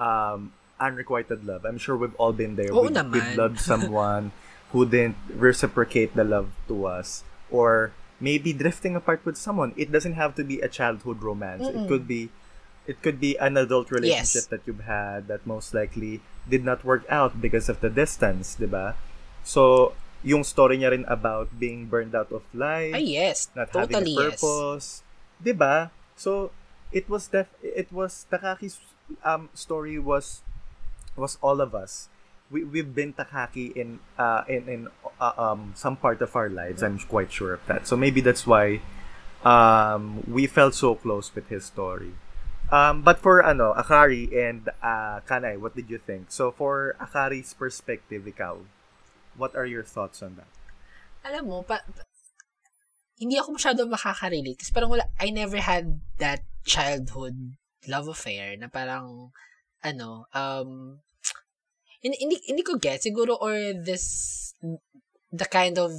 um, 0.00 0.52
unrequited 0.80 1.44
love. 1.44 1.64
I'm 1.64 1.76
sure 1.78 1.96
we've 1.96 2.14
all 2.16 2.32
been 2.32 2.56
there. 2.56 2.72
We. 2.72 2.88
We've 2.88 3.36
loved 3.36 3.60
someone 3.60 4.32
who 4.72 4.86
didn't 4.86 5.16
reciprocate 5.36 6.16
the 6.16 6.24
love 6.24 6.48
to 6.68 6.86
us. 6.86 7.22
Or 7.50 7.92
maybe 8.20 8.52
drifting 8.52 8.96
apart 8.96 9.24
with 9.24 9.36
someone. 9.36 9.72
It 9.76 9.90
doesn't 9.92 10.14
have 10.14 10.34
to 10.36 10.44
be 10.44 10.60
a 10.60 10.68
childhood 10.68 11.22
romance. 11.22 11.66
It 11.66 11.74
Mm-mm. 11.74 11.88
could 11.88 12.06
be 12.08 12.30
it 12.86 13.00
could 13.02 13.18
be 13.18 13.36
an 13.40 13.56
adult 13.56 13.90
relationship 13.90 14.44
Yes. 14.44 14.52
that 14.52 14.60
you've 14.68 14.84
had 14.84 15.26
that 15.28 15.46
most 15.46 15.72
likely 15.72 16.20
did 16.48 16.64
not 16.64 16.84
work 16.84 17.04
out 17.08 17.40
because 17.40 17.68
of 17.72 17.80
the 17.80 17.88
distance, 17.88 18.54
'di 18.60 18.68
ba? 18.68 18.92
So, 19.42 19.92
yung 20.24 20.44
story 20.44 20.78
niya 20.80 20.92
rin 20.92 21.04
about 21.08 21.52
being 21.60 21.88
burned 21.88 22.14
out 22.14 22.32
of 22.32 22.44
life, 22.52 22.92
Ay, 22.96 23.16
yes. 23.16 23.48
not 23.56 23.72
Totally 23.72 23.92
having 23.92 24.04
a 24.04 24.10
yes. 24.10 24.40
purpose. 24.40 24.86
'Di 25.40 25.52
ba? 25.56 25.90
So 26.16 26.52
it 26.92 27.08
was 27.08 27.26
def 27.28 27.48
it 27.60 27.90
was 27.90 28.24
Takaki's 28.30 28.78
um 29.24 29.48
story 29.56 29.98
was 29.98 30.40
was 31.16 31.36
all 31.40 31.60
of 31.60 31.74
us. 31.74 32.08
We 32.50 32.64
we've 32.64 32.94
been 32.94 33.12
Takaki 33.12 33.72
in 33.74 34.00
uh 34.18 34.44
in 34.48 34.68
in 34.68 34.80
uh, 35.20 35.32
um 35.36 35.72
some 35.76 35.96
part 35.96 36.20
of 36.20 36.36
our 36.36 36.48
lives. 36.48 36.82
I'm 36.82 36.98
quite 36.98 37.32
sure 37.32 37.54
of 37.54 37.64
that. 37.66 37.86
So 37.88 37.96
maybe 37.96 38.20
that's 38.20 38.46
why 38.46 38.80
um 39.44 40.22
we 40.28 40.46
felt 40.46 40.74
so 40.74 40.94
close 40.94 41.34
with 41.34 41.48
his 41.48 41.64
story. 41.64 42.12
Um 42.70 43.02
but 43.02 43.18
for 43.18 43.44
ano 43.44 43.72
Akari 43.74 44.28
and 44.32 44.68
uh 44.82 45.20
Kanai, 45.24 45.58
what 45.58 45.74
did 45.74 45.88
you 45.88 45.98
think? 45.98 46.30
So 46.30 46.50
for 46.52 46.96
Akari's 47.00 47.54
perspective, 47.54 48.24
ikaw, 48.28 48.60
what 49.36 49.56
are 49.56 49.66
your 49.66 49.82
thoughts 49.84 50.22
on 50.22 50.36
that? 50.36 50.48
alam 51.24 51.48
mo, 51.48 51.64
pa, 51.64 51.80
pa- 51.80 52.04
hindi 53.16 53.40
ako 53.40 53.56
masyado 53.56 53.88
makaka-relate 53.88 54.60
kasi 54.60 54.70
parang 54.76 54.92
wala, 54.92 55.08
I 55.16 55.32
never 55.32 55.56
had 55.56 56.04
that 56.20 56.44
childhood 56.68 57.56
love 57.88 58.08
affair 58.12 58.52
na 58.60 58.68
parang, 58.68 59.32
ano, 59.80 60.28
um, 60.36 61.00
hindi, 62.04 62.16
hindi, 62.20 62.36
hindi 62.52 62.60
ko 62.62 62.76
get, 62.76 63.00
siguro, 63.00 63.40
or 63.40 63.56
this, 63.80 64.04
the 65.32 65.48
kind 65.48 65.80
of 65.80 65.90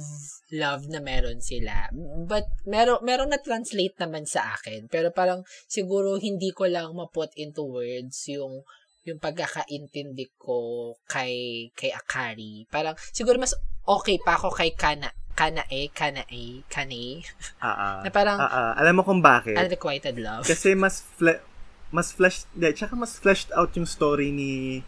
love 0.54 0.86
na 0.86 1.02
meron 1.02 1.42
sila. 1.42 1.90
But, 2.24 2.46
meron, 2.64 3.02
meron 3.02 3.34
na 3.34 3.42
translate 3.42 3.98
naman 3.98 4.24
sa 4.24 4.54
akin. 4.54 4.86
Pero 4.86 5.10
parang, 5.10 5.42
siguro, 5.66 6.14
hindi 6.16 6.54
ko 6.54 6.70
lang 6.70 6.94
ma-put 6.94 7.34
into 7.34 7.66
words 7.66 8.22
yung, 8.30 8.62
yung 9.02 9.18
pagkakaintindi 9.18 10.38
ko 10.38 10.94
kay, 11.10 11.66
kay 11.74 11.90
Akari. 11.90 12.70
Parang, 12.70 12.94
siguro 13.10 13.42
mas 13.42 13.58
okay 13.82 14.18
pa 14.22 14.38
ako 14.38 14.54
kay 14.54 14.70
Kana, 14.74 15.10
Kana 15.36 15.66
eh, 15.68 15.92
Kana 15.92 16.24
eh, 16.32 16.64
Kane, 16.70 17.20
Ah, 17.60 18.00
na 18.00 18.08
parang 18.08 18.40
ah. 18.40 18.72
alam 18.72 18.96
mo 18.96 19.02
kung 19.04 19.20
bakit? 19.20 19.52
unrequited 19.58 20.16
love. 20.16 20.48
Kasi 20.48 20.72
mas 20.72 21.04
fle- 21.18 21.44
mas 21.92 22.10
fleshed, 22.10 22.48
de, 22.56 22.72
tsaka 22.72 22.96
mas 22.96 23.20
fleshed 23.20 23.52
out 23.52 23.70
yung 23.76 23.86
story 23.86 24.32
ni 24.32 24.80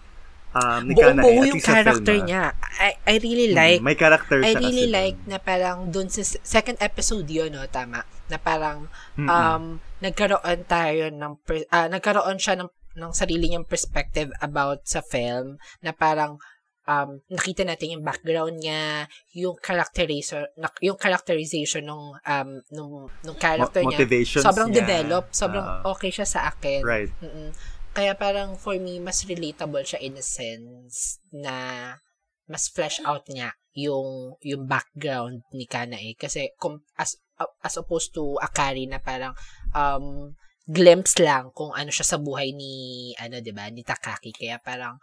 um, 0.52 0.80
ni 0.84 0.94
Kana 0.94 1.20
Buo-buo 1.20 1.32
eh, 1.34 1.40
at 1.42 1.50
yung 1.50 1.60
character 1.60 2.14
film, 2.14 2.22
ah. 2.22 2.26
niya. 2.26 2.44
I, 2.78 2.90
I 3.04 3.14
really 3.18 3.48
Mm, 3.48 3.56
like, 3.56 3.80
may 3.82 3.96
character 3.96 4.38
I 4.40 4.52
really 4.54 4.86
kasi 4.86 4.92
like 4.92 5.16
dun. 5.18 5.28
na 5.28 5.38
parang 5.38 5.78
dun 5.90 6.08
sa 6.08 6.22
second 6.24 6.78
episode 6.80 7.26
yun, 7.26 7.52
no, 7.52 7.66
tama, 7.66 8.00
na 8.28 8.38
parang 8.38 8.86
Mm-mm. 9.16 9.28
um, 9.28 9.64
nagkaroon 9.98 10.64
tayo 10.64 11.10
ng, 11.10 11.32
ah, 11.68 11.88
nagkaroon 11.88 12.38
siya 12.38 12.54
ng, 12.56 12.70
ng 12.96 13.12
sarili 13.12 13.48
niyang 13.48 13.66
perspective 13.66 14.30
about 14.40 14.84
sa 14.84 15.00
film, 15.00 15.56
na 15.80 15.92
parang 15.92 16.38
um, 16.84 17.20
nakita 17.28 17.62
natin 17.62 17.94
yung 17.94 18.02
background 18.02 18.58
niya, 18.58 19.06
yung 19.36 19.54
characterization, 19.60 20.48
yung 20.80 20.96
characterization 20.96 21.84
ng 21.84 22.02
um, 22.16 22.50
nung, 22.72 22.92
nung 23.22 23.38
character 23.38 23.84
Mo- 23.84 23.92
niya. 23.92 24.02
Sobrang 24.40 24.72
niya. 24.72 24.82
developed, 24.82 25.30
sobrang 25.32 25.62
Ah. 25.62 25.82
okay 25.84 26.08
siya 26.08 26.24
sa 26.24 26.48
akin. 26.48 26.80
right. 26.82 27.12
Mm-mm. 27.20 27.52
Kaya 27.98 28.14
parang 28.14 28.54
for 28.54 28.78
me, 28.78 29.02
mas 29.02 29.26
relatable 29.26 29.82
siya 29.82 29.98
in 29.98 30.14
a 30.14 30.22
sense 30.22 31.18
na 31.34 31.98
mas 32.46 32.70
flesh 32.70 33.02
out 33.02 33.26
niya 33.26 33.50
yung 33.74 34.38
yung 34.38 34.70
background 34.70 35.42
ni 35.50 35.66
Kanae 35.66 36.14
kasi 36.14 36.54
com- 36.62 36.86
as 36.94 37.18
as 37.58 37.74
opposed 37.74 38.14
to 38.14 38.38
Akari 38.38 38.86
na 38.86 39.02
parang 39.02 39.34
um 39.74 40.30
glimpse 40.70 41.18
lang 41.18 41.50
kung 41.50 41.74
ano 41.74 41.90
siya 41.90 42.06
sa 42.06 42.22
buhay 42.22 42.54
ni 42.54 43.10
ano 43.18 43.42
'di 43.42 43.50
ba 43.50 43.66
ni 43.66 43.82
Takaki. 43.82 44.30
Kaya 44.30 44.62
parang 44.62 45.02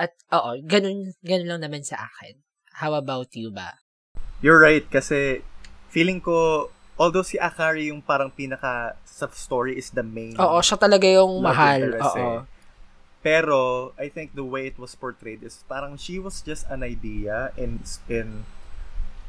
at 0.00 0.16
oo 0.32 0.56
ganun 0.64 1.12
ganun 1.20 1.52
lang 1.52 1.68
naman 1.68 1.84
sa 1.84 2.00
akin. 2.00 2.40
How 2.80 2.96
about 2.96 3.28
you 3.36 3.52
ba? 3.52 3.76
You're 4.40 4.56
right 4.56 4.88
kasi 4.88 5.44
feeling 5.92 6.24
ko 6.24 6.72
although 7.00 7.24
si 7.24 7.40
Akari 7.40 7.88
yung 7.88 8.04
parang 8.04 8.28
pinaka 8.28 8.92
sa 9.08 9.24
story 9.32 9.80
is 9.80 9.88
the 9.90 10.04
main 10.04 10.36
oo 10.36 10.60
siya 10.60 10.76
talaga 10.76 11.08
yung 11.08 11.40
mahal 11.40 11.80
interest 11.88 12.12
oo 12.12 12.44
eh. 12.44 12.58
Pero 13.20 13.92
I 14.00 14.08
think 14.08 14.32
the 14.32 14.44
way 14.44 14.64
it 14.64 14.80
was 14.80 14.96
portrayed 14.96 15.44
is 15.44 15.60
parang 15.68 16.00
she 16.00 16.16
was 16.16 16.40
just 16.40 16.64
an 16.72 16.80
idea 16.80 17.52
in 17.52 17.84
in 18.08 18.48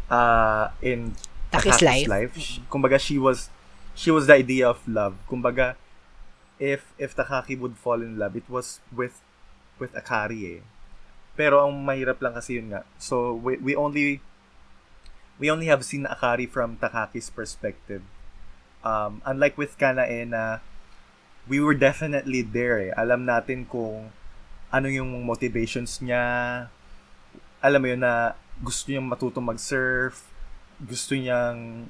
uh 0.08 0.72
in 0.80 1.16
Taki's 1.52 1.76
Takaki's 1.76 2.08
life. 2.08 2.32
She- 2.40 2.64
Kumbaga 2.72 2.96
she 2.96 3.20
was 3.20 3.52
she 3.92 4.08
was 4.08 4.32
the 4.32 4.40
idea 4.40 4.72
of 4.72 4.80
love. 4.88 5.20
Kumbaga 5.28 5.76
if 6.56 6.88
if 6.96 7.12
Takaki 7.12 7.60
would 7.60 7.76
fall 7.76 8.00
in 8.00 8.16
love, 8.16 8.40
it 8.40 8.48
was 8.48 8.80
with 8.96 9.20
with 9.76 9.92
Akari 9.92 10.60
eh. 10.60 10.62
Pero 11.36 11.60
ang 11.68 11.76
mahirap 11.84 12.24
lang 12.24 12.32
kasi 12.32 12.64
yun 12.64 12.72
nga. 12.72 12.88
So 12.96 13.36
we, 13.36 13.60
we 13.60 13.76
only 13.76 14.24
we 15.42 15.50
only 15.50 15.66
have 15.66 15.82
seen 15.82 16.06
Akari 16.06 16.46
from 16.46 16.78
Takaki's 16.78 17.34
perspective. 17.34 18.06
Um, 18.86 19.26
unlike 19.26 19.58
with 19.58 19.74
Kanae 19.82 20.30
na 20.30 20.62
we 21.50 21.58
were 21.58 21.74
definitely 21.74 22.46
there 22.46 22.78
eh. 22.78 22.94
Alam 22.94 23.26
natin 23.26 23.66
kung 23.66 24.14
ano 24.70 24.88
yung 24.88 25.26
motivations 25.26 25.98
niya. 25.98 26.70
Alam 27.58 27.82
mo 27.82 27.88
yun 27.90 28.06
na 28.06 28.38
gusto 28.62 28.94
niyang 28.94 29.10
matutong 29.10 29.50
mag-surf. 29.50 30.30
Gusto 30.78 31.18
niyang 31.18 31.90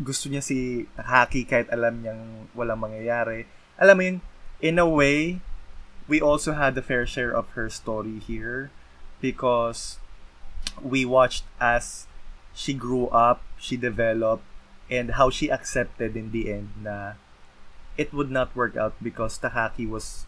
gusto 0.00 0.32
niya 0.32 0.40
si 0.40 0.88
Haki 0.96 1.44
kahit 1.44 1.68
alam 1.68 2.00
niyang 2.00 2.48
walang 2.56 2.80
mangyayari. 2.80 3.44
Alam 3.76 3.96
mo 4.00 4.02
yun, 4.02 4.18
in 4.64 4.80
a 4.80 4.88
way, 4.88 5.44
we 6.08 6.24
also 6.24 6.56
had 6.56 6.72
the 6.72 6.84
fair 6.84 7.04
share 7.04 7.32
of 7.32 7.52
her 7.52 7.68
story 7.68 8.16
here 8.16 8.72
because 9.20 10.00
we 10.80 11.04
watched 11.04 11.44
as 11.60 12.08
she 12.56 12.72
grew 12.72 13.06
up, 13.12 13.44
she 13.60 13.76
developed, 13.76 14.42
and 14.88 15.20
how 15.20 15.28
she 15.28 15.52
accepted 15.52 16.16
in 16.16 16.32
the 16.32 16.48
end 16.50 16.72
na 16.80 17.20
it 18.00 18.12
would 18.16 18.32
not 18.32 18.56
work 18.56 18.76
out 18.76 18.96
because 19.02 19.38
Takaki 19.38 19.84
was 19.88 20.24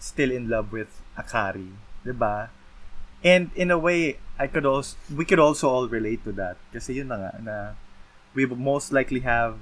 still 0.00 0.32
in 0.32 0.48
love 0.48 0.72
with 0.72 1.04
Akari, 1.20 1.76
'di 2.02 2.16
ba? 2.16 2.48
And 3.24 3.52
in 3.56 3.70
a 3.70 3.78
way, 3.78 4.20
I 4.40 4.48
could 4.48 4.64
also 4.64 4.96
we 5.12 5.28
could 5.28 5.38
also 5.40 5.68
all 5.68 5.86
relate 5.88 6.24
to 6.24 6.32
that 6.40 6.56
kasi 6.72 6.96
yun 7.00 7.12
na 7.12 7.20
nga 7.20 7.32
na 7.44 7.56
we 8.32 8.48
most 8.48 8.88
likely 8.92 9.20
have 9.20 9.60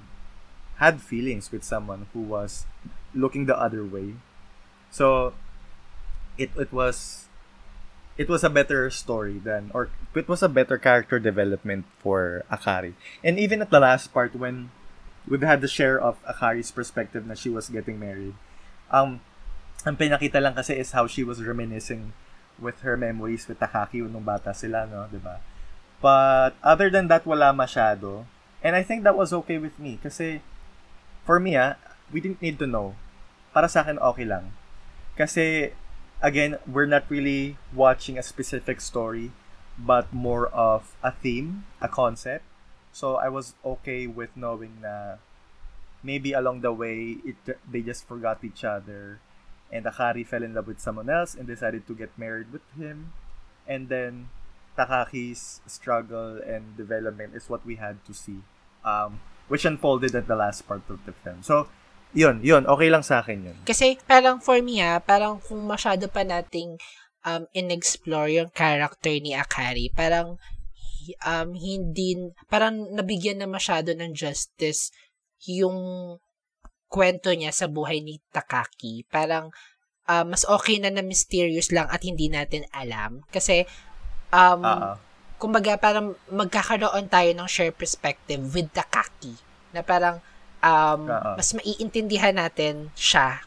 had 0.79 1.03
feelings 1.03 1.51
with 1.51 1.67
someone 1.67 2.07
who 2.15 2.23
was 2.23 2.67
looking 3.15 3.47
the 3.47 3.59
other 3.59 3.83
way. 3.83 4.19
So 4.91 5.35
it 6.39 6.55
it 6.55 6.71
was 6.71 7.22
it 8.17 8.29
was 8.29 8.45
a 8.45 8.53
better 8.53 8.91
story 8.91 9.41
than 9.41 9.71
or 9.73 9.89
it 10.15 10.29
was 10.29 10.43
a 10.43 10.49
better 10.49 10.77
character 10.77 11.19
development 11.19 11.87
for 11.99 12.45
Akari. 12.51 12.95
And 13.25 13.39
even 13.39 13.63
at 13.63 13.71
the 13.71 13.81
last 13.81 14.13
part 14.13 14.37
when 14.37 14.71
we've 15.27 15.43
had 15.43 15.61
the 15.61 15.69
share 15.69 16.01
of 16.01 16.21
Akari's 16.29 16.71
perspective 16.71 17.25
na 17.27 17.35
she 17.35 17.49
was 17.49 17.69
getting 17.69 17.99
married. 17.99 18.35
Um 18.93 19.21
ang 19.83 19.97
pinakita 19.97 20.39
lang 20.39 20.55
kasi 20.55 20.77
is 20.79 20.93
how 20.93 21.09
she 21.09 21.25
was 21.25 21.43
reminiscing 21.43 22.13
with 22.61 22.85
her 22.87 22.95
memories 22.95 23.49
with 23.49 23.59
Takaki 23.59 24.05
nung 24.05 24.23
bata 24.23 24.53
sila, 24.53 24.87
no, 24.87 25.09
'di 25.09 25.19
ba? 25.19 25.41
But 26.05 26.55
other 26.61 26.93
than 26.93 27.09
that 27.09 27.25
wala 27.25 27.51
masyado. 27.57 28.29
And 28.63 28.79
I 28.79 28.87
think 28.87 29.03
that 29.03 29.19
was 29.19 29.35
okay 29.43 29.59
with 29.59 29.81
me 29.81 29.99
kasi 29.99 30.45
for 31.25 31.41
me 31.41 31.57
ah, 31.57 31.81
we 32.13 32.21
didn't 32.21 32.45
need 32.45 32.61
to 32.61 32.69
know. 32.69 32.95
Para 33.57 33.67
sa 33.67 33.83
akin 33.83 33.99
okay 33.99 34.29
lang. 34.29 34.53
Kasi 35.17 35.75
again, 36.23 36.59
we're 36.67 36.87
not 36.87 37.05
really 37.11 37.59
watching 37.75 38.17
a 38.17 38.23
specific 38.23 38.81
story, 38.81 39.33
but 39.79 40.13
more 40.13 40.47
of 40.49 40.95
a 41.03 41.11
theme, 41.11 41.67
a 41.81 41.89
concept. 41.89 42.45
So 42.93 43.17
I 43.17 43.29
was 43.29 43.55
okay 43.65 44.07
with 44.07 44.31
knowing 44.37 44.81
na 44.81 45.17
maybe 46.03 46.33
along 46.33 46.61
the 46.61 46.73
way 46.73 47.19
it 47.25 47.37
they 47.71 47.81
just 47.81 48.07
forgot 48.07 48.43
each 48.43 48.65
other 48.65 49.21
and 49.71 49.87
Akari 49.87 50.27
fell 50.27 50.43
in 50.43 50.53
love 50.55 50.67
with 50.67 50.81
someone 50.81 51.09
else 51.09 51.35
and 51.35 51.47
decided 51.47 51.87
to 51.87 51.95
get 51.95 52.13
married 52.19 52.53
with 52.53 52.63
him. 52.77 53.13
And 53.67 53.89
then 53.89 54.29
Takaki's 54.77 55.61
struggle 55.67 56.39
and 56.45 56.77
development 56.77 57.35
is 57.35 57.49
what 57.49 57.65
we 57.65 57.77
had 57.77 58.05
to 58.05 58.13
see. 58.13 58.45
Um, 58.85 59.21
which 59.49 59.65
unfolded 59.65 60.15
at 60.15 60.29
the 60.29 60.37
last 60.37 60.69
part 60.69 60.83
of 60.89 61.05
the 61.05 61.13
film. 61.13 61.43
So, 61.43 61.69
yun, 62.13 62.45
yun, 62.45 62.69
okay 62.69 62.89
lang 62.93 63.05
sa 63.05 63.25
akin 63.25 63.53
yun. 63.53 63.57
Kasi 63.65 63.97
parang 64.05 64.41
for 64.41 64.61
me 64.61 64.81
ha, 64.85 65.01
parang 65.01 65.41
kung 65.41 65.65
masyado 65.65 66.09
pa 66.13 66.25
nating 66.25 66.77
um, 67.25 67.49
in-explore 67.57 68.29
yung 68.29 68.53
character 68.53 69.13
ni 69.17 69.33
Akari, 69.33 69.89
parang 69.93 70.37
um, 71.27 71.49
hindi, 71.57 72.31
parang 72.47 72.93
nabigyan 72.93 73.43
na 73.43 73.49
masyado 73.49 73.97
ng 73.97 74.13
justice 74.15 74.93
yung 75.49 75.79
kwento 76.93 77.33
niya 77.33 77.51
sa 77.51 77.67
buhay 77.67 78.05
ni 78.05 78.21
Takaki. 78.31 79.09
Parang 79.09 79.49
uh, 80.07 80.25
mas 80.29 80.45
okay 80.45 80.77
na 80.77 80.93
na 80.93 81.01
mysterious 81.01 81.73
lang 81.73 81.89
at 81.89 82.05
hindi 82.05 82.29
natin 82.29 82.69
alam. 82.71 83.25
Kasi 83.33 83.65
um, 84.31 84.63
Uh-oh. 84.63 84.97
kumbaga 85.41 85.81
parang 85.81 86.15
magkakaroon 86.29 87.09
tayo 87.09 87.31
ng 87.33 87.49
share 87.49 87.73
perspective 87.73 88.45
with 88.53 88.69
Takaki 88.71 89.35
na 89.73 89.81
parang 89.81 90.21
um, 90.63 91.11
Oo. 91.11 91.31
mas 91.37 91.51
maiintindihan 91.53 92.35
natin 92.35 92.89
siya 92.95 93.43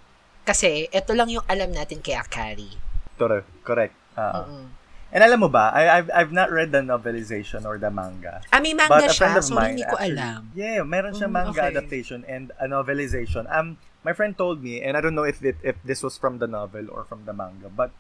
kasi 0.46 0.86
ito 0.88 1.12
lang 1.18 1.32
yung 1.32 1.44
alam 1.50 1.74
natin 1.74 2.04
kay 2.04 2.14
Akari. 2.14 2.70
Correct. 3.18 3.48
Correct. 3.64 3.96
Mm-mm. 4.14 4.70
And 5.16 5.24
alam 5.24 5.40
mo 5.40 5.48
ba, 5.48 5.72
I, 5.72 5.88
I've, 5.98 6.10
I've 6.12 6.34
not 6.36 6.52
read 6.52 6.76
the 6.76 6.84
novelization 6.84 7.64
or 7.64 7.80
the 7.80 7.88
manga. 7.90 8.44
Ah, 8.52 8.60
may 8.60 8.76
manga 8.76 9.08
But 9.08 9.16
siya. 9.16 9.40
Sorry, 9.40 9.56
mine 9.56 9.70
hindi 9.80 9.88
ko 9.88 9.96
actually- 9.96 10.20
alam. 10.20 10.40
Yeah, 10.52 10.84
meron 10.84 11.16
siya 11.16 11.32
Mm, 11.32 11.34
manga 11.34 11.62
okay. 11.64 11.72
adaptation 11.72 12.28
and 12.28 12.52
a 12.60 12.68
novelization. 12.68 13.48
Um, 13.48 13.80
my 14.04 14.12
friend 14.12 14.36
told 14.36 14.60
me, 14.60 14.84
and 14.84 14.94
I 14.94 15.02
don't 15.02 15.16
know 15.16 15.24
if 15.24 15.40
it 15.40 15.56
if 15.64 15.80
this 15.82 16.04
was 16.04 16.20
from 16.20 16.38
the 16.38 16.46
novel 16.46 16.92
or 16.92 17.08
from 17.08 17.24
the 17.24 17.32
manga, 17.32 17.72
but 17.72 17.96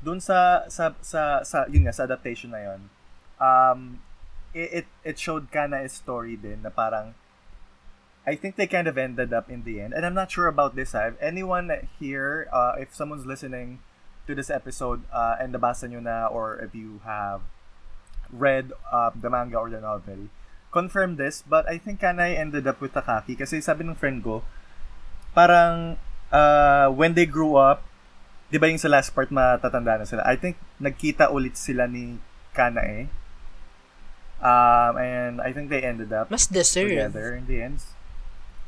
dun 0.00 0.18
sa 0.18 0.64
sa 0.66 0.96
sa, 0.98 1.44
sa 1.44 1.68
yun 1.68 1.84
nga 1.84 1.92
sa 1.92 2.08
adaptation 2.08 2.50
na 2.50 2.64
yun, 2.64 2.80
um, 3.38 4.00
it 4.56 4.82
it, 4.82 4.86
it 5.04 5.16
showed 5.20 5.52
kana 5.52 5.84
a 5.84 5.88
story 5.88 6.34
din 6.34 6.64
na 6.64 6.72
parang 6.72 7.12
I 8.24 8.34
think 8.36 8.56
they 8.56 8.66
kind 8.66 8.88
of 8.88 8.96
ended 8.96 9.32
up 9.32 9.50
in 9.52 9.64
the 9.68 9.80
end, 9.80 9.92
and 9.92 10.04
I'm 10.04 10.16
not 10.16 10.32
sure 10.32 10.48
about 10.48 10.76
this. 10.76 10.92
Have 10.96 11.20
anyone 11.20 11.68
here, 12.00 12.48
uh, 12.48 12.80
if 12.80 12.94
someone's 12.96 13.28
listening 13.28 13.84
to 14.26 14.34
this 14.34 14.48
episode 14.48 15.04
uh, 15.12 15.36
and 15.36 15.52
nabasa 15.52 15.84
nyo 15.92 16.00
na, 16.00 16.32
or 16.32 16.56
if 16.56 16.72
you 16.72 17.04
have 17.04 17.44
read 18.32 18.72
uh, 18.88 19.12
the 19.12 19.28
manga 19.28 19.60
or 19.60 19.68
the 19.68 19.80
novel, 19.80 20.32
confirm 20.72 21.16
this, 21.20 21.44
but 21.44 21.68
I 21.68 21.76
think 21.76 22.00
Kanai 22.00 22.32
ended 22.32 22.66
up 22.66 22.80
with 22.80 22.96
Takaki 22.96 23.36
kasi 23.36 23.60
sabi 23.60 23.84
ng 23.84 23.94
friend 23.94 24.24
ko, 24.24 24.40
parang 25.36 26.00
uh, 26.32 26.88
when 26.88 27.12
they 27.12 27.28
grew 27.28 27.60
up, 27.60 27.84
di 28.48 28.56
ba 28.56 28.72
yung 28.72 28.80
sa 28.80 28.88
last 28.88 29.12
part 29.12 29.28
matatanda 29.28 30.00
na 30.00 30.08
sila, 30.08 30.24
I 30.24 30.40
think 30.40 30.56
nagkita 30.80 31.28
ulit 31.28 31.60
sila 31.60 31.84
ni 31.84 32.18
Kanae. 32.56 33.12
Um, 34.44 34.96
and 35.00 35.40
I 35.40 35.52
think 35.52 35.68
they 35.68 35.80
ended 35.80 36.12
up 36.12 36.28
Mas 36.28 36.44
deserve. 36.48 36.88
together 36.88 37.32
in 37.36 37.46
the 37.48 37.60
end. 37.64 37.80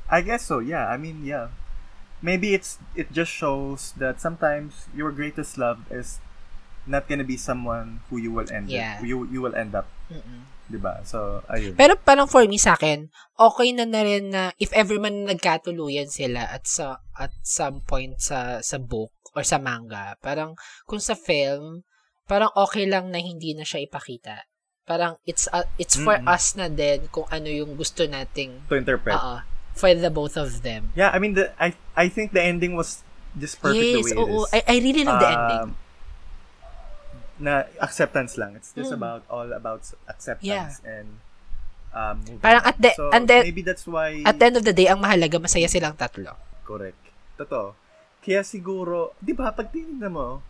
I 0.08 0.22
guess 0.22 0.46
so, 0.46 0.58
yeah. 0.58 0.86
I 0.86 0.96
mean, 0.96 1.24
yeah. 1.24 1.50
Maybe 2.22 2.54
it's 2.54 2.78
it 2.96 3.12
just 3.12 3.30
shows 3.30 3.92
that 4.00 4.20
sometimes 4.20 4.88
your 4.96 5.12
greatest 5.12 5.58
love 5.58 5.84
is 5.92 6.18
not 6.86 7.10
gonna 7.10 7.26
be 7.26 7.36
someone 7.36 8.00
who 8.08 8.16
you 8.16 8.30
will 8.32 8.48
end 8.48 8.70
Yeah. 8.70 8.98
up, 8.98 9.04
you 9.04 9.26
you 9.28 9.42
will 9.42 9.52
end 9.54 9.74
up, 9.74 9.90
Mm-mm. 10.08 10.46
'di 10.70 10.78
ba? 10.80 11.02
So, 11.04 11.42
ayun. 11.50 11.74
Pero 11.76 11.98
parang 12.00 12.24
for 12.30 12.40
me 12.48 12.56
sa 12.56 12.78
akin, 12.78 13.10
okay 13.36 13.74
na 13.74 13.84
na 13.84 14.00
rin 14.00 14.30
na 14.32 14.54
if 14.56 14.72
ever 14.72 14.96
man 14.96 15.26
nagkatuluyan 15.28 16.08
sila 16.08 16.46
at 16.48 16.64
sa 16.64 17.02
at 17.18 17.34
some 17.44 17.82
point 17.84 18.16
sa 18.22 18.62
sa 18.64 18.78
book 18.80 19.12
or 19.36 19.44
sa 19.44 19.60
manga, 19.60 20.16
parang 20.24 20.56
kung 20.88 21.02
sa 21.02 21.12
film, 21.18 21.84
parang 22.24 22.48
okay 22.56 22.88
lang 22.88 23.12
na 23.12 23.20
hindi 23.20 23.52
na 23.52 23.66
siya 23.66 23.84
ipakita. 23.84 24.46
Parang 24.88 25.18
it's 25.28 25.50
uh, 25.52 25.66
it's 25.76 25.98
for 26.00 26.16
Mm-mm. 26.16 26.30
us 26.32 26.54
na 26.56 26.70
din 26.70 27.10
kung 27.12 27.26
ano 27.28 27.50
yung 27.50 27.74
gusto 27.76 28.06
nating 28.06 28.64
to 28.70 28.78
interpret. 28.78 29.12
oo, 29.12 29.42
for 29.76 29.92
the 29.92 30.08
both 30.08 30.34
of 30.34 30.64
them. 30.64 30.90
Yeah, 30.96 31.12
I 31.12 31.20
mean 31.20 31.36
the 31.36 31.52
I 31.60 31.76
I 31.94 32.08
think 32.08 32.32
the 32.32 32.40
ending 32.40 32.72
was 32.74 33.04
just 33.36 33.60
perfect 33.60 33.84
yes, 33.84 33.92
the 33.92 34.02
way 34.02 34.12
it 34.16 34.18
oo. 34.18 34.42
is. 34.42 34.50
I, 34.50 34.60
I 34.64 34.76
really 34.80 35.04
love 35.04 35.20
the 35.20 35.28
ending. 35.28 35.62
Um, 35.62 35.70
Na 37.36 37.52
acceptance 37.84 38.40
lang. 38.40 38.56
It's 38.56 38.72
just 38.72 38.88
Mm. 38.90 38.96
about 38.96 39.22
all 39.28 39.52
about 39.52 39.84
acceptance 40.08 40.48
Yeah. 40.48 40.72
and 40.88 41.20
um 41.92 42.24
Parang 42.40 42.64
at 42.64 42.76
the- 42.80 42.96
so, 42.96 43.12
and 43.12 43.28
then- 43.28 43.44
maybe 43.44 43.60
that's 43.60 43.84
why 43.84 44.24
At 44.24 44.40
the 44.40 44.48
end 44.48 44.56
of 44.56 44.64
the 44.64 44.72
day, 44.72 44.88
ang 44.88 45.04
mahalaga, 45.04 45.36
masaya 45.36 45.68
silang 45.68 45.92
tatlo. 45.94 46.32
correct. 46.64 46.96
Totoo. 47.36 47.76
Kaya 48.24 48.40
siguro, 48.40 49.12
'di 49.20 49.36
ba, 49.36 49.52
pag 49.52 49.68
tinignan 49.68 50.10
mo 50.10 50.40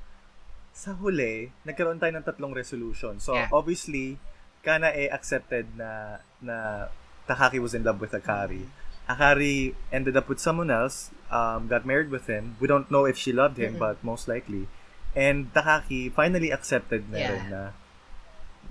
sa 0.70 0.94
huli, 0.94 1.50
nagkaroon 1.66 1.98
tayo 1.98 2.14
ng 2.14 2.22
tatlong 2.24 2.54
resolution. 2.54 3.18
So, 3.18 3.34
Yeah. 3.34 3.50
obviously, 3.50 4.22
Kana 4.62 4.90
eh 4.90 5.06
accepted 5.06 5.78
na 5.78 6.18
na 6.42 6.86
Takaki 7.22 7.58
was 7.58 7.70
in 7.70 7.82
love 7.82 7.98
with 7.98 8.10
Akari. 8.10 8.66
Akari 9.06 9.74
ended 9.94 10.16
up 10.18 10.26
with 10.28 10.42
someone 10.42 10.70
else, 10.70 11.10
um, 11.30 11.70
got 11.70 11.86
married 11.86 12.10
with 12.10 12.26
him. 12.26 12.58
We 12.58 12.66
don't 12.66 12.90
know 12.90 13.06
if 13.06 13.14
she 13.16 13.30
loved 13.30 13.56
him, 13.56 13.78
Mm-mm. 13.78 13.86
but 13.86 14.02
most 14.02 14.26
likely. 14.26 14.66
And 15.14 15.48
Takaki 15.54 16.10
finally 16.12 16.50
accepted 16.50 17.06
na 17.08 17.18
Yeah. 17.18 17.32
rin 17.32 17.44
na 17.48 17.62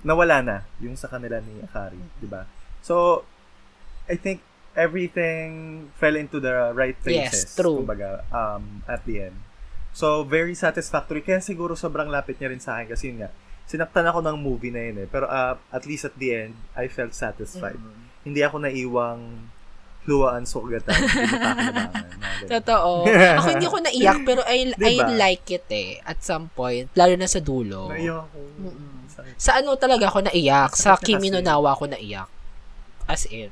nawala 0.04 0.44
na 0.44 0.56
yung 0.78 0.94
sa 0.94 1.08
kanila 1.08 1.40
ni 1.40 1.64
Akari, 1.64 1.98
di 2.20 2.28
ba? 2.28 2.44
So, 2.84 3.24
I 4.06 4.14
think 4.14 4.44
everything 4.76 5.88
fell 5.96 6.14
into 6.14 6.38
the 6.38 6.70
right 6.76 6.94
places. 7.00 7.48
Yes, 7.48 7.56
true. 7.56 7.80
Kumbaga, 7.82 8.22
um, 8.28 8.84
at 8.86 9.02
the 9.08 9.32
end. 9.32 9.40
So, 9.96 10.22
very 10.22 10.52
satisfactory. 10.52 11.24
Kaya 11.24 11.40
siguro 11.40 11.72
sobrang 11.72 12.12
lapit 12.12 12.36
niya 12.36 12.52
rin 12.52 12.60
sa 12.60 12.76
akin 12.76 12.92
kasi 12.92 13.08
yun 13.10 13.24
nga, 13.24 13.32
sinaktan 13.66 14.04
ako 14.06 14.20
ng 14.20 14.36
movie 14.36 14.70
na 14.70 14.84
yun 14.84 14.96
eh. 15.02 15.08
Pero 15.08 15.26
uh, 15.26 15.56
at 15.72 15.88
least 15.88 16.04
at 16.06 16.14
the 16.20 16.30
end, 16.36 16.54
I 16.76 16.86
felt 16.86 17.16
satisfied. 17.16 17.80
Mm. 17.80 18.00
Hindi 18.22 18.40
ako 18.44 18.56
naiwang 18.62 19.48
luwaan 20.06 20.46
mga 20.46 20.80
ganun. 20.80 21.00
Totoo. 22.46 22.90
Ako 23.42 23.48
hindi 23.58 23.68
ko 23.68 23.78
naiyak, 23.82 24.18
pero 24.22 24.40
I, 24.46 24.70
I 24.78 24.94
Diba? 24.96 25.10
like 25.18 25.46
it 25.50 25.66
eh, 25.70 25.98
at 26.06 26.22
some 26.22 26.48
point. 26.54 26.86
Lalo 26.94 27.14
na 27.18 27.26
sa 27.26 27.42
dulo. 27.42 27.90
Naiyak 27.90 28.30
ako. 28.30 28.38
Sakit. 29.10 29.34
Sa 29.40 29.50
ano 29.58 29.74
talaga 29.74 30.06
ako 30.06 30.18
naiyak? 30.30 30.72
Sa 30.78 30.94
Kimi 31.00 31.28
no. 31.32 31.42
Nawa 31.42 31.74
ako 31.74 31.90
naiyak. 31.90 32.28
As 33.10 33.26
in. 33.28 33.50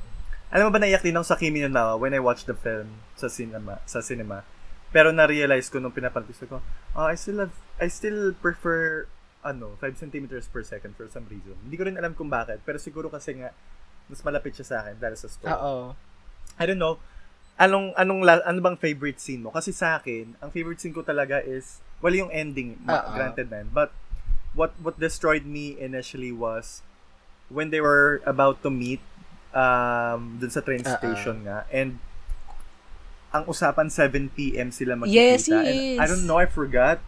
Alam 0.55 0.70
mo 0.70 0.78
ba 0.78 0.80
naiyak 0.82 1.02
din 1.02 1.16
ako 1.18 1.26
sa 1.26 1.36
Kimi 1.40 1.59
no 1.64 1.70
Nawa 1.70 1.98
when 1.98 2.14
I 2.14 2.22
watched 2.22 2.46
the 2.46 2.55
film 2.55 3.02
sa 3.18 3.26
cinema, 3.26 3.82
sa 3.88 3.98
cinema. 4.05 4.46
Pero 4.94 5.11
na-realize 5.11 5.74
ko 5.74 5.82
nung 5.82 5.90
pinapanood 5.90 6.38
ko, 6.46 6.62
oh, 6.94 7.07
I 7.11 7.18
still 7.18 7.42
have, 7.42 7.55
I 7.82 7.90
still 7.90 8.30
prefer 8.38 9.11
ano, 9.44 9.76
5 9.82 10.00
centimeters 10.00 10.48
per 10.48 10.62
second 10.64 10.96
for 10.96 11.11
some 11.11 11.28
reason. 11.28 11.59
Hindi 11.66 11.76
ko 11.76 11.84
rin 11.84 11.98
alam 12.00 12.16
kung 12.16 12.32
bakit, 12.32 12.64
pero 12.64 12.80
siguro 12.80 13.12
kasi 13.12 13.36
nga 13.36 13.52
mas 14.09 14.20
malapit 14.24 14.57
siya 14.57 14.66
sa 14.66 14.76
akin 14.84 14.96
dahil 14.96 15.16
sa 15.18 15.28
story. 15.28 15.52
Oo. 15.52 15.92
I 16.59 16.66
don't 16.66 16.78
know. 16.78 16.98
Anong 17.55 17.94
anong 17.94 18.26
ano 18.26 18.59
bang 18.59 18.78
favorite 18.78 19.22
scene 19.22 19.46
mo? 19.46 19.50
Kasi 19.55 19.70
sa 19.70 19.98
akin, 19.98 20.34
ang 20.42 20.50
favorite 20.50 20.82
scene 20.82 20.94
ko 20.94 21.07
talaga 21.07 21.38
is 21.38 21.78
well 22.02 22.14
yung 22.14 22.30
ending, 22.34 22.78
Oo. 22.82 23.14
granted 23.14 23.46
man. 23.46 23.70
But 23.70 23.94
what 24.55 24.74
what 24.82 24.98
destroyed 24.98 25.46
me 25.46 25.74
initially 25.78 26.30
was 26.30 26.82
when 27.50 27.70
they 27.70 27.82
were 27.82 28.22
about 28.26 28.62
to 28.62 28.70
meet 28.70 29.02
um 29.55 30.38
dun 30.42 30.50
sa 30.50 30.62
train 30.62 30.82
Oo. 30.82 30.90
station 30.90 31.46
nga 31.46 31.62
and 31.70 31.98
ang 33.34 33.50
usapan 33.50 33.90
7 33.90 34.30
PM 34.30 34.70
sila 34.70 34.94
magkikita. 34.94 35.11
Yes, 35.11 35.50
And 35.50 35.78
I 35.98 36.07
yes. 36.07 36.11
don't 36.11 36.26
know, 36.26 36.38
I 36.38 36.46
forgot. 36.46 37.02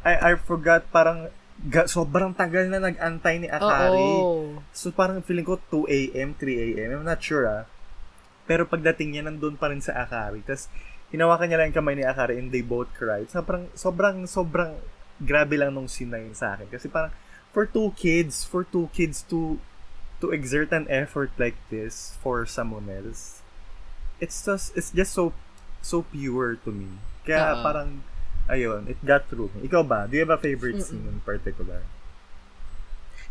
I 0.00 0.32
I 0.32 0.40
forgot 0.40 0.88
parang 0.88 1.28
ga, 1.68 1.84
sobrang 1.84 2.32
tagal 2.32 2.64
na 2.72 2.80
nag-antay 2.80 3.44
ni 3.44 3.48
Akari. 3.52 4.24
Oo. 4.24 4.64
So 4.72 4.88
parang 4.88 5.20
feeling 5.20 5.44
ko 5.44 5.60
2 5.68 5.84
a.m., 6.16 6.32
3 6.32 6.80
a.m. 6.80 6.88
I'm 7.00 7.04
not 7.04 7.20
sure 7.20 7.44
ah. 7.44 7.68
Pero 8.50 8.66
pagdating 8.66 9.14
niya, 9.14 9.22
nandun 9.30 9.54
pa 9.54 9.70
rin 9.70 9.78
sa 9.78 9.94
Akari. 10.02 10.42
Tapos, 10.42 10.66
hinawakan 11.14 11.46
niya 11.46 11.58
lang 11.62 11.70
yung 11.70 11.78
kamay 11.78 11.94
ni 11.94 12.02
Akari 12.02 12.34
and 12.34 12.50
they 12.50 12.66
both 12.66 12.90
cried. 12.98 13.30
Sobrang, 13.30 13.70
sobrang, 13.78 14.26
sobrang 14.26 14.74
grabe 15.22 15.54
lang 15.54 15.70
nung 15.70 15.86
scene 15.86 16.10
na 16.10 16.18
yun 16.18 16.34
sa 16.34 16.58
akin. 16.58 16.66
Kasi 16.66 16.90
parang, 16.90 17.14
for 17.54 17.62
two 17.62 17.94
kids, 17.94 18.42
for 18.42 18.66
two 18.66 18.90
kids 18.90 19.22
to 19.30 19.62
to 20.20 20.34
exert 20.34 20.68
an 20.74 20.84
effort 20.92 21.32
like 21.40 21.56
this 21.72 22.18
for 22.20 22.44
someone 22.44 22.90
else, 22.90 23.40
it's 24.18 24.36
just, 24.44 24.74
it's 24.76 24.90
just 24.90 25.14
so, 25.14 25.32
so 25.80 26.02
pure 26.10 26.58
to 26.60 26.74
me. 26.74 27.00
Kaya 27.24 27.56
Oo. 27.56 27.62
parang, 27.64 28.04
ayun, 28.50 28.84
it 28.90 29.00
got 29.00 29.30
through 29.30 29.48
me. 29.56 29.64
Ikaw 29.64 29.86
ba? 29.86 30.04
Do 30.04 30.18
you 30.18 30.26
have 30.26 30.34
a 30.34 30.42
favorite 30.42 30.82
scene 30.84 31.06
in 31.06 31.22
particular? 31.24 31.86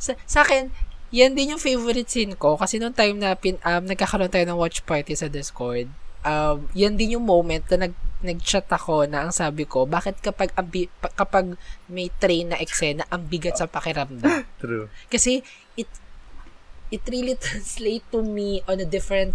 Sa, 0.01 0.15
sa 0.25 0.41
akin, 0.41 0.73
yan 1.09 1.33
din 1.33 1.57
yung 1.57 1.61
favorite 1.61 2.09
scene 2.09 2.37
ko 2.37 2.53
kasi 2.57 2.77
nung 2.77 2.93
time 2.93 3.17
na 3.17 3.33
pin, 3.33 3.57
um, 3.65 3.83
nagkakaroon 3.85 4.29
tayo 4.29 4.45
ng 4.45 4.59
watch 4.59 4.85
party 4.85 5.17
sa 5.17 5.25
Discord, 5.25 5.89
um, 6.21 6.69
yan 6.77 6.95
din 6.95 7.17
yung 7.17 7.25
moment 7.25 7.65
na 7.73 7.89
nag, 7.89 7.93
nag-chat 8.19 8.67
ako 8.69 9.07
na 9.07 9.25
ang 9.25 9.33
sabi 9.33 9.63
ko, 9.65 9.87
bakit 9.87 10.19
kapag, 10.19 10.51
ambi, 10.53 10.91
pa- 10.99 11.13
kapag 11.15 11.55
may 11.87 12.11
train 12.19 12.51
na 12.51 12.59
eksena, 12.59 13.07
ang 13.09 13.25
bigat 13.25 13.57
sa 13.57 13.65
pakiramdam? 13.65 14.45
True. 14.61 14.91
Kasi, 15.07 15.41
it, 15.79 15.89
it 16.91 17.03
really 17.07 17.39
translate 17.39 18.03
to 18.11 18.21
me 18.21 18.61
on 18.67 18.77
a 18.83 18.87
different 18.87 19.33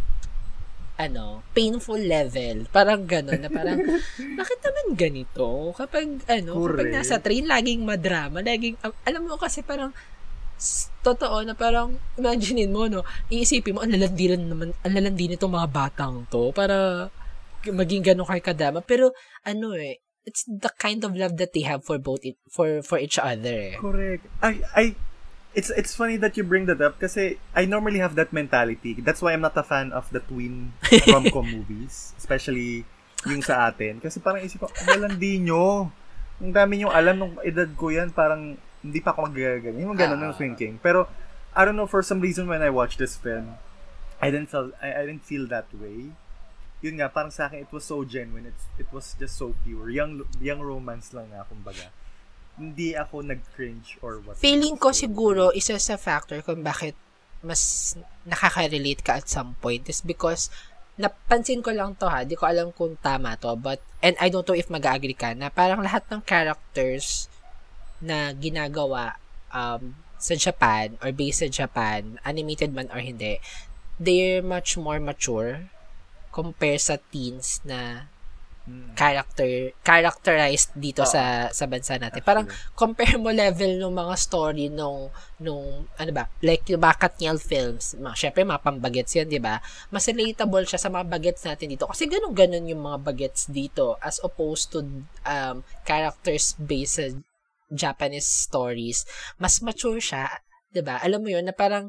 ano, 0.94 1.42
painful 1.50 1.98
level. 1.98 2.70
Parang 2.70 3.02
gano'n, 3.02 3.42
na 3.42 3.50
parang, 3.50 3.82
bakit 4.38 4.58
naman 4.62 4.94
ganito? 4.94 5.74
Kapag, 5.74 6.22
ano, 6.30 6.52
kapag 6.54 6.86
Correct. 6.86 6.94
nasa 6.94 7.18
train, 7.18 7.50
laging 7.50 7.82
madrama, 7.82 8.38
laging, 8.46 8.78
alam 9.02 9.26
mo 9.26 9.34
kasi 9.34 9.66
parang, 9.66 9.90
totoo 11.04 11.44
na 11.44 11.52
parang, 11.52 11.98
imaginein 12.16 12.72
mo, 12.72 12.88
no, 12.88 13.04
iisipin 13.28 13.76
mo, 13.76 13.84
ang 13.84 13.92
lalandi 13.92 14.24
rin 14.32 14.48
naman, 14.48 14.72
ang 14.80 14.92
lalandi 14.94 15.34
nitong 15.34 15.52
mga 15.52 15.68
batang 15.70 16.24
to, 16.30 16.54
para 16.54 17.08
maging 17.64 18.04
gano'n 18.04 18.28
kay 18.28 18.42
kadama. 18.44 18.80
Pero, 18.80 19.12
ano 19.44 19.76
eh, 19.76 20.00
it's 20.24 20.44
the 20.48 20.72
kind 20.80 21.04
of 21.04 21.12
love 21.12 21.36
that 21.36 21.52
they 21.52 21.64
have 21.64 21.84
for 21.84 22.00
both, 22.00 22.24
it, 22.24 22.40
for, 22.48 22.80
for 22.80 22.96
each 22.96 23.20
other. 23.20 23.74
eh. 23.74 23.76
Correct. 23.76 24.24
I, 24.40 24.64
I, 24.72 24.84
it's 25.54 25.70
it's 25.70 25.94
funny 25.94 26.18
that 26.18 26.34
you 26.34 26.42
bring 26.42 26.66
that 26.66 26.82
up 26.82 26.98
kasi 26.98 27.38
I 27.54 27.62
normally 27.64 28.02
have 28.02 28.18
that 28.18 28.34
mentality. 28.34 28.98
That's 28.98 29.22
why 29.22 29.32
I'm 29.32 29.44
not 29.44 29.54
a 29.54 29.62
fan 29.62 29.94
of 29.94 30.10
the 30.10 30.18
twin 30.18 30.74
rom-com 31.12 31.46
movies, 31.46 32.10
especially 32.18 32.82
yung 33.24 33.40
sa 33.40 33.70
atin. 33.70 34.02
Kasi 34.02 34.18
parang 34.18 34.42
isip 34.42 34.66
ko, 34.66 34.68
malandi 34.82 35.38
nyo. 35.40 35.94
Ang 36.42 36.50
dami 36.50 36.82
nyo 36.82 36.90
alam 36.90 37.16
nung 37.16 37.34
edad 37.46 37.70
ko 37.78 37.94
yan, 37.94 38.10
parang 38.10 38.58
hindi 38.84 39.00
pa 39.00 39.16
ako 39.16 39.32
magaganyan. 39.32 39.80
Yung 39.80 39.96
ganun 39.96 40.20
Ah. 40.20 40.24
yung 40.28 40.36
thinking. 40.36 40.76
Pero, 40.78 41.08
I 41.56 41.64
don't 41.64 41.74
know, 41.74 41.88
for 41.88 42.04
some 42.04 42.20
reason 42.20 42.44
when 42.44 42.60
I 42.60 42.68
watched 42.68 43.00
this 43.00 43.16
film, 43.16 43.56
I 44.20 44.28
didn't 44.28 44.52
feel, 44.52 44.76
I, 44.84 45.00
I 45.00 45.02
didn't 45.08 45.24
feel 45.24 45.48
that 45.48 45.72
way. 45.72 46.12
Yun 46.84 47.00
nga, 47.00 47.08
parang 47.08 47.32
sa 47.32 47.48
akin, 47.48 47.64
it 47.64 47.72
was 47.72 47.88
so 47.88 48.04
genuine. 48.04 48.44
It's, 48.52 48.68
it 48.76 48.88
was 48.92 49.16
just 49.16 49.40
so 49.40 49.56
pure. 49.64 49.88
Young, 49.88 50.28
young 50.36 50.60
romance 50.60 51.16
lang 51.16 51.32
nga, 51.32 51.48
kumbaga. 51.48 51.88
Hindi 52.60 52.92
ako 52.92 53.24
nag-cringe 53.24 53.96
or 54.04 54.20
what. 54.20 54.36
Feeling 54.36 54.76
ko 54.76 54.92
siguro 54.92 55.48
isa 55.56 55.80
sa 55.80 55.96
factor 55.96 56.44
kung 56.44 56.60
bakit 56.60 56.92
mas 57.40 57.96
nakaka-relate 58.28 59.00
ka 59.00 59.20
at 59.20 59.26
some 59.28 59.56
point 59.64 59.88
is 59.88 60.04
because 60.04 60.52
napansin 60.96 61.64
ko 61.64 61.72
lang 61.74 61.96
to 61.98 62.06
ha, 62.06 62.22
di 62.22 62.36
ko 62.38 62.46
alam 62.46 62.70
kung 62.70 62.94
tama 63.00 63.34
to, 63.40 63.56
but, 63.56 63.80
and 63.98 64.14
I 64.20 64.28
don't 64.30 64.46
know 64.46 64.54
if 64.54 64.70
mag-agree 64.70 65.16
ka, 65.16 65.34
na 65.34 65.50
parang 65.50 65.82
lahat 65.82 66.06
ng 66.12 66.22
characters 66.22 67.26
na 68.00 68.32
ginagawa 68.34 69.18
um, 69.52 69.94
sa 70.18 70.34
Japan 70.34 70.96
or 71.04 71.12
based 71.12 71.44
sa 71.44 71.48
Japan, 71.50 72.18
animated 72.24 72.72
man 72.72 72.88
or 72.90 72.98
hindi, 72.98 73.38
they're 74.00 74.42
much 74.42 74.74
more 74.80 74.98
mature 74.98 75.70
compare 76.34 76.82
sa 76.82 76.98
teens 77.12 77.62
na 77.62 78.10
Mm. 78.64 78.96
character 78.96 79.76
characterized 79.84 80.72
dito 80.72 81.04
Oo. 81.04 81.12
sa 81.12 81.52
sa 81.52 81.68
bansa 81.68 82.00
natin. 82.00 82.24
Parang 82.24 82.48
compare 82.72 83.20
mo 83.20 83.28
level 83.28 83.76
ng 83.76 83.92
mga 83.92 84.14
story 84.16 84.72
nung 84.72 85.12
nung 85.36 85.84
ano 85.84 86.10
ba, 86.16 86.32
like 86.40 86.64
yung 86.72 86.80
mga 86.80 86.96
Katniel 86.96 87.36
films. 87.36 87.92
Mga, 87.92 88.16
syempre 88.16 88.40
mga 88.40 88.64
pambagets 88.64 89.12
'yan, 89.12 89.28
'di 89.28 89.36
ba? 89.36 89.60
Mas 89.92 90.08
relatable 90.08 90.64
siya 90.64 90.80
sa 90.80 90.88
mga 90.88 91.04
bagets 91.12 91.44
natin 91.44 91.76
dito 91.76 91.84
kasi 91.84 92.08
ganun-ganun 92.08 92.64
yung 92.64 92.80
mga 92.80 92.98
bagets 93.04 93.52
dito 93.52 94.00
as 94.00 94.16
opposed 94.24 94.72
to 94.72 94.80
um 95.28 95.60
characters 95.84 96.56
based 96.56 97.20
Japanese 97.72 98.26
stories. 98.28 99.06
Mas 99.40 99.60
mature 99.64 100.00
siya, 100.00 100.42
'di 100.72 100.82
ba? 100.84 101.00
Alam 101.00 101.24
mo 101.24 101.28
'yun 101.32 101.46
na 101.46 101.54
parang 101.54 101.88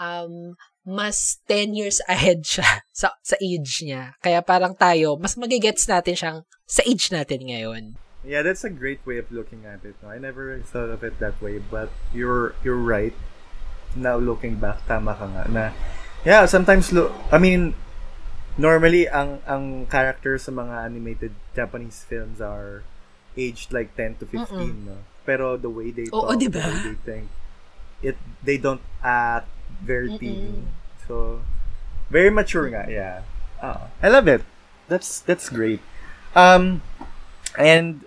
um 0.00 0.56
mas 0.82 1.38
10 1.46 1.78
years 1.78 2.02
ahead 2.10 2.42
siya 2.42 2.82
sa, 2.90 3.14
sa 3.22 3.36
age 3.38 3.86
niya. 3.86 4.18
Kaya 4.18 4.42
parang 4.42 4.74
tayo, 4.74 5.14
mas 5.14 5.38
magigets 5.38 5.86
natin 5.86 6.14
siyang 6.18 6.38
sa 6.66 6.82
age 6.82 7.14
natin 7.14 7.46
ngayon. 7.46 7.84
Yeah, 8.22 8.46
that's 8.46 8.62
a 8.62 8.70
great 8.70 9.02
way 9.02 9.18
of 9.18 9.30
looking 9.34 9.66
at 9.66 9.82
it. 9.82 9.98
No? 9.98 10.10
I 10.10 10.18
never 10.18 10.62
thought 10.62 10.94
of 10.94 11.02
it 11.02 11.18
that 11.18 11.38
way, 11.42 11.58
but 11.58 11.90
you're 12.14 12.54
you're 12.62 12.78
right. 12.78 13.14
Now 13.98 14.16
looking 14.16 14.62
back, 14.62 14.86
tama 14.86 15.18
ka 15.18 15.26
nga 15.26 15.44
na 15.50 15.64
yeah, 16.22 16.46
sometimes 16.46 16.94
lo- 16.94 17.10
I 17.34 17.38
mean 17.42 17.74
normally 18.56 19.10
ang 19.10 19.42
ang 19.44 19.86
characters 19.90 20.46
sa 20.46 20.52
mga 20.54 20.86
animated 20.86 21.34
Japanese 21.52 22.06
films 22.06 22.38
are 22.38 22.86
aged 23.34 23.72
like 23.72 23.96
10 23.96 24.22
to 24.22 24.24
15, 24.28 24.86
no. 24.86 25.02
Pero 25.22 25.54
the 25.56 25.70
way 25.70 25.90
they 25.90 26.10
Oo, 26.10 26.30
talk, 26.30 26.40
diba? 26.40 26.62
the 26.62 26.68
way 26.68 26.82
they 26.88 26.98
think, 27.02 27.26
it 28.02 28.16
they 28.42 28.58
don't 28.58 28.82
act 29.00 29.46
very 29.80 30.10
Mm-mm. 30.10 30.18
teen. 30.18 30.66
So 31.06 31.40
very 32.08 32.30
mature 32.30 32.66
nga, 32.68 32.86
yeah. 32.90 33.22
Ah, 33.58 33.86
I 34.02 34.10
love 34.10 34.26
it. 34.26 34.42
That's 34.90 35.22
that's 35.22 35.46
great. 35.46 35.78
Um 36.34 36.82
and 37.54 38.02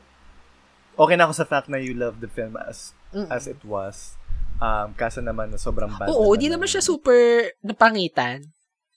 okay 0.96 1.16
na 1.16 1.28
ako 1.28 1.34
sa 1.36 1.46
fact 1.48 1.68
na 1.68 1.80
you 1.80 1.96
love 1.96 2.20
the 2.20 2.28
film 2.28 2.60
as 2.60 2.92
Mm-mm. 3.16 3.32
as 3.32 3.48
it 3.48 3.64
was. 3.64 4.20
Um, 4.56 4.96
kaso 4.96 5.20
naman 5.20 5.52
na 5.52 5.60
sobrang 5.60 5.92
bad. 6.00 6.08
Oo, 6.08 6.32
di 6.40 6.48
naman 6.48 6.64
siya 6.64 6.80
super 6.80 7.52
napangitan. 7.60 8.40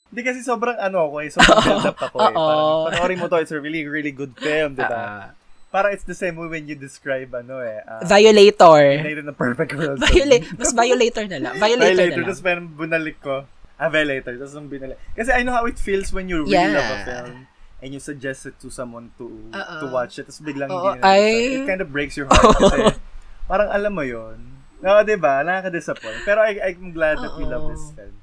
Hindi 0.09 0.21
kasi 0.23 0.41
sobrang 0.41 0.79
ano 0.79 1.11
ako 1.11 1.15
eh, 1.19 1.29
sobrang 1.35 1.59
build 1.67 1.89
up 1.91 1.99
ako 1.99 2.17
eh. 2.23 2.31
Oo. 2.31 2.39
Parang 2.39 2.71
panoorin 2.95 3.19
mo 3.19 3.27
to, 3.27 3.43
it's 3.43 3.51
a 3.51 3.59
really, 3.59 3.83
really 3.85 4.15
good 4.15 4.31
film, 4.39 4.79
di 4.79 4.87
ba? 4.87 5.03
Ah, 5.03 5.25
Parang 5.69 5.93
it's 5.93 6.05
the 6.05 6.17
same 6.17 6.37
way 6.37 6.49
when 6.49 6.65
you 6.65 6.73
describe 6.75 7.29
ano 7.31 7.61
eh. 7.61 7.85
Uh, 7.85 8.01
Violator. 8.09 9.05
Made 9.05 9.21
in 9.21 9.29
a 9.29 9.37
perfect 9.37 9.77
world. 9.77 10.01
Viola- 10.09 10.41
mas 10.57 10.73
violator 10.73 11.29
na 11.29 11.39
lang. 11.39 11.55
Violator, 11.57 11.93
Violator, 11.93 12.09
na 12.09 12.17
lang. 12.17 12.29
tapos 12.33 12.41
parang 12.41 12.67
bunalik 12.67 13.17
ko. 13.21 13.37
Ah, 13.77 13.87
Violator, 13.87 14.33
tapos 14.35 14.57
nung 14.57 14.67
binalik. 14.67 14.97
Kasi 15.13 15.29
I 15.31 15.45
know 15.45 15.53
how 15.53 15.69
it 15.69 15.77
feels 15.77 16.09
when 16.11 16.27
you 16.27 16.43
really 16.43 16.57
Yeah. 16.57 16.73
love 16.73 16.91
a 16.91 16.99
film 17.05 17.47
and 17.79 17.89
you 17.93 18.01
suggest 18.01 18.43
it 18.43 18.57
to 18.59 18.73
someone 18.73 19.13
to 19.21 19.29
Oo. 19.55 19.75
to 19.79 19.87
watch 19.87 20.17
it, 20.17 20.27
tapos 20.27 20.41
biglang 20.41 20.67
Oo, 20.67 20.97
hindi 20.97 20.99
na 20.99 21.07
ay- 21.07 21.63
It 21.63 21.69
kind 21.69 21.79
of 21.79 21.93
breaks 21.93 22.17
your 22.17 22.27
heart 22.27 22.59
kasi 22.59 22.97
parang 23.51 23.69
alam 23.71 23.93
mo 23.93 24.03
yon 24.03 24.41
Oo, 24.81 24.99
di 25.05 25.15
ba? 25.15 25.45
Nakaka-disappoint. 25.45 26.25
Pero 26.25 26.39
I, 26.41 26.59
I'm 26.65 26.91
glad 26.91 27.19
that 27.19 27.37
we 27.37 27.45
love 27.45 27.69
this 27.69 27.93
film. 27.93 28.19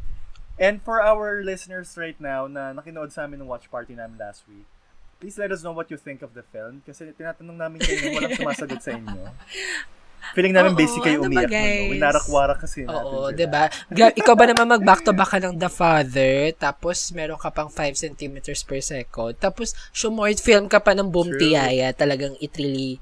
And 0.55 0.79
for 0.79 0.99
our 0.99 1.39
listeners 1.39 1.93
right 1.95 2.15
now 2.15 2.47
na 2.47 2.71
nakinood 2.71 3.11
sa 3.11 3.23
amin 3.23 3.39
ng 3.39 3.47
watch 3.47 3.67
party 3.67 3.91
namin 3.91 4.15
last 4.15 4.43
week, 4.47 4.63
please 5.26 5.41
let 5.41 5.49
us 5.49 5.65
know 5.65 5.73
what 5.73 5.89
you 5.89 5.97
think 5.97 6.21
of 6.21 6.38
the 6.38 6.45
film 6.45 6.86
kasi 6.86 7.09
tinatanong 7.09 7.57
namin 7.57 7.82
kayo 7.82 8.13
walang 8.13 8.38
sumasagot 8.38 8.78
sa 8.78 8.93
inyo. 8.93 9.26
Feeling 10.38 10.53
namin 10.53 10.73
Oo, 10.73 10.78
basic 10.78 11.01
kayo 11.01 11.17
ano 11.21 11.26
umiyak 11.26 11.49
nun, 11.49 11.53
no? 11.53 11.57
guys? 11.57 11.89
Winarak-warak 11.97 12.57
kasi 12.61 12.78
natin 12.86 12.93
Oo, 12.93 13.30
sila. 13.30 13.34
'di 13.34 13.45
ba? 13.49 13.63
Gra- 13.89 14.13
ikaw 14.13 14.34
ba 14.34 14.45
naman 14.45 14.69
mag-back 14.69 15.01
to 15.01 15.17
back 15.17 15.34
ka 15.34 15.41
ng 15.41 15.57
The 15.57 15.65
Father, 15.65 16.34
tapos 16.53 17.09
meron 17.09 17.41
ka 17.41 17.49
pang 17.49 17.73
5 17.73 17.97
centimeters 17.97 18.61
per 18.61 18.78
second, 18.82 19.34
tapos 19.38 19.73
short 19.89 20.13
film 20.38 20.69
ka 20.69 20.78
pa 20.78 20.93
ng 20.93 21.09
Boom 21.09 21.34
True. 21.34 21.41
Tiyaya, 21.41 21.89
talagang 21.89 22.38
it 22.38 22.53
really 22.61 23.01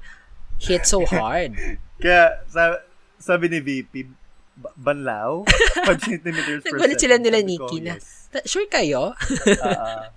hit 0.60 0.88
so 0.88 1.04
hard. 1.04 1.52
Kaya, 2.02 2.40
sa, 2.48 2.80
sabi 3.16 3.52
ni 3.52 3.60
VP, 3.60 4.08
ba- 4.56 4.72
banlaw? 4.76 5.44
5 5.88 6.00
centimeters 6.00 6.60
per 6.60 6.76
sila 6.80 6.88
second. 6.88 7.20
nila, 7.20 7.40
Sabi 7.40 7.44
ko, 7.44 7.48
Nikki, 7.52 7.76
na, 7.80 7.94
yes. 8.00 8.04
"Ta- 8.32 8.46
sure 8.48 8.64
kayo? 8.64 9.12
Ah. 9.60 10.08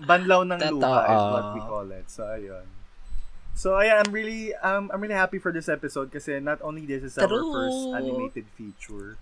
Banlaw 0.00 0.42
ng 0.48 0.60
luha 0.72 1.00
is 1.12 1.22
Totoo. 1.22 1.32
what 1.32 1.46
we 1.54 1.60
call 1.60 1.86
it. 1.92 2.06
So, 2.10 2.24
ayun. 2.24 2.66
So, 3.54 3.76
ayan, 3.76 4.06
I'm 4.06 4.12
really, 4.12 4.54
um, 4.56 4.90
I'm 4.92 5.00
really 5.00 5.18
happy 5.18 5.38
for 5.38 5.52
this 5.52 5.68
episode 5.68 6.08
kasi 6.12 6.40
not 6.40 6.62
only 6.62 6.86
this 6.86 7.02
is 7.02 7.18
our 7.18 7.28
True. 7.28 7.52
first 7.52 7.92
animated 7.92 8.46
feature, 8.56 9.18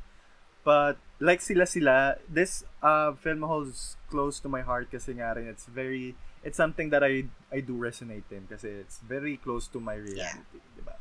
but 0.62 1.00
like 1.18 1.40
sila 1.40 1.66
sila, 1.66 2.16
this 2.28 2.62
uh, 2.82 3.12
film 3.18 3.42
holds 3.42 3.96
close 4.10 4.38
to 4.40 4.48
my 4.48 4.62
heart 4.62 4.92
kasi 4.92 5.18
nga 5.18 5.34
rin, 5.34 5.48
it's 5.48 5.66
very, 5.66 6.14
it's 6.44 6.56
something 6.56 6.90
that 6.90 7.02
I, 7.02 7.26
I 7.50 7.60
do 7.60 7.74
resonate 7.74 8.30
in 8.30 8.46
kasi 8.46 8.68
it's 8.68 9.00
very 9.02 9.36
close 9.40 9.66
to 9.74 9.80
my 9.80 9.96
reality, 9.96 10.62
di 10.76 10.82
ba? 10.84 10.94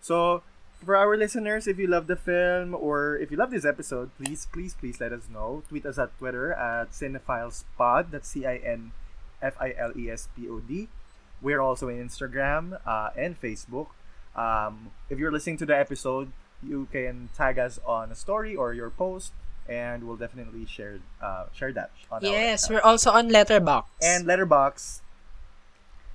So, 0.00 0.42
for 0.84 0.96
our 0.96 1.16
listeners, 1.16 1.66
if 1.66 1.78
you 1.78 1.86
love 1.86 2.06
the 2.06 2.16
film 2.16 2.74
or 2.74 3.16
if 3.16 3.30
you 3.30 3.36
love 3.36 3.50
this 3.50 3.64
episode, 3.64 4.10
please, 4.16 4.46
please, 4.52 4.74
please 4.74 5.00
let 5.00 5.12
us 5.12 5.28
know. 5.32 5.62
Tweet 5.68 5.86
us 5.86 5.98
at 5.98 6.16
Twitter 6.18 6.52
at 6.52 6.90
CinephileSpod. 6.92 8.10
That's 8.10 8.28
C-I-N 8.28 8.92
F-I-L-E-S-P-O-D. 9.42 10.88
We're 11.42 11.60
also 11.60 11.88
in 11.88 11.96
Instagram 12.06 12.78
uh, 12.86 13.10
and 13.16 13.40
Facebook. 13.40 13.88
Um, 14.36 14.90
if 15.08 15.18
you're 15.18 15.32
listening 15.32 15.56
to 15.58 15.66
the 15.66 15.76
episode, 15.76 16.32
you 16.62 16.88
can 16.92 17.30
tag 17.36 17.58
us 17.58 17.78
on 17.86 18.10
a 18.12 18.14
story 18.14 18.54
or 18.54 18.74
your 18.74 18.90
post 18.90 19.32
and 19.68 20.04
we'll 20.04 20.16
definitely 20.16 20.66
share 20.66 20.98
uh, 21.22 21.44
share 21.52 21.72
that 21.72 21.90
on 22.10 22.20
Yes, 22.22 22.68
we're 22.68 22.80
also 22.80 23.10
on 23.12 23.28
Letterbox. 23.28 23.88
and 24.02 24.26
Letterbox. 24.26 25.00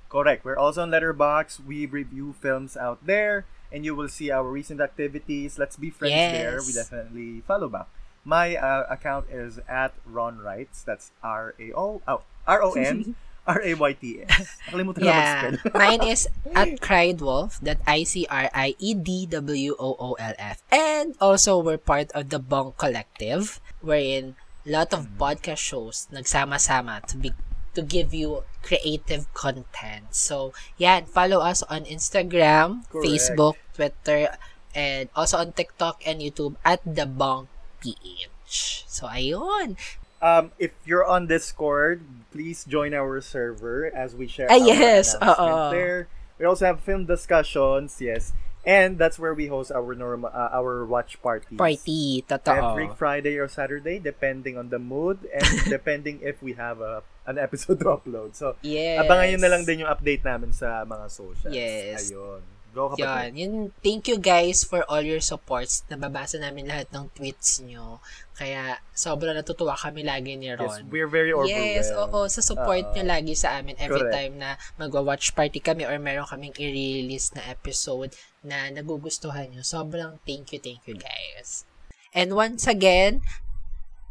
Correct. 0.08 0.44
We're 0.44 0.56
also 0.58 0.82
on 0.82 0.90
Letterbox. 0.90 1.60
We 1.60 1.86
review 1.86 2.34
films 2.40 2.76
out 2.76 3.04
there, 3.06 3.44
and 3.72 3.84
you 3.84 3.94
will 3.94 4.08
see 4.08 4.30
our 4.30 4.46
recent 4.48 4.80
activities. 4.80 5.58
Let's 5.58 5.76
be 5.76 5.90
friends 5.90 6.14
there. 6.14 6.58
We 6.66 6.72
definitely 6.72 7.40
follow 7.46 7.68
back. 7.68 7.88
My 8.24 8.56
uh, 8.56 8.86
account 8.90 9.26
is 9.30 9.60
at 9.68 9.94
Ron 10.04 10.38
Wrights. 10.38 10.82
That's 10.82 11.12
R 11.22 11.54
A 11.60 11.72
O 11.72 12.02
oh 12.06 12.22
R 12.46 12.62
O 12.62 12.72
N 12.72 13.14
R 13.46 13.62
A 13.62 13.74
Y 13.74 13.92
T 13.94 14.22
S. 14.26 14.58
Yeah. 14.98 15.54
Mine 15.74 16.02
is 16.10 16.26
at 16.54 16.80
Cried 16.80 17.20
Wolf, 17.20 17.60
that 17.62 17.78
I 17.86 18.02
C 18.02 18.26
R 18.28 18.50
I 18.52 18.74
E 18.78 18.94
D 18.94 19.26
W 19.30 19.76
O 19.78 19.94
O 19.98 20.12
L 20.18 20.34
F. 20.38 20.62
And 20.72 21.14
also, 21.20 21.58
we're 21.58 21.78
part 21.78 22.10
of 22.12 22.30
the 22.30 22.40
Bong 22.42 22.74
Collective, 22.76 23.60
wherein 23.80 24.34
a 24.66 24.70
lot 24.70 24.90
of 24.92 25.06
Mm. 25.06 25.16
podcast 25.22 25.62
shows 25.62 26.08
nagsama-sama 26.10 26.98
to 27.06 27.14
be 27.16 27.30
to 27.76 27.82
give 27.84 28.12
you 28.16 28.42
creative 28.64 29.28
content. 29.36 30.10
So, 30.16 30.52
yeah, 30.80 30.98
and 30.98 31.06
follow 31.08 31.40
us 31.44 31.62
on 31.68 31.84
Instagram, 31.84 32.88
Correct. 32.90 33.04
Facebook, 33.06 33.54
Twitter, 33.76 34.34
and 34.74 35.08
also 35.14 35.38
on 35.38 35.52
TikTok 35.52 36.00
and 36.08 36.20
YouTube 36.20 36.56
at 36.64 36.80
the 36.82 37.06
Bong 37.06 37.48
PH. 37.80 38.84
So, 38.88 39.06
ayun. 39.06 39.76
Um, 40.22 40.50
if 40.58 40.72
you're 40.88 41.04
on 41.04 41.28
Discord, 41.28 42.00
please 42.32 42.64
join 42.64 42.94
our 42.94 43.20
server 43.20 43.92
as 43.94 44.16
we 44.16 44.26
share 44.26 44.48
Ah, 44.50 44.56
yes, 44.56 45.14
oo. 45.20 45.70
there. 45.70 46.08
We 46.40 46.44
also 46.48 46.64
have 46.66 46.80
film 46.80 47.04
discussions, 47.04 48.00
yes. 48.00 48.32
And 48.66 48.98
that's 48.98 49.16
where 49.20 49.32
we 49.32 49.46
host 49.46 49.70
our 49.70 49.94
normal 49.94 50.32
uh, 50.34 50.50
our 50.50 50.82
watch 50.84 51.22
parties. 51.22 51.54
Party, 51.56 52.24
totoo. 52.26 52.50
Every 52.50 52.88
Friday 52.98 53.38
or 53.38 53.46
Saturday, 53.46 54.00
depending 54.02 54.58
on 54.58 54.70
the 54.74 54.80
mood 54.82 55.22
and 55.30 55.46
depending 55.70 56.18
if 56.24 56.42
we 56.42 56.54
have 56.58 56.80
a 56.82 57.06
an 57.26 57.36
episode 57.36 57.78
to 57.82 57.90
upload. 57.92 58.32
So, 58.32 58.54
Yes. 58.62 59.02
abangan 59.02 59.26
nyo 59.34 59.38
na 59.42 59.50
lang 59.50 59.62
din 59.62 59.82
yung 59.82 59.90
update 59.90 60.22
namin 60.22 60.50
sa 60.50 60.82
mga 60.82 61.06
socials. 61.10 61.52
Yes. 61.52 62.08
Ayun. 62.08 62.42
Go 62.70 62.92
kapatid. 62.92 63.08
Yan. 63.08 63.30
Yun, 63.34 63.52
thank 63.80 64.04
you 64.04 64.20
guys 64.20 64.60
for 64.60 64.84
all 64.84 65.00
your 65.00 65.24
supports. 65.24 65.80
Nababasa 65.88 66.36
namin 66.36 66.68
lahat 66.68 66.92
ng 66.92 67.08
tweets 67.16 67.64
nyo. 67.64 68.04
Kaya, 68.36 68.76
sobrang 68.92 69.32
natutuwa 69.32 69.72
kami 69.72 70.04
lagi 70.04 70.36
ni 70.36 70.52
Yes, 70.52 70.60
Ron. 70.60 70.92
we're 70.92 71.08
very 71.08 71.32
overwhelmed. 71.32 71.56
Yes, 71.72 71.88
oo. 71.88 72.28
Sa 72.28 72.44
support 72.44 72.84
Oo. 72.84 72.92
nyo 72.92 73.04
lagi 73.08 73.32
sa 73.32 73.56
amin 73.56 73.80
every 73.80 74.04
Correct. 74.04 74.12
time 74.12 74.34
na 74.36 74.50
magwa-watch 74.76 75.32
party 75.32 75.56
kami 75.56 75.88
or 75.88 75.96
meron 75.96 76.28
kaming 76.28 76.52
i-release 76.52 77.32
na 77.32 77.48
episode 77.48 78.12
na 78.44 78.68
nagugustuhan 78.68 79.56
nyo. 79.56 79.64
Sobrang 79.64 80.20
thank 80.28 80.52
you, 80.52 80.60
thank 80.60 80.84
you 80.84 81.00
guys. 81.00 81.64
And 82.12 82.36
once 82.36 82.68
again, 82.68 83.24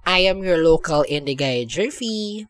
I 0.10 0.26
am 0.26 0.42
your 0.42 0.58
local 0.58 1.06
indie 1.06 1.38
guy, 1.38 1.70
Jerfy. 1.70 2.50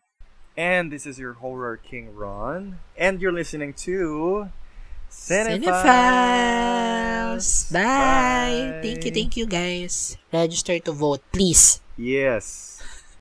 And 0.56 0.90
this 0.90 1.04
is 1.04 1.18
your 1.18 1.34
horror 1.34 1.76
king 1.76 2.14
Ron, 2.16 2.78
and 2.96 3.20
you're 3.20 3.32
listening 3.32 3.74
to 3.84 4.48
Cinephiles! 5.10 5.72
Bye! 7.72 8.80
Thank 8.80 9.04
you, 9.04 9.10
thank 9.12 9.36
you 9.36 9.44
guys. 9.44 10.16
Register 10.32 10.78
to 10.80 10.92
vote, 10.92 11.20
please. 11.30 11.82
Yes. 11.98 12.75